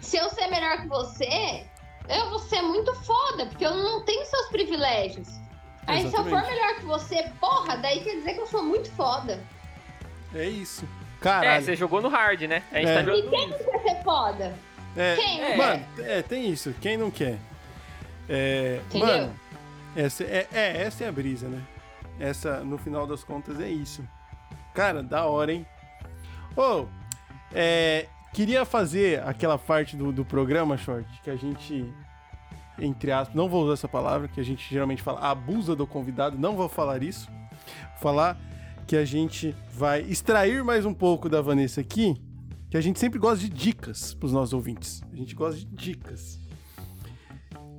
[0.00, 1.64] se eu ser melhor que você,
[2.08, 5.28] eu vou ser muito foda, porque eu não tenho seus privilégios.
[5.86, 8.90] Aí se eu for melhor que você, porra, daí quer dizer que eu sou muito
[8.92, 9.42] foda.
[10.34, 10.84] É isso.
[10.84, 11.64] É, Caralho.
[11.64, 12.62] você jogou no hard, né?
[12.70, 12.94] A gente É.
[12.94, 14.54] tá E jogando quem não quer ser foda?
[14.96, 15.40] É, Quem?
[15.42, 15.56] É.
[15.56, 16.74] Mano, é, tem isso.
[16.80, 17.38] Quem não quer?
[18.28, 19.06] É, Entendeu?
[19.06, 19.40] mano,
[19.96, 21.62] essa é, é, essa é a brisa, né?
[22.20, 24.06] Essa, no final das contas, é isso.
[24.74, 25.66] Cara, da hora, hein?
[26.56, 26.86] Ô,
[27.54, 31.92] é, queria fazer aquela parte do, do programa, Short, que a gente,
[32.78, 36.38] entre aspas, não vou usar essa palavra, que a gente geralmente fala abusa do convidado,
[36.38, 37.30] não vou falar isso.
[38.00, 38.38] Falar
[38.86, 42.16] que a gente vai extrair mais um pouco da Vanessa aqui,
[42.70, 45.02] que a gente sempre gosta de dicas pros nossos ouvintes.
[45.12, 46.38] A gente gosta de dicas.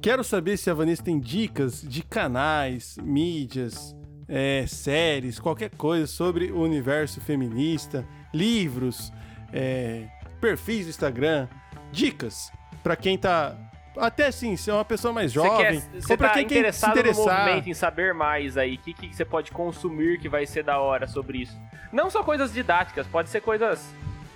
[0.01, 3.95] Quero saber se a Vanessa tem dicas de canais, mídias,
[4.27, 9.11] é, séries, qualquer coisa sobre o universo feminista, livros,
[9.51, 10.07] é,
[10.39, 11.47] perfis do Instagram,
[11.91, 12.51] dicas
[12.83, 13.55] pra quem tá
[13.97, 16.73] até assim, se é uma pessoa mais jovem, quer, você ou pra tá quem quer
[16.73, 17.39] se interessar.
[17.45, 20.79] movimento, em saber mais aí, o que, que você pode consumir que vai ser da
[20.79, 21.59] hora sobre isso.
[21.91, 23.83] Não só coisas didáticas, pode ser coisas,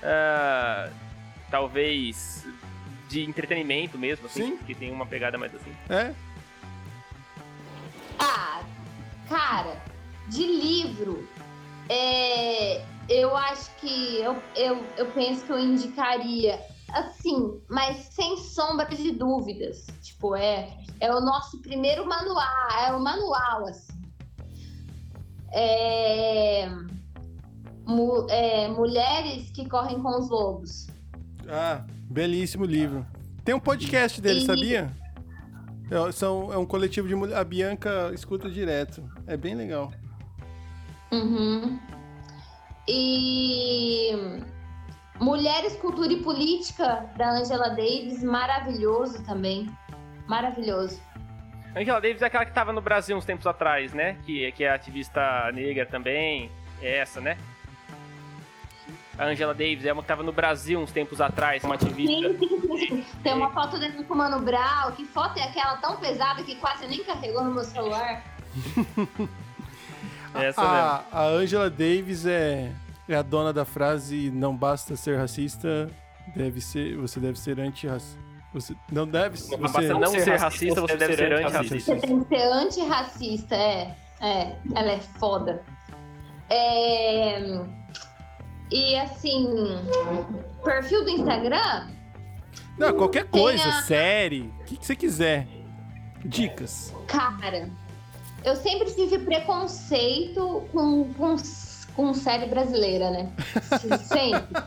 [0.01, 0.89] ah,
[1.49, 2.45] talvez,
[3.07, 4.57] de entretenimento mesmo, assim, Sim.
[4.57, 5.71] que tem uma pegada mais assim.
[5.87, 6.11] É,
[8.19, 8.61] Ah,
[9.29, 9.77] cara,
[10.27, 11.27] de livro,
[11.89, 16.59] é, eu acho que eu, eu, eu penso que eu indicaria,
[16.91, 19.85] assim, mas sem sombra de dúvidas.
[20.01, 23.93] Tipo, é, é o nosso primeiro manual, é o manual, assim.
[25.51, 26.67] É,
[27.85, 30.87] mu- é, Mulheres que correm com os lobos.
[31.47, 33.05] Ah, belíssimo livro.
[33.43, 34.91] Tem um podcast dele, E- sabia?
[35.91, 37.37] É, são, é um coletivo de mulher.
[37.37, 39.03] A Bianca escuta direto.
[39.27, 39.91] É bem legal.
[41.11, 41.77] Uhum.
[42.87, 44.11] E
[45.19, 49.69] Mulheres, Cultura e Política, da Angela Davis, maravilhoso também.
[50.27, 51.01] Maravilhoso.
[51.75, 54.17] Angela Davis é aquela que tava no Brasil uns tempos atrás, né?
[54.25, 56.51] Que, que é ativista negra também.
[56.81, 57.37] É essa, né?
[59.17, 62.29] A Angela Davis é uma que tava no Brasil uns tempos atrás, uma ativista.
[63.23, 64.91] Tem uma foto dele com o Mano Brown.
[64.95, 68.23] Que foto é aquela tão pesada que quase nem carregou no meu celular?
[70.41, 70.75] É essa mesmo.
[70.75, 72.71] A, a Angela Davis é,
[73.07, 75.89] é a dona da frase não basta ser racista,
[76.35, 78.21] deve ser, você deve ser antirracista.
[78.53, 81.95] Você não deve Não você, Basta não ser racista, você deve ser antirracista.
[81.95, 83.95] Você tem que ser antirracista, é.
[84.21, 85.61] É, ela é foda.
[86.49, 87.41] É...
[88.71, 89.47] E assim,
[90.63, 91.87] perfil do Instagram,
[92.77, 95.47] Não, qualquer coisa, a- série, o que, que você quiser.
[96.25, 96.93] Dicas.
[97.07, 97.69] Cara,
[98.45, 101.35] eu sempre tive preconceito com, com,
[101.95, 103.31] com série brasileira, né?
[104.03, 104.63] Sempre.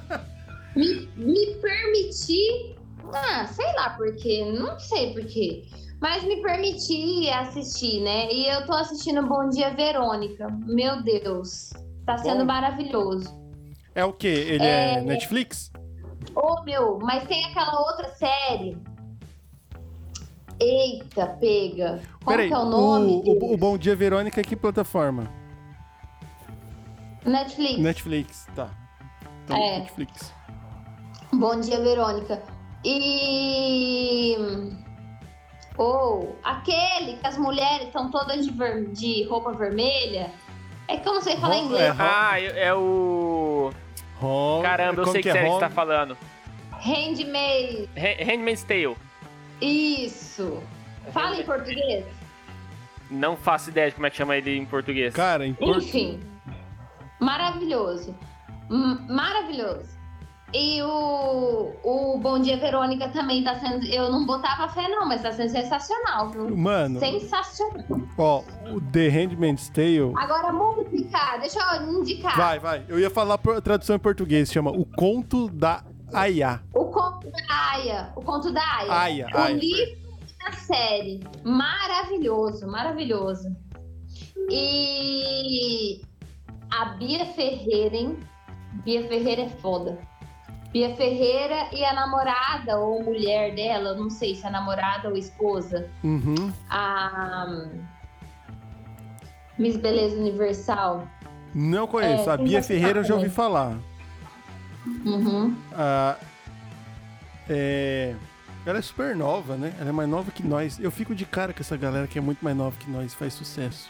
[0.74, 2.76] me, me permiti.
[3.12, 5.64] Ah, sei lá por quê, não sei por quê.
[6.00, 8.30] Mas me permiti assistir, né?
[8.30, 10.46] E eu tô assistindo Bom Dia Verônica.
[10.66, 11.70] Meu Deus.
[12.04, 12.46] Tá sendo Bom.
[12.46, 13.28] maravilhoso.
[13.94, 14.28] É o quê?
[14.28, 15.00] Ele é, É.
[15.00, 15.70] Netflix?
[16.34, 18.76] Ô, meu, mas tem aquela outra série.
[20.60, 22.00] Eita, pega.
[22.24, 23.22] Qual Peraí, que é o nome?
[23.26, 25.30] o, o, o Bom Dia Verônica, que plataforma?
[27.24, 27.78] Netflix.
[27.78, 28.70] Netflix, tá.
[29.44, 29.78] Então, É.
[29.80, 30.32] Netflix.
[31.32, 32.42] Bom dia, Verônica.
[32.84, 34.36] E.
[35.76, 40.30] Ou aquele que as mulheres estão todas de, ver- de roupa vermelha.
[40.88, 41.82] É que eu não sei falar Ro- inglês.
[41.82, 43.70] é, Ah, é é o.
[44.22, 45.32] Home- Caramba, eu sei que é?
[45.32, 46.16] série que você tá Home- falando.
[46.70, 47.90] Handmaid.
[47.96, 48.96] Ha- Handmaid's Tale.
[49.60, 50.62] Isso.
[51.12, 52.04] Fala em português.
[53.10, 55.14] Não faço ideia de como é que chama ele em português.
[55.14, 55.76] Cara, em por...
[55.78, 56.20] Enfim.
[57.20, 58.14] Maravilhoso.
[58.70, 59.96] M- maravilhoso.
[60.54, 63.84] E o, o Bom Dia Verônica também tá sendo.
[63.86, 66.56] Eu não botava fé, não, mas tá sendo sensacional, viu?
[66.56, 67.84] Mano, Sensacional.
[68.16, 68.42] ó,
[68.72, 70.12] o The Handmaid's Tale...
[70.16, 72.36] Agora, música, deixa eu indicar.
[72.36, 72.84] Vai, vai.
[72.88, 75.82] Eu ia falar a tradução em português, chama O Conto da
[76.12, 76.60] Aya.
[76.74, 77.38] O conto da
[77.72, 78.12] Aya.
[78.16, 78.92] O conto da Aya.
[78.92, 79.54] Aya, o Aya.
[79.56, 79.96] livro
[80.44, 81.20] da série.
[81.44, 83.48] Maravilhoso, maravilhoso.
[84.50, 86.00] E
[86.70, 88.16] a Bia Ferreira, hein?
[88.84, 89.98] Bia Ferreira é foda.
[90.72, 95.88] Bia Ferreira e a namorada ou mulher dela, não sei se é namorada ou esposa,
[96.04, 96.52] Uhum.
[96.68, 97.46] a
[99.58, 101.08] Miss Beleza Universal.
[101.54, 102.28] Não conheço.
[102.28, 103.78] É, a Bia Ferreira eu já ouvi falar.
[105.04, 105.56] Uhum.
[105.72, 106.16] Ah,
[107.48, 108.14] é...
[108.64, 109.72] Ela é super nova, né?
[109.78, 110.80] Ela é mais nova que nós.
[110.80, 113.32] Eu fico de cara com essa galera que é muito mais nova que nós, faz
[113.32, 113.88] sucesso.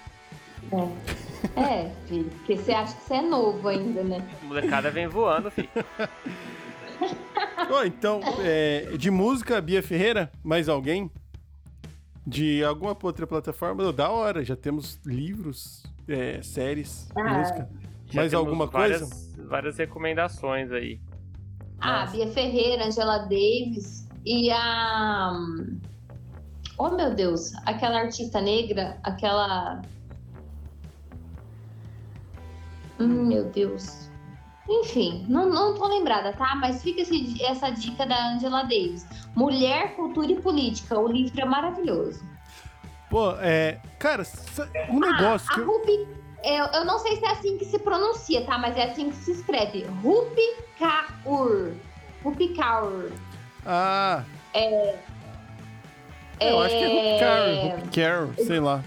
[0.71, 1.61] É.
[1.61, 4.23] É, filho, porque você acha que você é novo ainda, né?
[4.43, 5.69] A molecada vem voando, filho.
[7.71, 11.11] Ó, então, é, de música, Bia Ferreira, mais alguém?
[12.27, 13.93] De alguma outra plataforma?
[13.93, 17.69] Da hora, já temos livros, é, séries, Ah, música.
[18.09, 19.49] Já Mais alguma várias, coisa?
[19.49, 21.01] Várias recomendações aí.
[21.81, 22.13] Ah, Nossa.
[22.17, 25.33] Bia Ferreira, Angela Davis e a.
[26.79, 29.83] Oh meu Deus, aquela artista negra, aquela.
[32.99, 34.07] Hum, meu Deus.
[34.69, 36.55] Enfim, não, não tô lembrada, tá?
[36.57, 39.07] Mas fica esse- essa dica da Angela Davis.
[39.35, 40.99] Mulher, Cultura e Política.
[40.99, 42.25] O livro é maravilhosa.
[43.09, 43.81] Pô, é.
[43.99, 44.25] Cara,
[44.91, 45.67] um negócio que A eu.
[46.47, 48.57] Rupi, eu, eu não sei se é assim que se pronuncia, tá?
[48.57, 49.85] Mas é assim que se escreve.
[50.03, 51.73] Rupi Kaur.
[52.23, 53.11] Rupi Kaur.
[53.65, 54.23] Ah.
[56.41, 58.83] Eu acho que é Carol, Hope Carol, sei lá.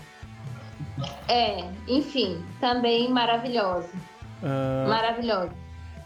[1.27, 3.89] É, enfim, também maravilhosa.
[4.43, 5.51] Ah, Maravilhosa.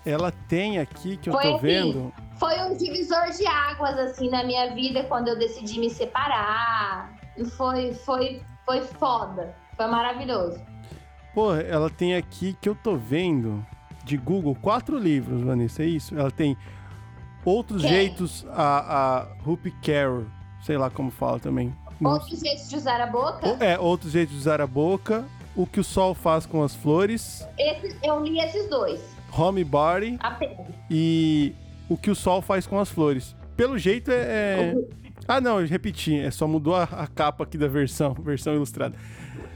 [0.05, 1.59] ela tem aqui que eu Foi tô assim.
[1.59, 2.13] vendo.
[2.37, 7.13] Foi um divisor de águas, assim, na minha vida quando eu decidi me separar.
[7.57, 9.55] Foi, foi, foi foda.
[9.77, 10.59] Foi maravilhoso.
[11.33, 13.65] Pô, ela tem aqui que eu tô vendo
[14.05, 16.17] de Google quatro livros, Vanessa, é isso?
[16.17, 16.55] Ela tem
[17.45, 17.81] Outros?
[17.81, 20.25] Jeitos a, a Rupi Carol,
[20.61, 21.73] sei lá como fala também.
[22.01, 23.47] Outros jeitos de usar a boca?
[23.59, 25.25] É, outros jeitos de usar a boca.
[25.55, 27.45] O que o sol faz com as flores.
[27.57, 28.99] Esse- eu li esses dois.
[29.37, 30.67] Home Body Apenas.
[30.89, 31.53] e
[31.89, 33.35] o que o sol faz com as flores.
[33.57, 34.15] Pelo jeito é.
[34.15, 34.75] é-
[35.27, 36.17] Ah, não, eu repeti.
[36.17, 38.95] É só mudou a, a capa aqui da versão, versão ilustrada.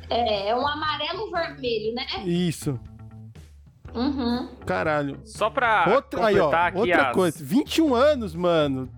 [0.10, 2.06] É, é um amarelo vermelho, né?
[2.26, 2.80] Isso,
[3.94, 4.48] Uhum.
[4.66, 5.20] caralho.
[5.26, 7.16] Só pra Outra, aí, ó, completar aqui outra as...
[7.16, 7.44] coisa.
[7.44, 8.90] 21 anos, mano.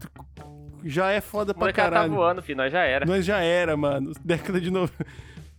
[0.83, 2.13] Já é foda O pra molecada tá caralho.
[2.13, 3.05] voando, filho, nós já era.
[3.05, 4.11] Nós já era, mano.
[4.23, 4.91] Década de novo.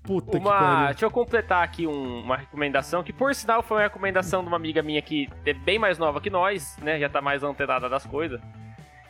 [0.02, 0.86] Puta que Uma, pariu.
[0.88, 4.56] deixa eu completar aqui um- uma recomendação, que por sinal foi uma recomendação de uma
[4.56, 6.98] amiga minha que é bem mais nova que nós, né?
[6.98, 8.40] Já tá mais antenada das coisas.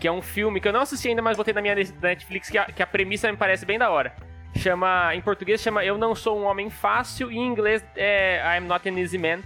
[0.00, 2.58] Que é um filme que eu não assisti ainda, mas botei na minha Netflix, que
[2.58, 4.12] a, que a premissa me parece bem da hora.
[4.56, 8.66] Chama, em português chama Eu Não Sou um Homem Fácil, e em inglês é I'm
[8.66, 9.40] Not an Easy Man.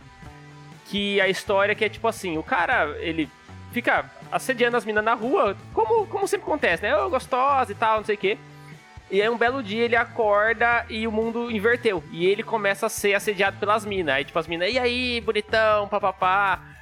[0.87, 3.29] Que a história que é tipo assim, o cara, ele
[3.73, 6.93] fica assediando as minas na rua, como, como sempre acontece, né?
[6.93, 8.39] Eu gostosa e tal, não sei o quê.
[9.11, 12.03] E aí um belo dia ele acorda e o mundo inverteu.
[12.11, 14.15] E ele começa a ser assediado pelas minas.
[14.17, 16.74] Aí tipo as minas, e aí, bonitão, papapá.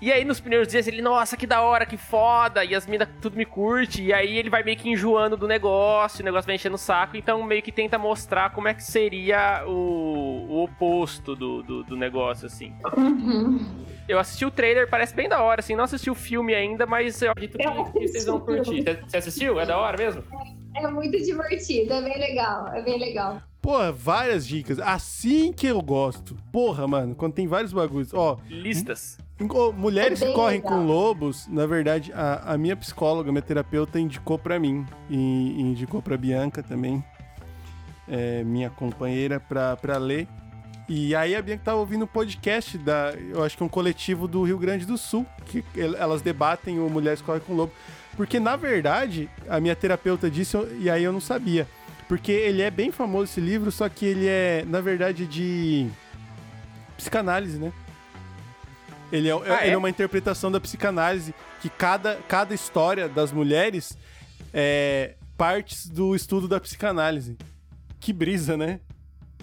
[0.00, 2.64] E aí nos primeiros dias ele, nossa, que da hora, que foda.
[2.64, 4.02] E as minas tudo me curte.
[4.02, 7.16] E aí ele vai meio que enjoando do negócio, o negócio vai enchendo o saco.
[7.16, 11.96] Então meio que tenta mostrar como é que seria o, o oposto do, do, do
[11.96, 12.72] negócio, assim.
[12.96, 13.60] Uhum.
[14.08, 15.76] Eu assisti o trailer, parece bem da hora, assim.
[15.76, 18.82] Não assisti o filme ainda, mas eu Acredito que, que vocês vão curtir.
[18.82, 19.60] Você- Você assistiu?
[19.60, 20.22] É da hora mesmo?
[20.76, 23.40] É muito divertido, é bem legal, é bem legal.
[23.60, 24.78] Porra, várias dicas.
[24.80, 26.34] Assim que eu gosto.
[26.50, 28.14] Porra, mano, quando tem vários bagulhos.
[28.14, 29.18] Ó, listas.
[29.20, 29.29] Ó,
[29.76, 30.78] Mulheres É que correm legal.
[30.78, 34.84] com lobos, na verdade, a, a minha psicóloga, minha terapeuta, indicou pra mim.
[35.08, 37.02] E, e indicou pra Bianca também,
[38.08, 40.28] é, minha companheira, pra, pra ler.
[40.88, 44.42] E aí a Bianca tava ouvindo um podcast da, eu acho que um coletivo do
[44.42, 47.72] Rio Grande do Sul, que el- elas debatem o Mulheres Correm com o Lobo.
[48.16, 51.66] Porque, na verdade, a minha terapeuta disse, e aí eu não sabia.
[52.08, 55.88] Porque ele é bem famoso esse livro, só que ele é, na verdade, de
[56.96, 57.72] psicanálise, né?
[59.12, 59.74] Ele é, Ah, ele é?
[59.74, 63.96] é uma interpretação da psicanálise, que cada, cada história das mulheres
[64.54, 67.36] é partes do estudo da psicanálise.
[67.98, 68.80] Que brisa, né?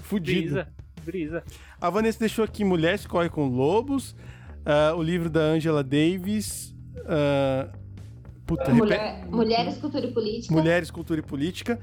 [0.01, 0.53] Fudido.
[0.55, 0.67] Brisa,
[1.03, 1.43] brisa.
[1.81, 4.15] A Vanessa deixou aqui Mulheres que Correm com Lobos,
[4.65, 6.73] ah, o livro da Angela Davis,
[7.05, 7.69] ah,
[8.45, 10.53] puta, repete- Mulher, mulheres, cultura e política.
[10.53, 11.79] Mulheres, Cultura e Política,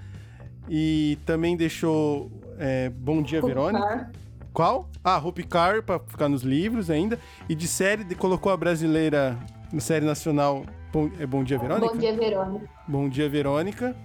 [0.69, 4.11] e também deixou é, Bom Dia Verônica.
[4.55, 4.89] Qual?
[5.03, 7.19] Ah, Hope Car, pra ficar nos livros ainda.
[7.49, 9.37] E de série, de- colocou a brasileira
[9.73, 11.93] na série nacional Bom, é Bom Dia Verônica?
[11.93, 12.71] Bom dia, Verônica.
[12.87, 13.97] Bom Dia Verônica.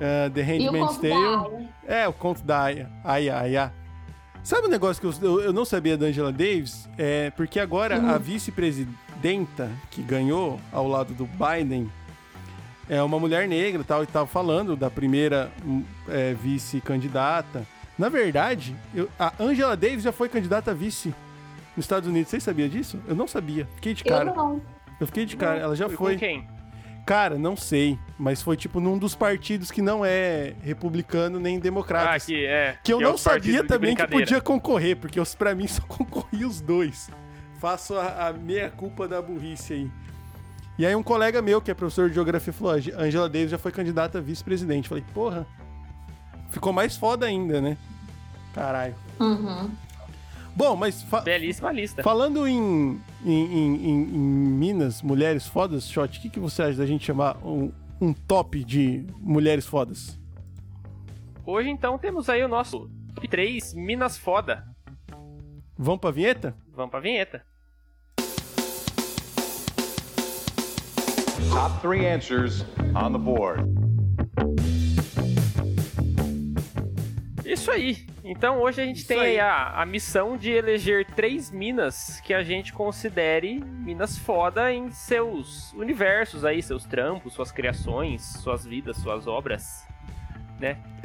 [0.00, 1.68] Ah, The Handmaid's Tale.
[1.86, 2.90] É, o conto da Aya.
[3.02, 3.72] Aya, Aya.
[4.44, 6.86] Sabe um negócio que eu, eu, não sabia da Angela Davis?
[6.98, 11.90] É porque agora a vice-presidenta que ganhou ao lado do Biden
[12.88, 17.66] é uma mulher negra e tal, e tava falando da primeira hum, é, vice-candidata.
[17.98, 21.14] Na verdade, eu- a Angela Davis já foi candidata a vice
[21.76, 22.30] nos Estados Unidos.
[22.30, 23.00] Vocês sabiam disso?
[23.08, 23.66] Eu não sabia.
[23.76, 24.32] Fiquei de Eu cara.
[24.32, 24.62] não.
[25.00, 25.58] Eu fiquei de cara.
[25.60, 26.12] Ela já Foi foi.
[26.14, 26.48] com quem?
[27.04, 27.98] Cara, não sei.
[28.18, 32.10] Mas foi tipo num dos partidos que não é republicano nem democrata.
[32.14, 32.76] Ah, que é.
[32.84, 35.82] Que eu é não partidos sabia também que podia concorrer, porque os, pra mim só
[35.82, 37.10] concorria os dois.
[37.58, 39.90] Faço a, a meia culpa da burrice aí.
[40.78, 43.58] E aí um colega meu, que é professor de geografia, falou, "A Angela Davis já
[43.58, 44.88] foi candidata a vice-presidente.
[44.88, 45.44] Falei, porra,
[46.50, 47.76] ficou mais foda ainda, né?
[48.54, 48.94] Caralho.
[49.20, 49.70] Uhum.
[50.56, 52.02] Bom, mas fa- Belíssima lista.
[52.02, 56.78] falando em, em, em- em- em Minas, mulheres fodas, Shot, o que, que você acha
[56.78, 57.70] da gente chamar um,
[58.00, 60.18] um top de mulheres fodas?
[61.46, 64.64] Hoje, então, temos aí o nosso top 3 Minas Foda.
[65.78, 66.54] Vamos pra vinheta?
[66.74, 67.42] Vamos pra vinheta.
[71.50, 72.64] Top three answers
[72.94, 73.62] on the board.
[77.68, 78.06] Isso aí.
[78.24, 79.40] Então hoje a gente Isso tem aí.
[79.40, 85.72] a, a missão de eleger três minas que a gente considere minas foda em seus
[85.74, 89.86] universos aí, seus trampos, suas criações, suas vidas, suas obras.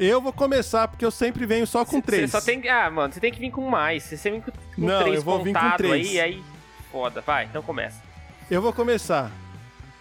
[0.00, 2.30] Eu vou começar, porque eu sempre venho só com Cê- três.
[2.30, 4.02] Cê só tem, ah, mano, você tem que vir com mais.
[4.02, 6.08] Você sempre vem com, com Não, três eu vou vir com três.
[6.08, 6.44] aí, aí
[6.90, 7.20] foda.
[7.20, 8.02] Vai, então começa.
[8.50, 9.30] Eu vou começar.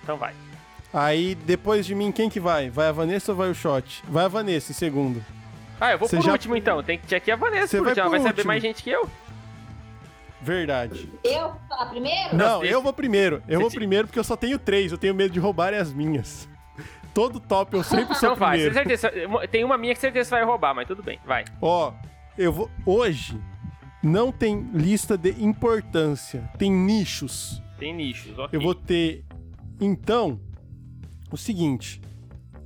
[0.02, 0.34] Então vai.
[0.92, 2.70] Aí, depois de mim, quem que vai?
[2.72, 4.04] Vai a Vanessa ou vai o Shot?
[4.08, 5.24] Vai a Vanessa em segundo.
[5.80, 6.82] Ah, eu vou Cê por já- último então.
[6.84, 8.08] Tem que aqui a Vanessa Cê por vai último.
[8.08, 9.10] Ela vai saber mais gente que eu.
[10.42, 11.10] Verdade.
[11.24, 12.36] Eu vou falar primeiro?
[12.36, 13.42] Não, deixa- eu vou primeiro.
[13.48, 14.92] Eu vou Cê- primeiro porque eu só tenho três.
[14.92, 16.50] Eu tenho medo de roubarem as minhas.
[17.14, 18.72] Todo top eu sempre sou vai, primeiro.
[18.74, 19.48] com certeza.
[19.50, 21.20] Tem uma minha que certeza você vai roubar, mas tudo bem.
[21.26, 21.46] Vai.
[21.62, 21.94] Ó,
[22.38, 22.70] eu vou.
[22.86, 23.40] Hoje
[24.04, 26.50] não tem lista de importância.
[26.58, 27.62] Tem nichos.
[27.80, 28.58] Tem nichos, ok.
[28.58, 29.24] Eu vou ter.
[29.80, 30.40] Então,
[31.32, 32.02] o seguinte.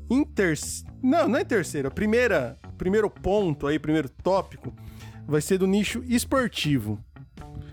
[0.09, 0.53] Em ter...
[1.01, 1.87] Não, não é terceiro.
[1.87, 4.73] A primeira, primeiro ponto aí, primeiro tópico,
[5.27, 6.99] vai ser do nicho esportivo.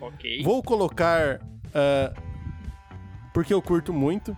[0.00, 0.42] Ok.
[0.42, 1.40] Vou colocar.
[1.74, 2.12] ah,
[3.32, 4.36] porque eu curto muito.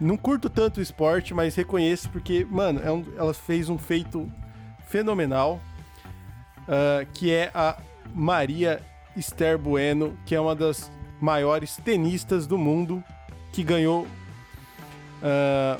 [0.00, 4.30] Não curto tanto o esporte, mas reconheço porque, mano, é um- ela fez um feito
[4.86, 5.60] fenomenal.
[6.68, 7.78] ah, que é a
[8.14, 8.80] Maria
[9.16, 10.90] Esther Bueno, que é uma das
[11.20, 13.02] maiores tenistas do mundo,
[13.52, 14.06] que ganhou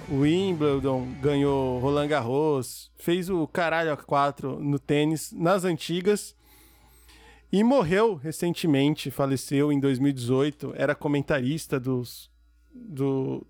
[0.08, 6.34] o Wimbledon, ganhou Roland Garros, fez o caralho a 4 no tênis nas antigas.
[7.50, 12.30] E morreu recentemente, faleceu em 2018, era comentarista dos
[12.74, 13.46] do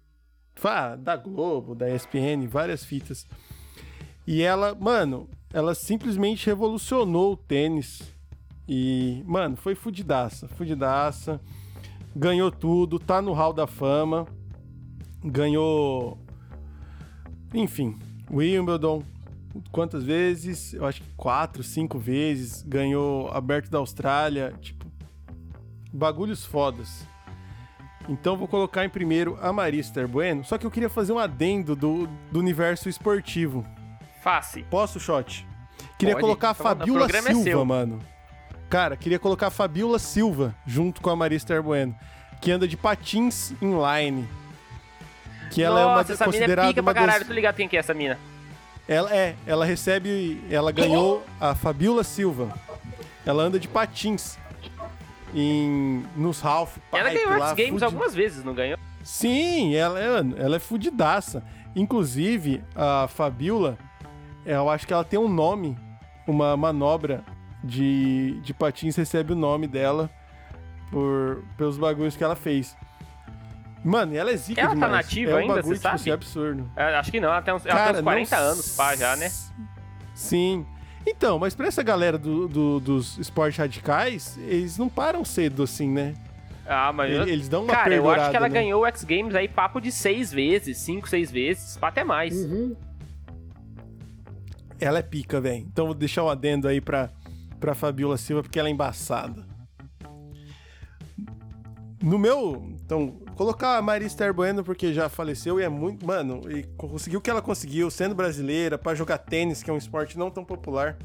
[0.65, 3.27] ah, da Globo, da ESPN, várias fitas.
[4.27, 8.03] E ela, mano, ela simplesmente revolucionou o tênis.
[8.69, 11.41] E, mano, foi fudidaça, fudidaça.
[12.15, 14.27] Ganhou tudo, tá no Hall da Fama.
[15.25, 16.19] Ganhou
[17.55, 17.99] enfim,
[18.31, 19.03] Wimbledon,
[19.73, 20.75] quantas vezes?
[20.75, 22.63] Eu acho que quatro, cinco vezes.
[22.63, 24.87] Ganhou aberto da Austrália, tipo,
[25.93, 27.07] bagulhos fodas.
[28.09, 30.45] Então vou colocar em primeiro a Maria Esther Bueno.
[30.45, 33.65] Só que eu queria fazer um adendo do, do universo esportivo.
[34.23, 34.63] Face.
[34.71, 35.47] Posso, shot?
[35.99, 36.23] Queria Pode.
[36.23, 37.65] colocar a Então, Fabiola é Silva, seu.
[37.65, 37.99] mano.
[38.69, 41.95] Cara, queria colocar a Fabiola Silva junto com a Maria Esther Bueno,
[42.41, 44.29] que anda de patins inline.
[45.51, 47.19] Que ela Nossa, é uma essa mina é considerada pica uma pra caralho.
[47.21, 48.19] das Tô ligado quem que é essa mina.
[48.87, 52.53] ela é, ela recebe, ela ganhou a Fabiola Silva.
[53.27, 54.39] Ela anda de patins
[55.35, 58.79] em nos Half Ela ganhou X Games fudi- algumas vezes, não ganhou?
[59.03, 60.07] Sim, ela é,
[60.39, 61.43] ela é fudidaça.
[61.77, 63.79] Inclusive, a Fabiola,
[64.45, 65.77] eu acho que ela tem um nome,
[66.27, 67.23] uma manobra
[67.63, 70.11] de, de patins recebe o nome dela
[70.91, 72.77] por, pelos bagulhos que ela fez.
[73.85, 74.93] Mano, e ela é zica Ela tá demais.
[74.93, 75.95] nativa é um ainda, bagulho, você tipo, sabe?
[75.97, 76.71] assim, absurdo.
[76.77, 78.97] É, Acho que não, ela tem uns, ela tem Cara, uns 40 não anos, pá,
[78.97, 79.31] já, né?
[80.15, 80.67] Sim.
[81.07, 85.89] Então, mas pra essa galera do, do- dos esportes radicais, eles não param cedo assim,
[85.89, 86.15] né?
[86.67, 87.11] Ah, mas.
[87.11, 88.55] eu- Eles, eles dão uma Cara, eu acho que ela né?
[88.55, 92.35] ganhou o X Games aí papo de seis vezes, cinco, seis vezes, pá, até mais.
[92.37, 92.77] Uhum.
[94.81, 95.65] Ela é pica, velho.
[95.67, 97.11] Então vou deixar o adendo aí pra,
[97.59, 99.47] pra Fabiola Silva, porque ela é embaçada.
[102.03, 102.71] No meu.
[102.85, 106.05] Então, colocar a Maria Esther Bueno, porque já faleceu e é muito.
[106.05, 109.79] Mano, e conseguiu o que ela conseguiu, sendo brasileira, pra jogar tênis, que é um
[109.79, 110.99] esporte não tão popular.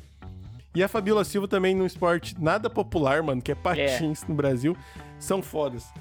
[0.73, 4.75] E a Fabiola Silva também num esporte nada popular, mano, que é patins no Brasil.
[5.19, 5.93] São fodas.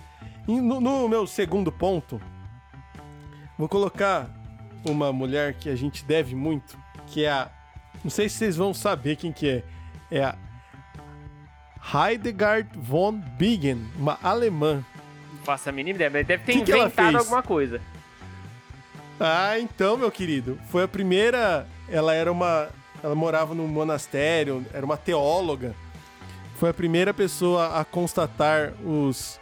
[0.48, 2.18] E no, no meu segundo ponto,
[3.59, 4.30] vou colocar
[4.88, 6.78] uma mulher que a gente deve muito,
[7.09, 7.50] que é a.
[8.02, 9.64] Não sei se vocês vão saber quem que é.
[10.10, 10.36] É a
[11.94, 14.82] Heidegard von Bingen, uma alemã.
[15.44, 17.14] Faço a mínima ideia, mas deve ter Que que inventado fez?
[17.16, 17.81] alguma coisa.
[19.20, 21.66] Ah, então, meu querido, foi a primeira.
[21.89, 22.69] Ela era uma.
[23.02, 25.74] Ela morava num monastério, era uma teóloga.
[26.56, 29.40] Foi a primeira pessoa a constatar os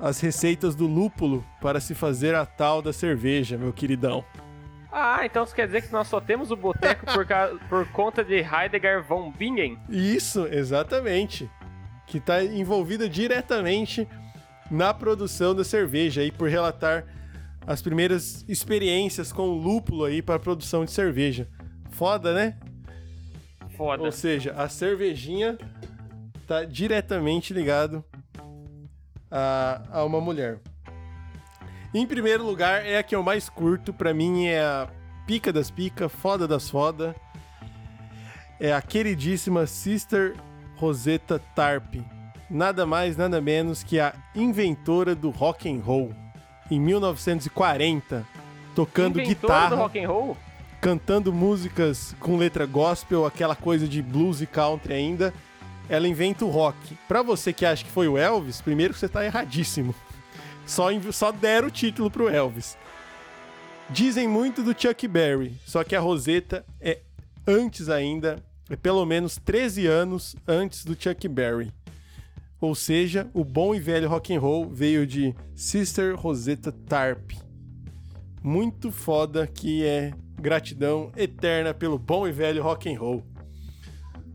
[0.00, 4.24] as receitas do lúpulo para se fazer a tal da cerveja, meu queridão.
[4.90, 7.24] Ah, então isso quer dizer que nós só temos o boteco por,
[7.68, 9.78] por conta de Heidegger von Bingen?
[9.88, 11.48] Isso, exatamente.
[12.04, 14.08] Que está envolvida diretamente
[14.72, 17.04] na produção da cerveja aí por relatar
[17.66, 21.46] as primeiras experiências com o lúpulo aí para a produção de cerveja.
[21.90, 22.56] Foda, né?
[23.76, 24.02] Foda.
[24.02, 25.58] Ou seja, a cervejinha
[26.46, 28.02] tá diretamente ligado
[29.30, 30.58] a, a uma mulher.
[31.94, 34.88] Em primeiro lugar, é a que eu mais curto, pra mim é a
[35.26, 37.14] pica das pica, foda das foda.
[38.58, 40.34] É a queridíssima Sister
[40.76, 41.96] Rosetta Tarp.
[42.52, 46.14] Nada mais, nada menos que a inventora do rock and roll.
[46.70, 48.26] Em 1940,
[48.74, 50.36] tocando Inventora guitarra do rock and roll?
[50.78, 55.32] cantando músicas com letra gospel, aquela coisa de blues e country ainda,
[55.88, 56.76] ela inventa o rock.
[57.08, 59.94] Pra você que acha que foi o Elvis, primeiro você tá erradíssimo.
[60.66, 62.78] Só, só deram o título pro Elvis.
[63.90, 67.00] Dizem muito do Chuck Berry, só que a Rosetta é
[67.44, 71.72] antes ainda, é pelo menos 13 anos antes do Chuck Berry.
[72.62, 77.32] Ou seja, o bom e velho rock and roll veio de Sister Rosetta Tarp
[78.42, 83.24] muito foda que é gratidão eterna pelo bom e velho rock and roll.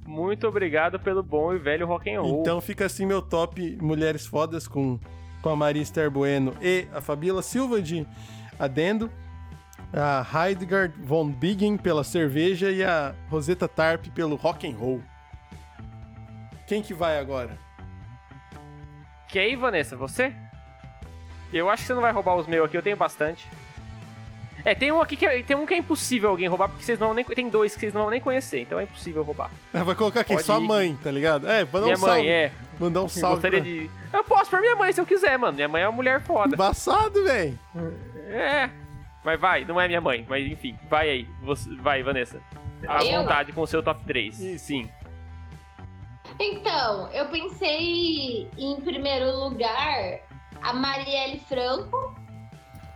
[0.06, 2.40] Muito obrigado pelo bom e velho rock and roll.
[2.40, 4.98] Então fica assim meu top mulheres fodas com,
[5.41, 8.08] com a Maria Esther Bueno e a Fabíola Silva de
[8.58, 9.12] adendo,
[9.91, 15.02] a Heidegard von Bingen pela cerveja e a Rosetta Tarp pelo rock and roll.
[16.66, 17.66] Quem que vai agora?
[19.28, 20.34] Que aí, Vanessa, você?
[21.52, 23.48] Eu acho que você não vai roubar os meus aqui, eu tenho bastante.
[24.66, 26.99] É, tem um aqui que é, tem um que é impossível alguém roubar, porque vocês
[26.99, 27.24] não vão nem.
[27.24, 29.49] Tem dois que vocês não vão nem conhecer, então é impossível roubar.
[29.74, 30.36] Ela vai colocar quem?
[30.36, 30.68] Pode Sua ir.
[30.68, 31.48] mãe, tá ligado?
[31.48, 32.30] É, mandar minha um mãe, salve.
[32.30, 32.52] é.
[32.80, 33.36] Mandar um salve.
[33.36, 33.90] Gostaria pra- de.
[34.12, 35.54] Eu posso pra minha mãe se eu quiser, mano.
[35.54, 36.54] Minha mãe é uma mulher foda.
[36.54, 37.58] Embaçado, velho.
[38.30, 38.70] É.
[39.24, 41.28] Mas vai, não é minha mãe, mas enfim, vai aí.
[41.44, 42.41] Você, vai, Vanessa.
[42.88, 43.22] À Eu?
[43.22, 44.36] vontade com o seu top 3.
[44.60, 44.90] Sim.
[46.39, 50.19] Então, eu pensei em primeiro lugar
[50.61, 52.15] a Marielle Franco.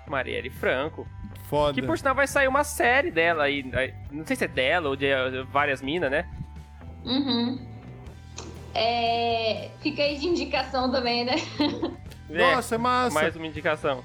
[0.07, 1.07] Marielle Franco.
[1.49, 1.73] Foda.
[1.73, 3.69] Que por sinal vai sair uma série dela aí.
[3.73, 6.29] aí, Não sei se é dela ou de eh, várias minas, né?
[7.03, 7.59] Uhum.
[8.73, 11.35] É, Fica aí de indicação também, né?
[12.29, 13.13] Nossa, é massa.
[13.13, 14.01] Mais uma indicação.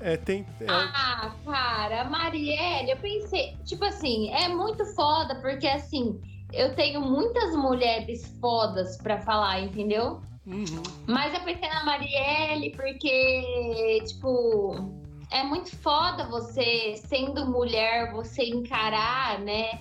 [0.00, 0.44] É, tem.
[0.60, 6.20] é- Ah, cara, a Marielle, eu pensei, tipo assim, é muito foda, porque assim,
[6.52, 10.20] eu tenho muitas mulheres fodas pra falar, entendeu?
[10.46, 10.82] Uhum.
[11.06, 14.90] Mas eu pensei na Marielle porque, tipo,
[15.30, 19.80] é muito foda você, sendo mulher, você encarar, né?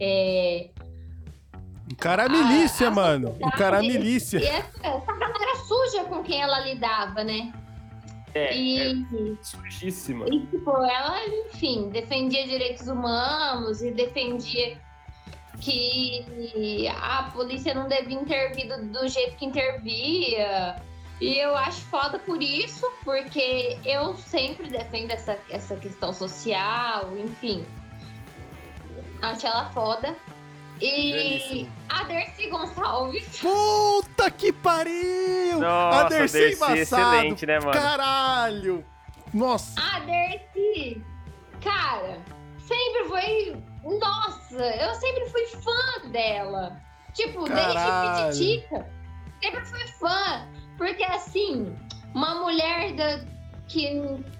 [0.00, 0.70] É,
[1.90, 3.36] Encarar a milícia, a mano.
[3.40, 4.38] Encarar a milícia.
[4.38, 7.52] e essa, essa galera suja com quem ela lidava, né?
[8.34, 8.94] É, E, é
[9.42, 10.24] sujíssima.
[10.28, 14.78] e, tipo, ela, enfim, defendia direitos humanos e defendia
[15.62, 20.76] que a polícia não devia intervir do, do jeito que intervia.
[21.20, 27.64] E eu acho foda por isso, porque eu sempre defendo essa, essa questão social, enfim.
[29.22, 30.16] Acho ela foda.
[30.80, 31.72] E Belíssimo.
[31.88, 33.38] a Dercy Gonçalves.
[33.40, 35.60] Puta que pariu!
[35.60, 36.78] Nossa, a Dercy Dercy, embaçado.
[36.80, 37.70] excelente, né, mano?
[37.70, 38.84] Caralho!
[39.32, 39.80] Nossa!
[39.80, 41.00] A Dercy,
[41.62, 42.20] cara,
[42.58, 43.71] sempre foi.
[43.84, 46.80] Nossa, eu sempre fui fã dela.
[47.12, 48.32] Tipo, Caralho.
[48.32, 48.86] desde Pititica.
[49.42, 50.48] Sempre fui fã.
[50.78, 51.76] Porque assim,
[52.14, 53.20] uma mulher da,
[53.68, 53.90] que,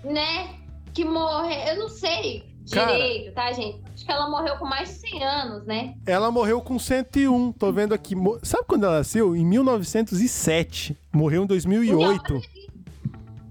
[0.04, 0.54] né,
[0.94, 1.58] que morreu.
[1.66, 2.92] Eu não sei Cara.
[2.92, 3.82] direito, tá, gente?
[3.94, 5.94] Acho que ela morreu com mais de 100 anos, né?
[6.06, 8.14] Ela morreu com 101, tô vendo aqui.
[8.42, 9.36] Sabe quando ela nasceu?
[9.36, 10.96] Em 1907.
[11.12, 12.40] Morreu em 2008.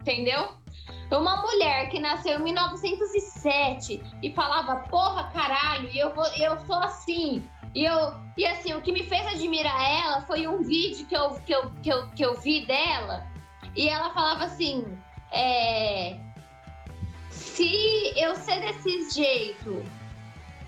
[0.02, 0.61] Entendeu?
[1.12, 6.78] Uma mulher que nasceu em 1907 e falava, porra, caralho, e eu, vou, eu sou
[6.78, 7.44] assim.
[7.76, 11.32] E, eu, e assim, o que me fez admirar ela foi um vídeo que eu,
[11.46, 13.28] que eu, que eu, que eu vi dela.
[13.76, 14.86] E ela falava assim:
[15.32, 16.18] é,
[17.30, 19.86] se eu ser desse jeito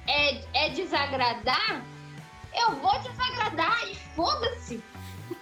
[0.08, 1.84] é, é desagradar,
[2.54, 4.84] eu vou desagradar e foda-se.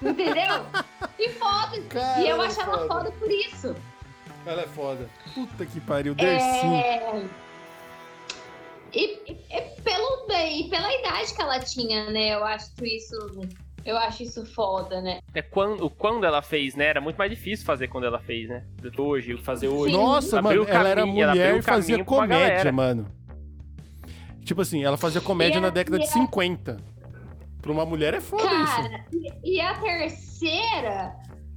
[0.02, 0.66] Entendeu?
[1.20, 2.22] E foda-se.
[2.22, 2.88] E eu é acho ela foda.
[2.88, 3.76] foda por isso.
[4.46, 5.10] Ela é foda.
[5.34, 6.66] Puta que pariu, Dercy.
[6.66, 7.24] É...
[8.94, 12.34] E, e- pelo, e pela idade que ela tinha, né?
[12.34, 13.16] Eu acho isso.
[13.86, 15.20] Eu acho isso foda, né?
[15.34, 16.86] É quando, quando ela fez, né?
[16.86, 18.64] Era muito mais difícil fazer quando ela fez, né?
[18.98, 19.38] Hoje.
[19.38, 19.94] Fazer hoje.
[19.94, 20.00] Sim.
[20.00, 23.08] Nossa, Abriu mano, ela era caminho, ela mulher abriu e fazia comédia, mano.
[24.44, 26.78] Tipo assim, ela fazia comédia E na a- década de a- 50.
[27.62, 28.76] Pra uma mulher é foda isso.
[28.76, 31.16] Cara, e, e a terceira.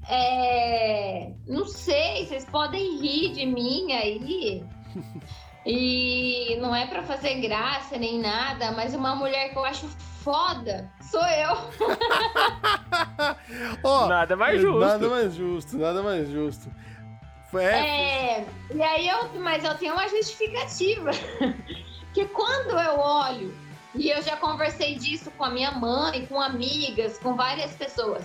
[0.09, 1.31] É...
[1.47, 4.65] Não sei, vocês podem rir de mim aí.
[5.67, 9.89] E não é pra fazer graça nem nada, mas uma mulher que eu acho
[10.23, 11.57] foda sou eu.
[13.83, 14.79] Ó, Nada mais justo.
[14.79, 16.71] Nada mais justo, nada mais justo.
[17.51, 21.11] Foi- É, É, e aí eu, mas eu tenho uma justificativa.
[22.13, 23.55] que quando eu olho,
[23.95, 28.25] e eu já conversei disso com a minha mãe, com amigas, com várias pessoas,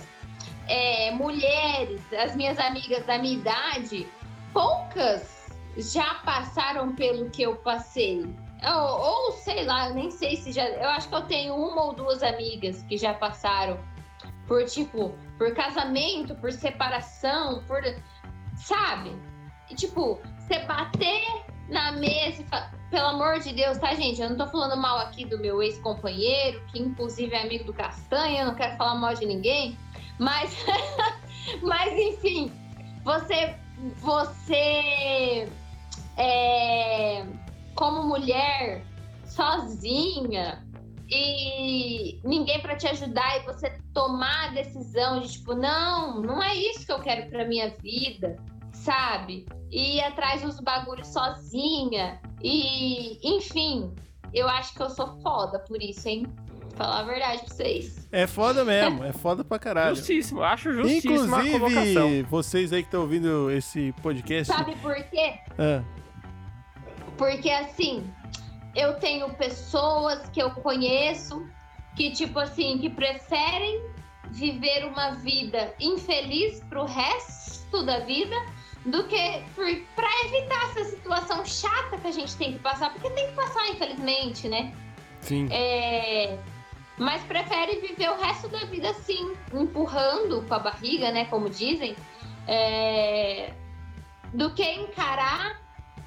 [0.70, 4.06] é, mulheres, as minhas amigas da minha idade,
[4.52, 8.24] poucas já passaram pelo que eu passei.
[8.64, 10.64] Ou, ou sei lá, eu nem sei se já.
[10.64, 13.78] Eu acho que eu tenho uma ou duas amigas que já passaram
[14.46, 17.82] por tipo, por casamento, por separação, por
[18.54, 19.10] sabe?
[19.68, 21.24] E, tipo, você bater
[21.68, 24.20] na mesa e falar, pelo amor de Deus, tá, gente?
[24.20, 28.42] Eu não tô falando mal aqui do meu ex-companheiro, que inclusive é amigo do Castanha,
[28.42, 29.78] eu não quero falar mal de ninguém,
[30.20, 30.54] mas,
[31.62, 32.52] mas enfim,
[33.02, 33.56] você,
[33.96, 35.48] você,
[36.16, 37.26] é,
[37.74, 38.84] como mulher,
[39.24, 40.64] sozinha,
[41.08, 46.54] e ninguém pra te ajudar e você tomar a decisão de tipo, não, não é
[46.54, 48.36] isso que eu quero pra minha vida,
[48.72, 49.46] sabe?
[49.70, 52.20] E ir atrás dos bagulhos sozinha.
[52.42, 53.92] E, enfim,
[54.32, 56.26] eu acho que eu sou foda por isso, hein?
[56.76, 58.08] Falar a verdade pra vocês.
[58.10, 59.96] é foda mesmo, é foda pra caralho.
[59.96, 60.42] Justíssimo.
[60.42, 60.70] Acho
[61.50, 62.08] colocação.
[62.08, 64.52] Inclusive, vocês aí que estão ouvindo esse podcast.
[64.52, 65.34] Sabe por quê?
[65.58, 65.82] Ah,
[67.18, 68.04] Porque assim,
[68.74, 71.46] eu tenho pessoas que eu conheço
[71.96, 73.82] que, tipo assim, que preferem
[74.30, 78.34] viver uma vida infeliz pro resto da vida
[78.86, 79.42] do que
[79.94, 83.68] pra evitar essa situação chata que a gente tem que passar, porque tem que passar,
[83.68, 84.72] infelizmente, né?
[85.20, 85.46] sim.
[85.50, 86.38] É,
[87.00, 91.24] Mas prefere viver o resto da vida assim, empurrando com a barriga, né?
[91.24, 91.96] Como dizem,
[92.46, 93.54] é,
[94.34, 95.62] do que encarar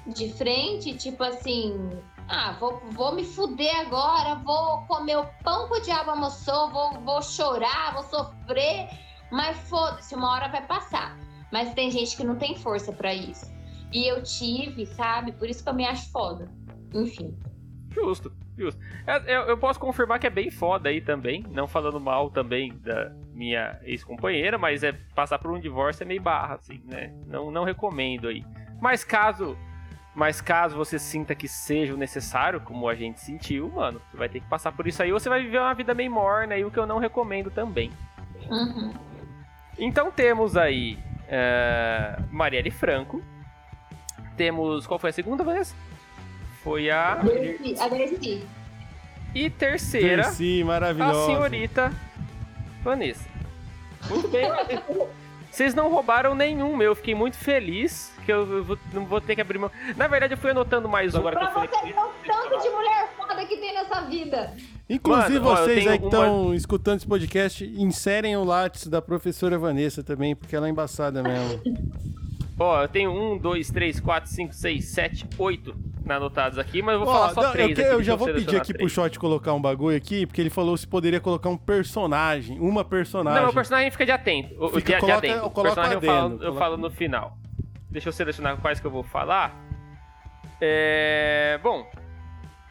[0.06, 1.90] de frente, tipo assim,
[2.28, 6.92] ah, vou, vou me fuder agora, vou comer o pão que o diabo amassou, vou,
[7.00, 8.88] vou chorar, vou sofrer,
[9.32, 11.18] mas foda-se, uma hora vai passar.
[11.50, 13.52] Mas tem gente que não tem força pra isso.
[13.92, 15.32] E eu tive, sabe?
[15.32, 16.48] Por isso que eu me acho foda.
[16.94, 17.36] Enfim.
[17.94, 18.80] Justo, justo.
[19.06, 22.72] Eu, eu- eu posso confirmar que é bem foda aí também, não falando mal também
[22.78, 27.12] da minha ex-companheira, mas é passar por um divórcio é meio barra, assim, né?
[27.26, 28.44] Não, não recomendo aí.
[28.80, 29.56] Mas caso,
[30.14, 34.28] mas caso você sinta que seja o necessário, como a gente sentiu, mano, você vai
[34.28, 36.64] ter que passar por isso aí, ou você vai viver uma vida meio morna aí,
[36.64, 37.92] o que eu não recomendo também.
[38.50, 38.92] Uhum.
[39.78, 40.98] Então temos aí
[41.28, 43.22] é, Marielle Franco.
[44.36, 44.86] Temos.
[44.86, 45.74] Qual foi a segunda vez?
[46.64, 47.20] Foi a.
[47.80, 48.42] Agradeci.
[49.34, 51.26] E terceira, Sim, a maravilhosa.
[51.26, 51.92] senhorita
[52.82, 53.28] Vanessa.
[54.08, 54.44] Muito bem.
[55.50, 59.40] Vocês não roubaram nenhum meu, fiquei muito feliz que eu vou- não vou ter que
[59.40, 59.70] abrir mão.
[59.96, 61.68] Na verdade, eu fui anotando mais um agora que Pra eu falei.
[61.68, 64.56] você ver o tanto de mulher foda que tem nessa vida.
[64.88, 69.58] Inclusive, Mano, vocês aí que uma- estão escutando esse podcast, inserem o látice da professora
[69.58, 71.60] Vanessa também, porque ela é embaçada mesmo.
[72.58, 75.74] Ó, eu tenho um, dois, três, quatro, cinco, seis, sete, oito
[76.08, 78.14] anotados aqui, mas eu vou Ó, falar só não, três eu, que- aqui, eu já
[78.14, 78.92] vou pedir aqui pro três.
[78.92, 83.42] Shot colocar um bagulho aqui, porque ele falou se poderia colocar um personagem, uma personagem.
[83.42, 84.54] Não, o personagem fica de atento.
[84.62, 85.46] O, Fica- de, de coloca- adendo.
[85.46, 87.36] O coloca personagem eu adendo, falo, eu coloca- falo no final.
[87.90, 89.54] Deixa eu selecionar quais que eu vou falar.
[90.60, 91.58] É...
[91.62, 91.90] Bom,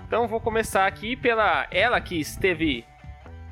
[0.08, 2.86] então vou começar aqui pela ela que esteve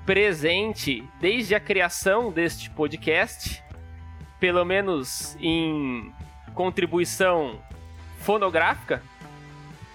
[0.05, 3.63] presente desde a criação deste podcast,
[4.39, 6.11] pelo menos em
[6.53, 7.59] contribuição
[8.19, 9.01] fonográfica,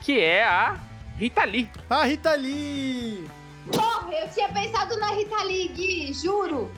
[0.03, 0.77] que é a
[1.19, 1.69] Rita Lee.
[1.89, 3.27] Ah, Rita Lee!
[3.73, 6.71] Porra, eu tinha pensado na Rita Lee, Gui, juro.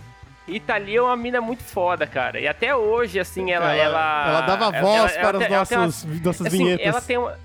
[0.46, 2.40] Rita Lee é uma mina muito foda, cara.
[2.40, 3.74] E até hoje, assim, ela.
[3.74, 6.86] Ela, ela dava ela- voz ela- para ela ela os nossos, nossas assim, vinhetas.
[6.86, 7.38] ela tem uma.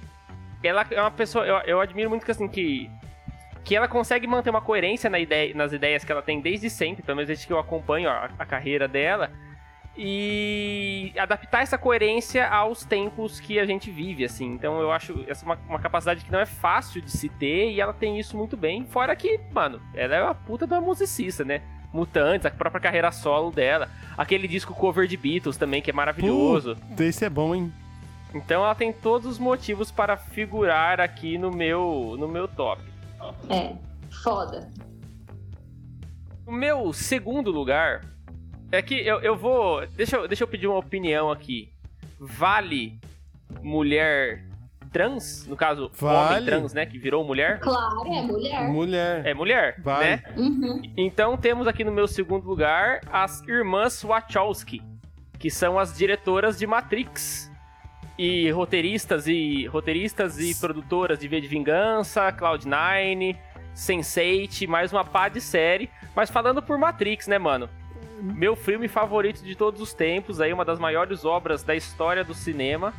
[0.64, 1.46] Ela é uma pessoa.
[1.46, 2.90] Eu, eu admiro muito que assim que.
[3.66, 7.02] Que ela consegue manter uma coerência na ideia, nas ideias que ela tem desde sempre,
[7.02, 9.32] pelo menos desde que eu acompanho a, a carreira dela.
[9.96, 14.46] E adaptar essa coerência aos tempos que a gente vive, assim.
[14.46, 17.80] Então eu acho essa uma, uma capacidade que não é fácil de se ter e
[17.80, 18.86] ela tem isso muito bem.
[18.86, 21.62] Fora que, mano, ela é uma puta de uma musicista, né?
[21.94, 23.88] Mutantes, a própria carreira solo dela.
[24.18, 26.76] Aquele disco cover de Beatles também, que é maravilhoso.
[26.76, 27.72] Puta, esse é bom, hein?
[28.34, 32.82] Então ela tem todos os motivos para figurar aqui no meu, no meu top.
[33.48, 33.76] É,
[34.24, 34.72] foda.
[36.48, 38.13] O meu segundo lugar
[38.74, 39.86] é que eu, eu vou.
[39.88, 41.72] Deixa eu, deixa eu pedir uma opinião aqui.
[42.20, 43.00] Vale
[43.62, 44.44] mulher
[44.92, 45.46] trans?
[45.48, 46.46] No caso, homem Vale.
[46.46, 46.86] trans, né?
[46.86, 47.60] Que virou mulher?
[47.60, 48.68] Claro, é mulher.
[48.70, 49.26] Mulher.
[49.26, 50.06] É mulher, Vale.
[50.06, 50.24] né?
[50.36, 50.82] Uhum.
[50.98, 54.82] Então temos aqui no meu segundo lugar as irmãs Wachowski,
[55.38, 57.52] que são as diretoras de Matrix.
[58.16, 63.36] E roteiristas e roteiristas e produtoras de V de Vingança, Cloud9,
[63.76, 65.90] Sense8, mais uma pá de série.
[66.16, 67.68] Mas falando por Matrix, né, mano?
[68.22, 72.34] Meu filme favorito de todos os tempos, aí uma das maiores obras da história do
[72.34, 72.94] cinema.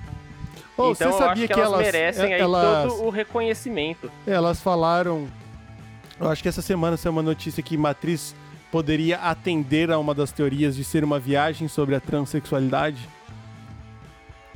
[0.77, 3.11] Ô, então você eu sabia acho que, que elas, elas, merecem aí elas, todo o
[3.11, 4.11] reconhecimento.
[4.27, 5.28] elas falaram.
[6.20, 8.35] Eu acho que essa semana saiu uma notícia que Matriz
[8.70, 13.09] poderia atender a uma das teorias de ser uma viagem sobre a transexualidade.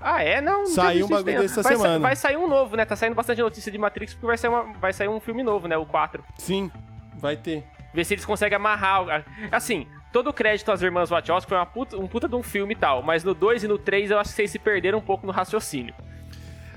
[0.01, 0.40] Ah, é?
[0.40, 1.60] Não, não Saiu um bagulho isso, desse não.
[1.60, 1.98] essa vai, sa- semana.
[2.01, 2.85] vai sair um novo, né?
[2.85, 5.66] Tá saindo bastante notícia de Matrix porque vai sair, uma- vai sair um filme novo,
[5.66, 5.76] né?
[5.76, 6.22] O 4.
[6.36, 6.70] Sim,
[7.16, 7.64] vai ter.
[7.93, 9.24] Ver se eles conseguem amarrar.
[9.51, 12.74] Assim, todo o crédito às irmãs Wachowski foi uma puta, um puta de um filme
[12.74, 13.02] e tal.
[13.02, 15.32] Mas no 2 e no 3 eu acho que vocês se perderam um pouco no
[15.32, 15.94] raciocínio.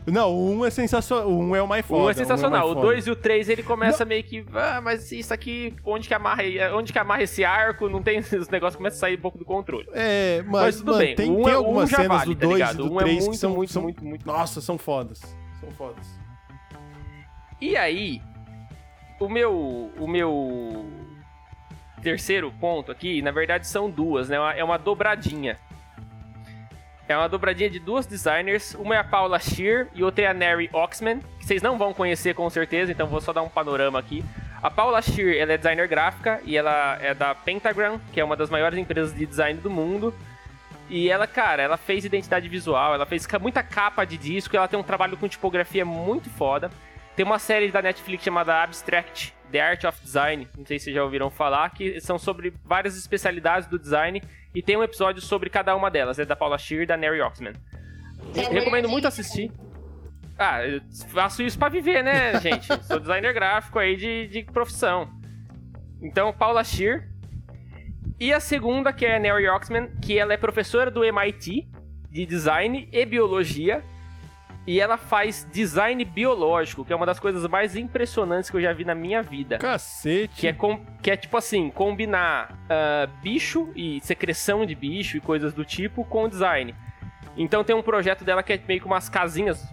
[0.08, 1.28] Não, o 1 é sensacional.
[1.30, 2.06] O 1 é o mais O foda.
[2.06, 2.60] 1 é sensacional.
[2.62, 2.88] mais O foda.
[2.88, 4.44] 2 e o 3 ele começa meio que.
[4.52, 6.42] Ah, mas isso aqui, onde que amarra,
[6.76, 7.88] onde que amarra esse arco?
[7.88, 8.18] Não tem.
[8.34, 9.88] Os negócios começam a sair um pouco do controle.
[9.94, 11.16] É, mas, Mas tudo mano, bem.
[11.16, 12.78] tem, O um tem é- o algumas um cenas vale, do tá 2 e ligado?
[12.78, 15.20] do O um é 3 que muito, são, muito, são- muito, muito Nossa, são fodas.
[15.60, 16.08] São fodas.
[17.62, 18.20] E aí,
[19.20, 20.84] o meu, o meu
[22.02, 24.38] terceiro ponto aqui, na verdade são duas, né?
[24.56, 25.58] É uma dobradinha.
[27.08, 30.34] É uma dobradinha de duas designers, uma é a Paula Shear e outra é a
[30.34, 34.00] Neri Oxman, que vocês não vão conhecer com certeza, então vou só dar um panorama
[34.00, 34.24] aqui.
[34.64, 38.36] A Paula Shear, ela é designer gráfica e ela é da Pentagram, que é uma
[38.36, 40.14] das maiores empresas de design do mundo.
[40.90, 44.80] E ela, cara, ela fez identidade visual, ela fez muita capa de disco, ela tem
[44.80, 46.70] um trabalho com tipografia muito foda.
[47.16, 50.96] Tem uma série da Netflix chamada Abstract, The Art of Design, não sei se vocês
[50.96, 54.22] já ouviram falar, que são sobre várias especialidades do design
[54.56, 57.22] e tem um episódio sobre cada uma delas, é da Paula Shear e da Neri
[57.22, 57.54] Oxman.
[58.36, 59.52] É Recomendo muito assistir.
[60.38, 62.68] Ah, eu faço isso pra viver, né, gente?
[62.86, 65.10] Sou designer gráfico aí de, de profissão.
[66.02, 67.08] Então, Paula Shear.
[68.20, 71.68] E a segunda, que é a Neri Oxman, que ela é professora do MIT
[72.10, 73.84] de design e biologia.
[74.68, 78.72] E ela faz design biológico, que é uma das coisas mais impressionantes que eu já
[78.74, 79.58] vi na minha vida.
[79.58, 80.36] Cacete.
[80.40, 85.20] Que é, com- que é tipo assim, combinar ah, bicho e secreção de bicho e
[85.20, 86.76] coisas do tipo com design.
[87.36, 89.66] Então tem um projeto dela que é meio que umas casinhas,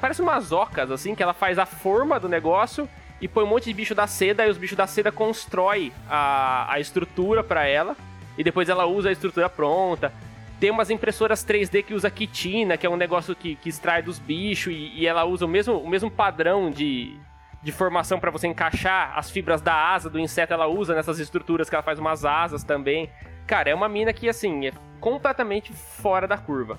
[0.00, 2.88] parece umas ocas, assim, que ela faz a forma do negócio
[3.20, 6.72] e põe um monte de bicho da seda e os bichos da seda constrói a,
[6.72, 7.94] a estrutura pra ela
[8.38, 10.12] e depois ela usa a estrutura pronta.
[10.60, 14.18] Tem umas impressoras 3D que usa quitina, que é um negócio que, que extrai dos
[14.18, 17.18] bichos e, e ela usa o mesmo, o mesmo padrão de,
[17.62, 21.70] de formação para você encaixar as fibras da asa do inseto, ela usa nessas estruturas
[21.70, 23.10] que ela faz umas asas também.
[23.46, 26.78] Cara, é uma mina que, assim, é completamente fora da curva.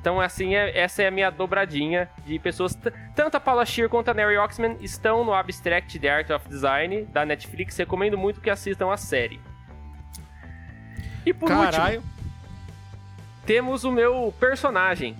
[0.00, 2.76] Então, assim, é- essa é a minha dobradinha de pessoas.
[3.14, 7.04] Tanto a Paula Shear quanto a Neri Oxman estão no Abstract The Art of Design
[7.06, 7.76] da Netflix.
[7.76, 9.40] Recomendo muito que assistam a série.
[11.24, 12.02] E por último, Caralho.
[13.46, 15.16] Temos o meu personagem,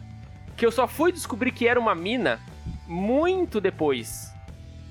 [0.56, 2.40] que eu só fui descobrir que era uma mina
[2.86, 4.32] muito depois,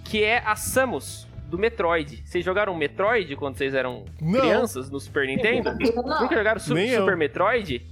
[0.04, 2.24] que é a Samus do Metroid.
[2.26, 4.40] Vocês jogaram Metroid quando vocês eram Não.
[4.42, 5.76] crianças no Super Nintendo?
[5.80, 6.22] Eu não.
[6.22, 7.02] Nunca jogaram Su- Nem eu.
[7.02, 7.86] Super Metroid?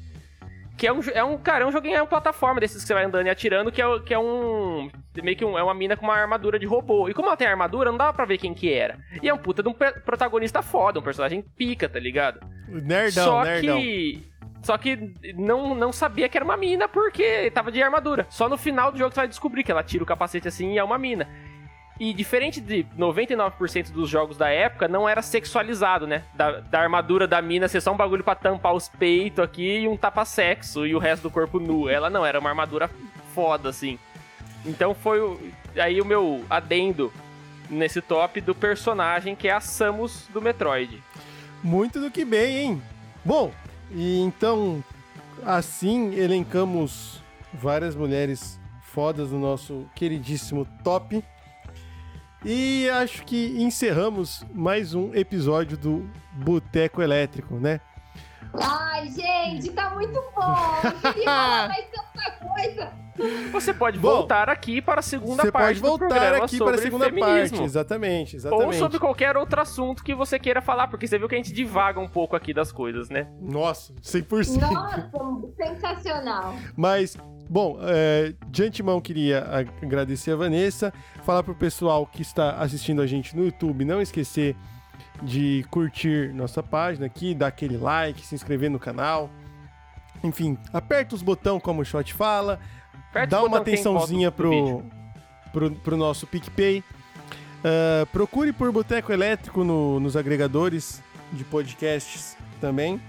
[0.76, 2.96] Que é um, é um, cara, é um joguinho, é uma plataforma desses que você
[2.96, 4.90] vai andando e atirando, que é, o- que é um,
[5.22, 7.08] meio que um, é uma mina com uma armadura de robô.
[7.08, 8.98] E como ela tem armadura, não dava pra ver quem que era.
[9.22, 12.40] E é um puta de um protagonista foda, um personagem pica, tá ligado?
[12.68, 13.78] Nerdão, Só nerdão.
[13.80, 14.24] que.
[14.64, 18.26] Só que não, não sabia que era uma mina porque tava de armadura.
[18.30, 20.78] Só no final do jogo você vai descobrir que ela tira o capacete assim e
[20.78, 21.28] é uma mina.
[22.00, 26.24] E diferente de 99% dos jogos da época, não era sexualizado, né?
[26.34, 29.88] Da, da armadura da mina ser só um bagulho pra tampar os peitos aqui e
[29.88, 31.88] um tapa-sexo e o resto do corpo nu.
[31.88, 32.90] Ela não, era uma armadura
[33.36, 34.00] foda, assim.
[34.66, 35.40] Então foi o,
[35.76, 37.12] aí o meu adendo
[37.70, 41.04] nesse top do personagem que é a Samus do Metroid.
[41.62, 42.82] Muito do que bem, hein?
[43.24, 43.52] Bom,
[43.92, 44.84] e então
[45.46, 47.22] assim elencamos
[47.54, 51.24] várias mulheres fodas no nosso queridíssimo top.
[52.46, 57.80] E acho que encerramos mais um episódio do Boteco Elétrico, né?
[58.62, 60.56] Ai, gente, tá muito bom.
[60.84, 63.04] Eu queria falar mais tanta coisa.
[63.52, 66.58] Você pode Bom, voltar aqui para a segunda Você parte pode do voltar programa aqui
[66.58, 67.58] sobre para a segunda feminismo.
[67.58, 67.64] parte.
[67.64, 68.66] Exatamente, exatamente.
[68.66, 71.54] Ou sobre qualquer outro assunto que você queira falar, porque você viu que a gente
[71.54, 73.28] divaga um pouco aqui das coisas, né?
[73.40, 74.60] Nossa, 100%.
[74.60, 75.12] Nossa,
[75.56, 76.56] sensacional.
[76.76, 77.16] Mas,
[77.48, 79.46] bom, é, de antemão queria
[79.82, 80.92] agradecer a Vanessa,
[81.24, 84.56] falar pro pessoal que está assistindo a gente no YouTube, não esquecer
[85.24, 89.30] de curtir nossa página aqui, dar aquele like, se inscrever no canal.
[90.24, 92.60] Enfim, aperta os botões como o Shot fala,
[93.10, 94.84] Aperta dá uma atençãozinha pro,
[95.52, 96.84] pro, pro nosso PicPay.
[97.64, 101.02] Ah, procure por Boteco Elétrico no- nos agregadores
[101.32, 103.02] de podcasts também.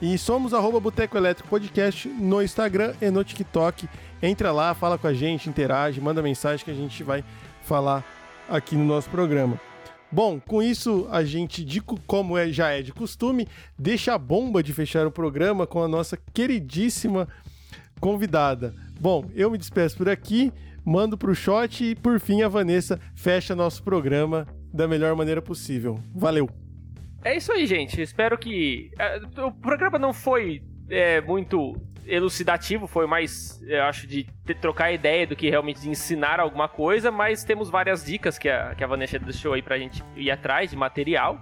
[0.00, 3.88] E somos arroba Boteco Elétrico Podcast no Instagram e no TikTok.
[4.20, 7.22] Entra lá, fala com a gente, interage, manda mensagem que a gente vai
[7.62, 8.02] falar
[8.48, 9.60] aqui no nosso programa.
[10.12, 13.48] Bom, com isso a gente, de co- como é, já é de costume,
[13.78, 17.26] deixa a bomba de fechar o programa com a nossa queridíssima
[18.00, 18.74] convidada.
[19.00, 20.52] Bom, eu me despeço por aqui,
[20.84, 25.98] mando pro shot e por fim a Vanessa fecha nosso programa da melhor maneira possível.
[26.14, 26.48] Valeu!
[27.24, 28.00] É isso aí, gente.
[28.02, 28.90] Espero que.
[28.98, 30.60] é, O programa não foi
[30.90, 31.74] é, muito
[32.06, 34.26] elucidativo, foi mais, eu acho, de
[34.60, 38.74] trocar ideia do que realmente de ensinar alguma coisa, mas temos várias dicas que a,
[38.74, 41.38] que a Vanessa deixou aí pra gente ir atrás de material.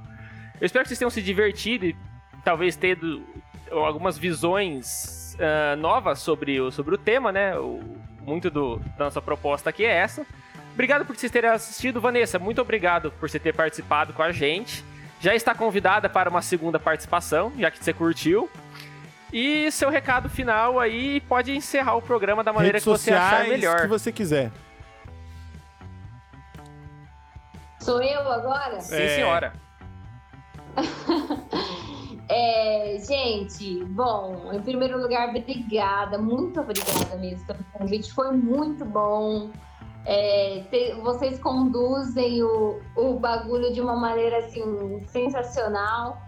[0.61, 1.97] Eu espero que vocês tenham se divertido e
[2.45, 3.23] talvez tido
[3.71, 7.57] algumas visões ah, novas sobre o, sobre o tema, né?
[7.59, 7.81] O-
[8.21, 10.27] muito do, da nossa proposta aqui é essa.
[10.75, 12.01] Obrigado por vocês terem assistido.
[12.01, 14.85] Vanessa, muito obrigado por você ter participado com a gente.
[15.21, 18.49] Já está convidada para uma segunda participação, já que você curtiu.
[19.33, 23.47] E seu recado final aí pode encerrar o programa da maneira Redes que você achar
[23.47, 23.81] melhor.
[23.83, 24.51] que você quiser.
[27.81, 28.81] Sou eu agora?
[28.81, 29.09] Sim, É.
[29.17, 29.53] senhora.
[32.33, 39.51] É, gente, bom, em primeiro lugar, obrigada, muito obrigada mesmo pelo convite, foi muito bom.
[40.07, 46.23] É, te- vocês conduzem o, o bagulho de uma maneira assim sensacional.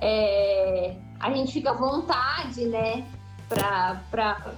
[0.00, 3.06] É, a gente fica à vontade, né,
[3.48, 4.52] pra, pra,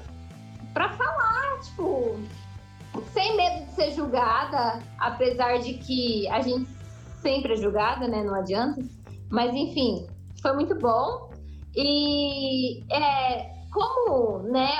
[0.73, 2.19] pra falar, tipo,
[3.13, 6.69] sem medo de ser julgada, apesar de que a gente
[7.23, 8.83] sempre é julgada, né, não adianta.
[9.31, 10.07] Mas enfim,
[10.41, 11.31] foi muito bom.
[11.75, 14.79] E é, como, né,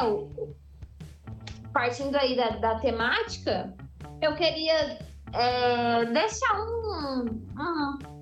[1.73, 3.75] partindo aí da, da temática,
[4.23, 4.99] eu queria
[5.33, 7.25] é, deixar um,
[7.59, 8.16] um-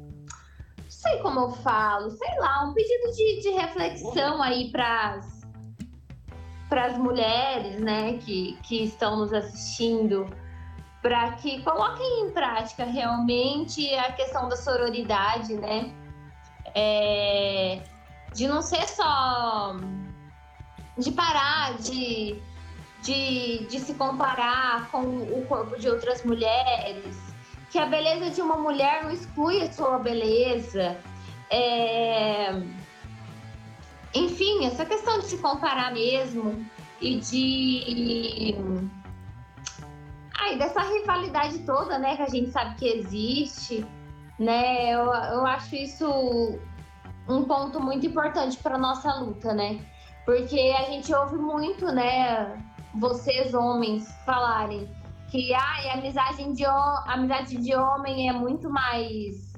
[1.04, 5.20] sei como eu falo, sei lá, um pedido de, de reflexão aí para
[6.70, 10.26] as mulheres, né, que, que estão nos assistindo,
[11.02, 15.94] para que coloquem em prática realmente a questão da sororidade, né?
[16.74, 17.82] É,
[18.32, 19.76] de não ser só
[20.96, 22.40] de parar de,
[23.02, 27.33] de, de se comparar com o corpo de outras mulheres,
[27.74, 30.96] que a beleza de uma mulher não exclui a sua beleza.
[31.50, 32.52] É,
[34.14, 36.64] enfim, essa questão de se comparar mesmo
[37.00, 38.54] e de.
[40.38, 43.84] Ai, dessa rivalidade toda, né, que a gente sabe que existe,
[44.38, 44.90] né?
[44.90, 46.56] Eu, eu acho isso
[47.28, 49.84] um ponto muito importante para nossa luta, né?
[50.24, 52.56] Porque a gente ouve muito, né,
[52.94, 54.88] vocês homens falarem
[55.34, 59.52] que ai, a amizade de, amizade de homem é muito mais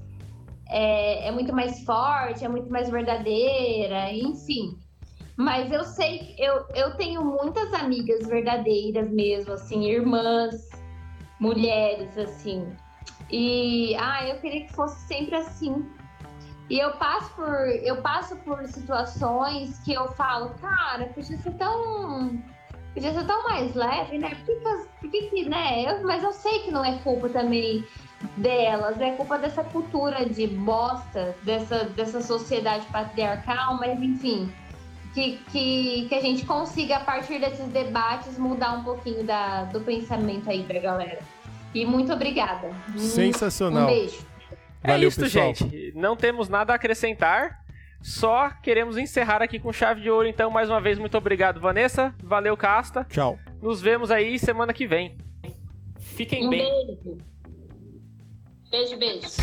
[0.70, 4.78] é, é muito mais forte, é muito mais verdadeira, enfim.
[5.36, 10.66] Mas eu sei, eu, eu tenho muitas amigas verdadeiras mesmo, assim, irmãs,
[11.38, 12.66] mulheres, assim.
[13.30, 15.84] E ah, eu queria que fosse sempre assim.
[16.70, 17.54] E eu passo por,
[17.84, 22.42] eu passo por situações que eu falo, cara, podia ser tão.
[22.96, 24.30] Podia ser tão mais leve, né?
[24.30, 25.82] Por que, que, as- por que, que, né?
[25.86, 27.84] Eu- mas eu sei que não é culpa também
[28.38, 34.50] delas, é culpa dessa cultura de bosta, dessa, dessa sociedade patriarcal, mas enfim,
[35.12, 39.80] que, que, que a gente consiga, a partir desses debates, mudar um pouquinho da, do
[39.82, 41.18] pensamento aí pra galera.
[41.74, 42.70] E muito obrigada.
[42.96, 43.84] Sensacional.
[43.84, 44.20] Um beijo.
[44.82, 45.54] Valeu, é isso, pessoal.
[45.54, 45.92] gente.
[45.94, 47.62] Não temos nada a acrescentar.
[48.06, 52.14] Só queremos encerrar aqui com chave de ouro, então, mais uma vez, muito obrigado, Vanessa.
[52.22, 53.04] Valeu, Casta.
[53.10, 53.36] Tchau.
[53.60, 55.18] Nos vemos aí semana que vem.
[55.98, 56.96] Fiquem um bem.
[58.70, 59.20] Beijo, beijo.
[59.20, 59.36] beijo.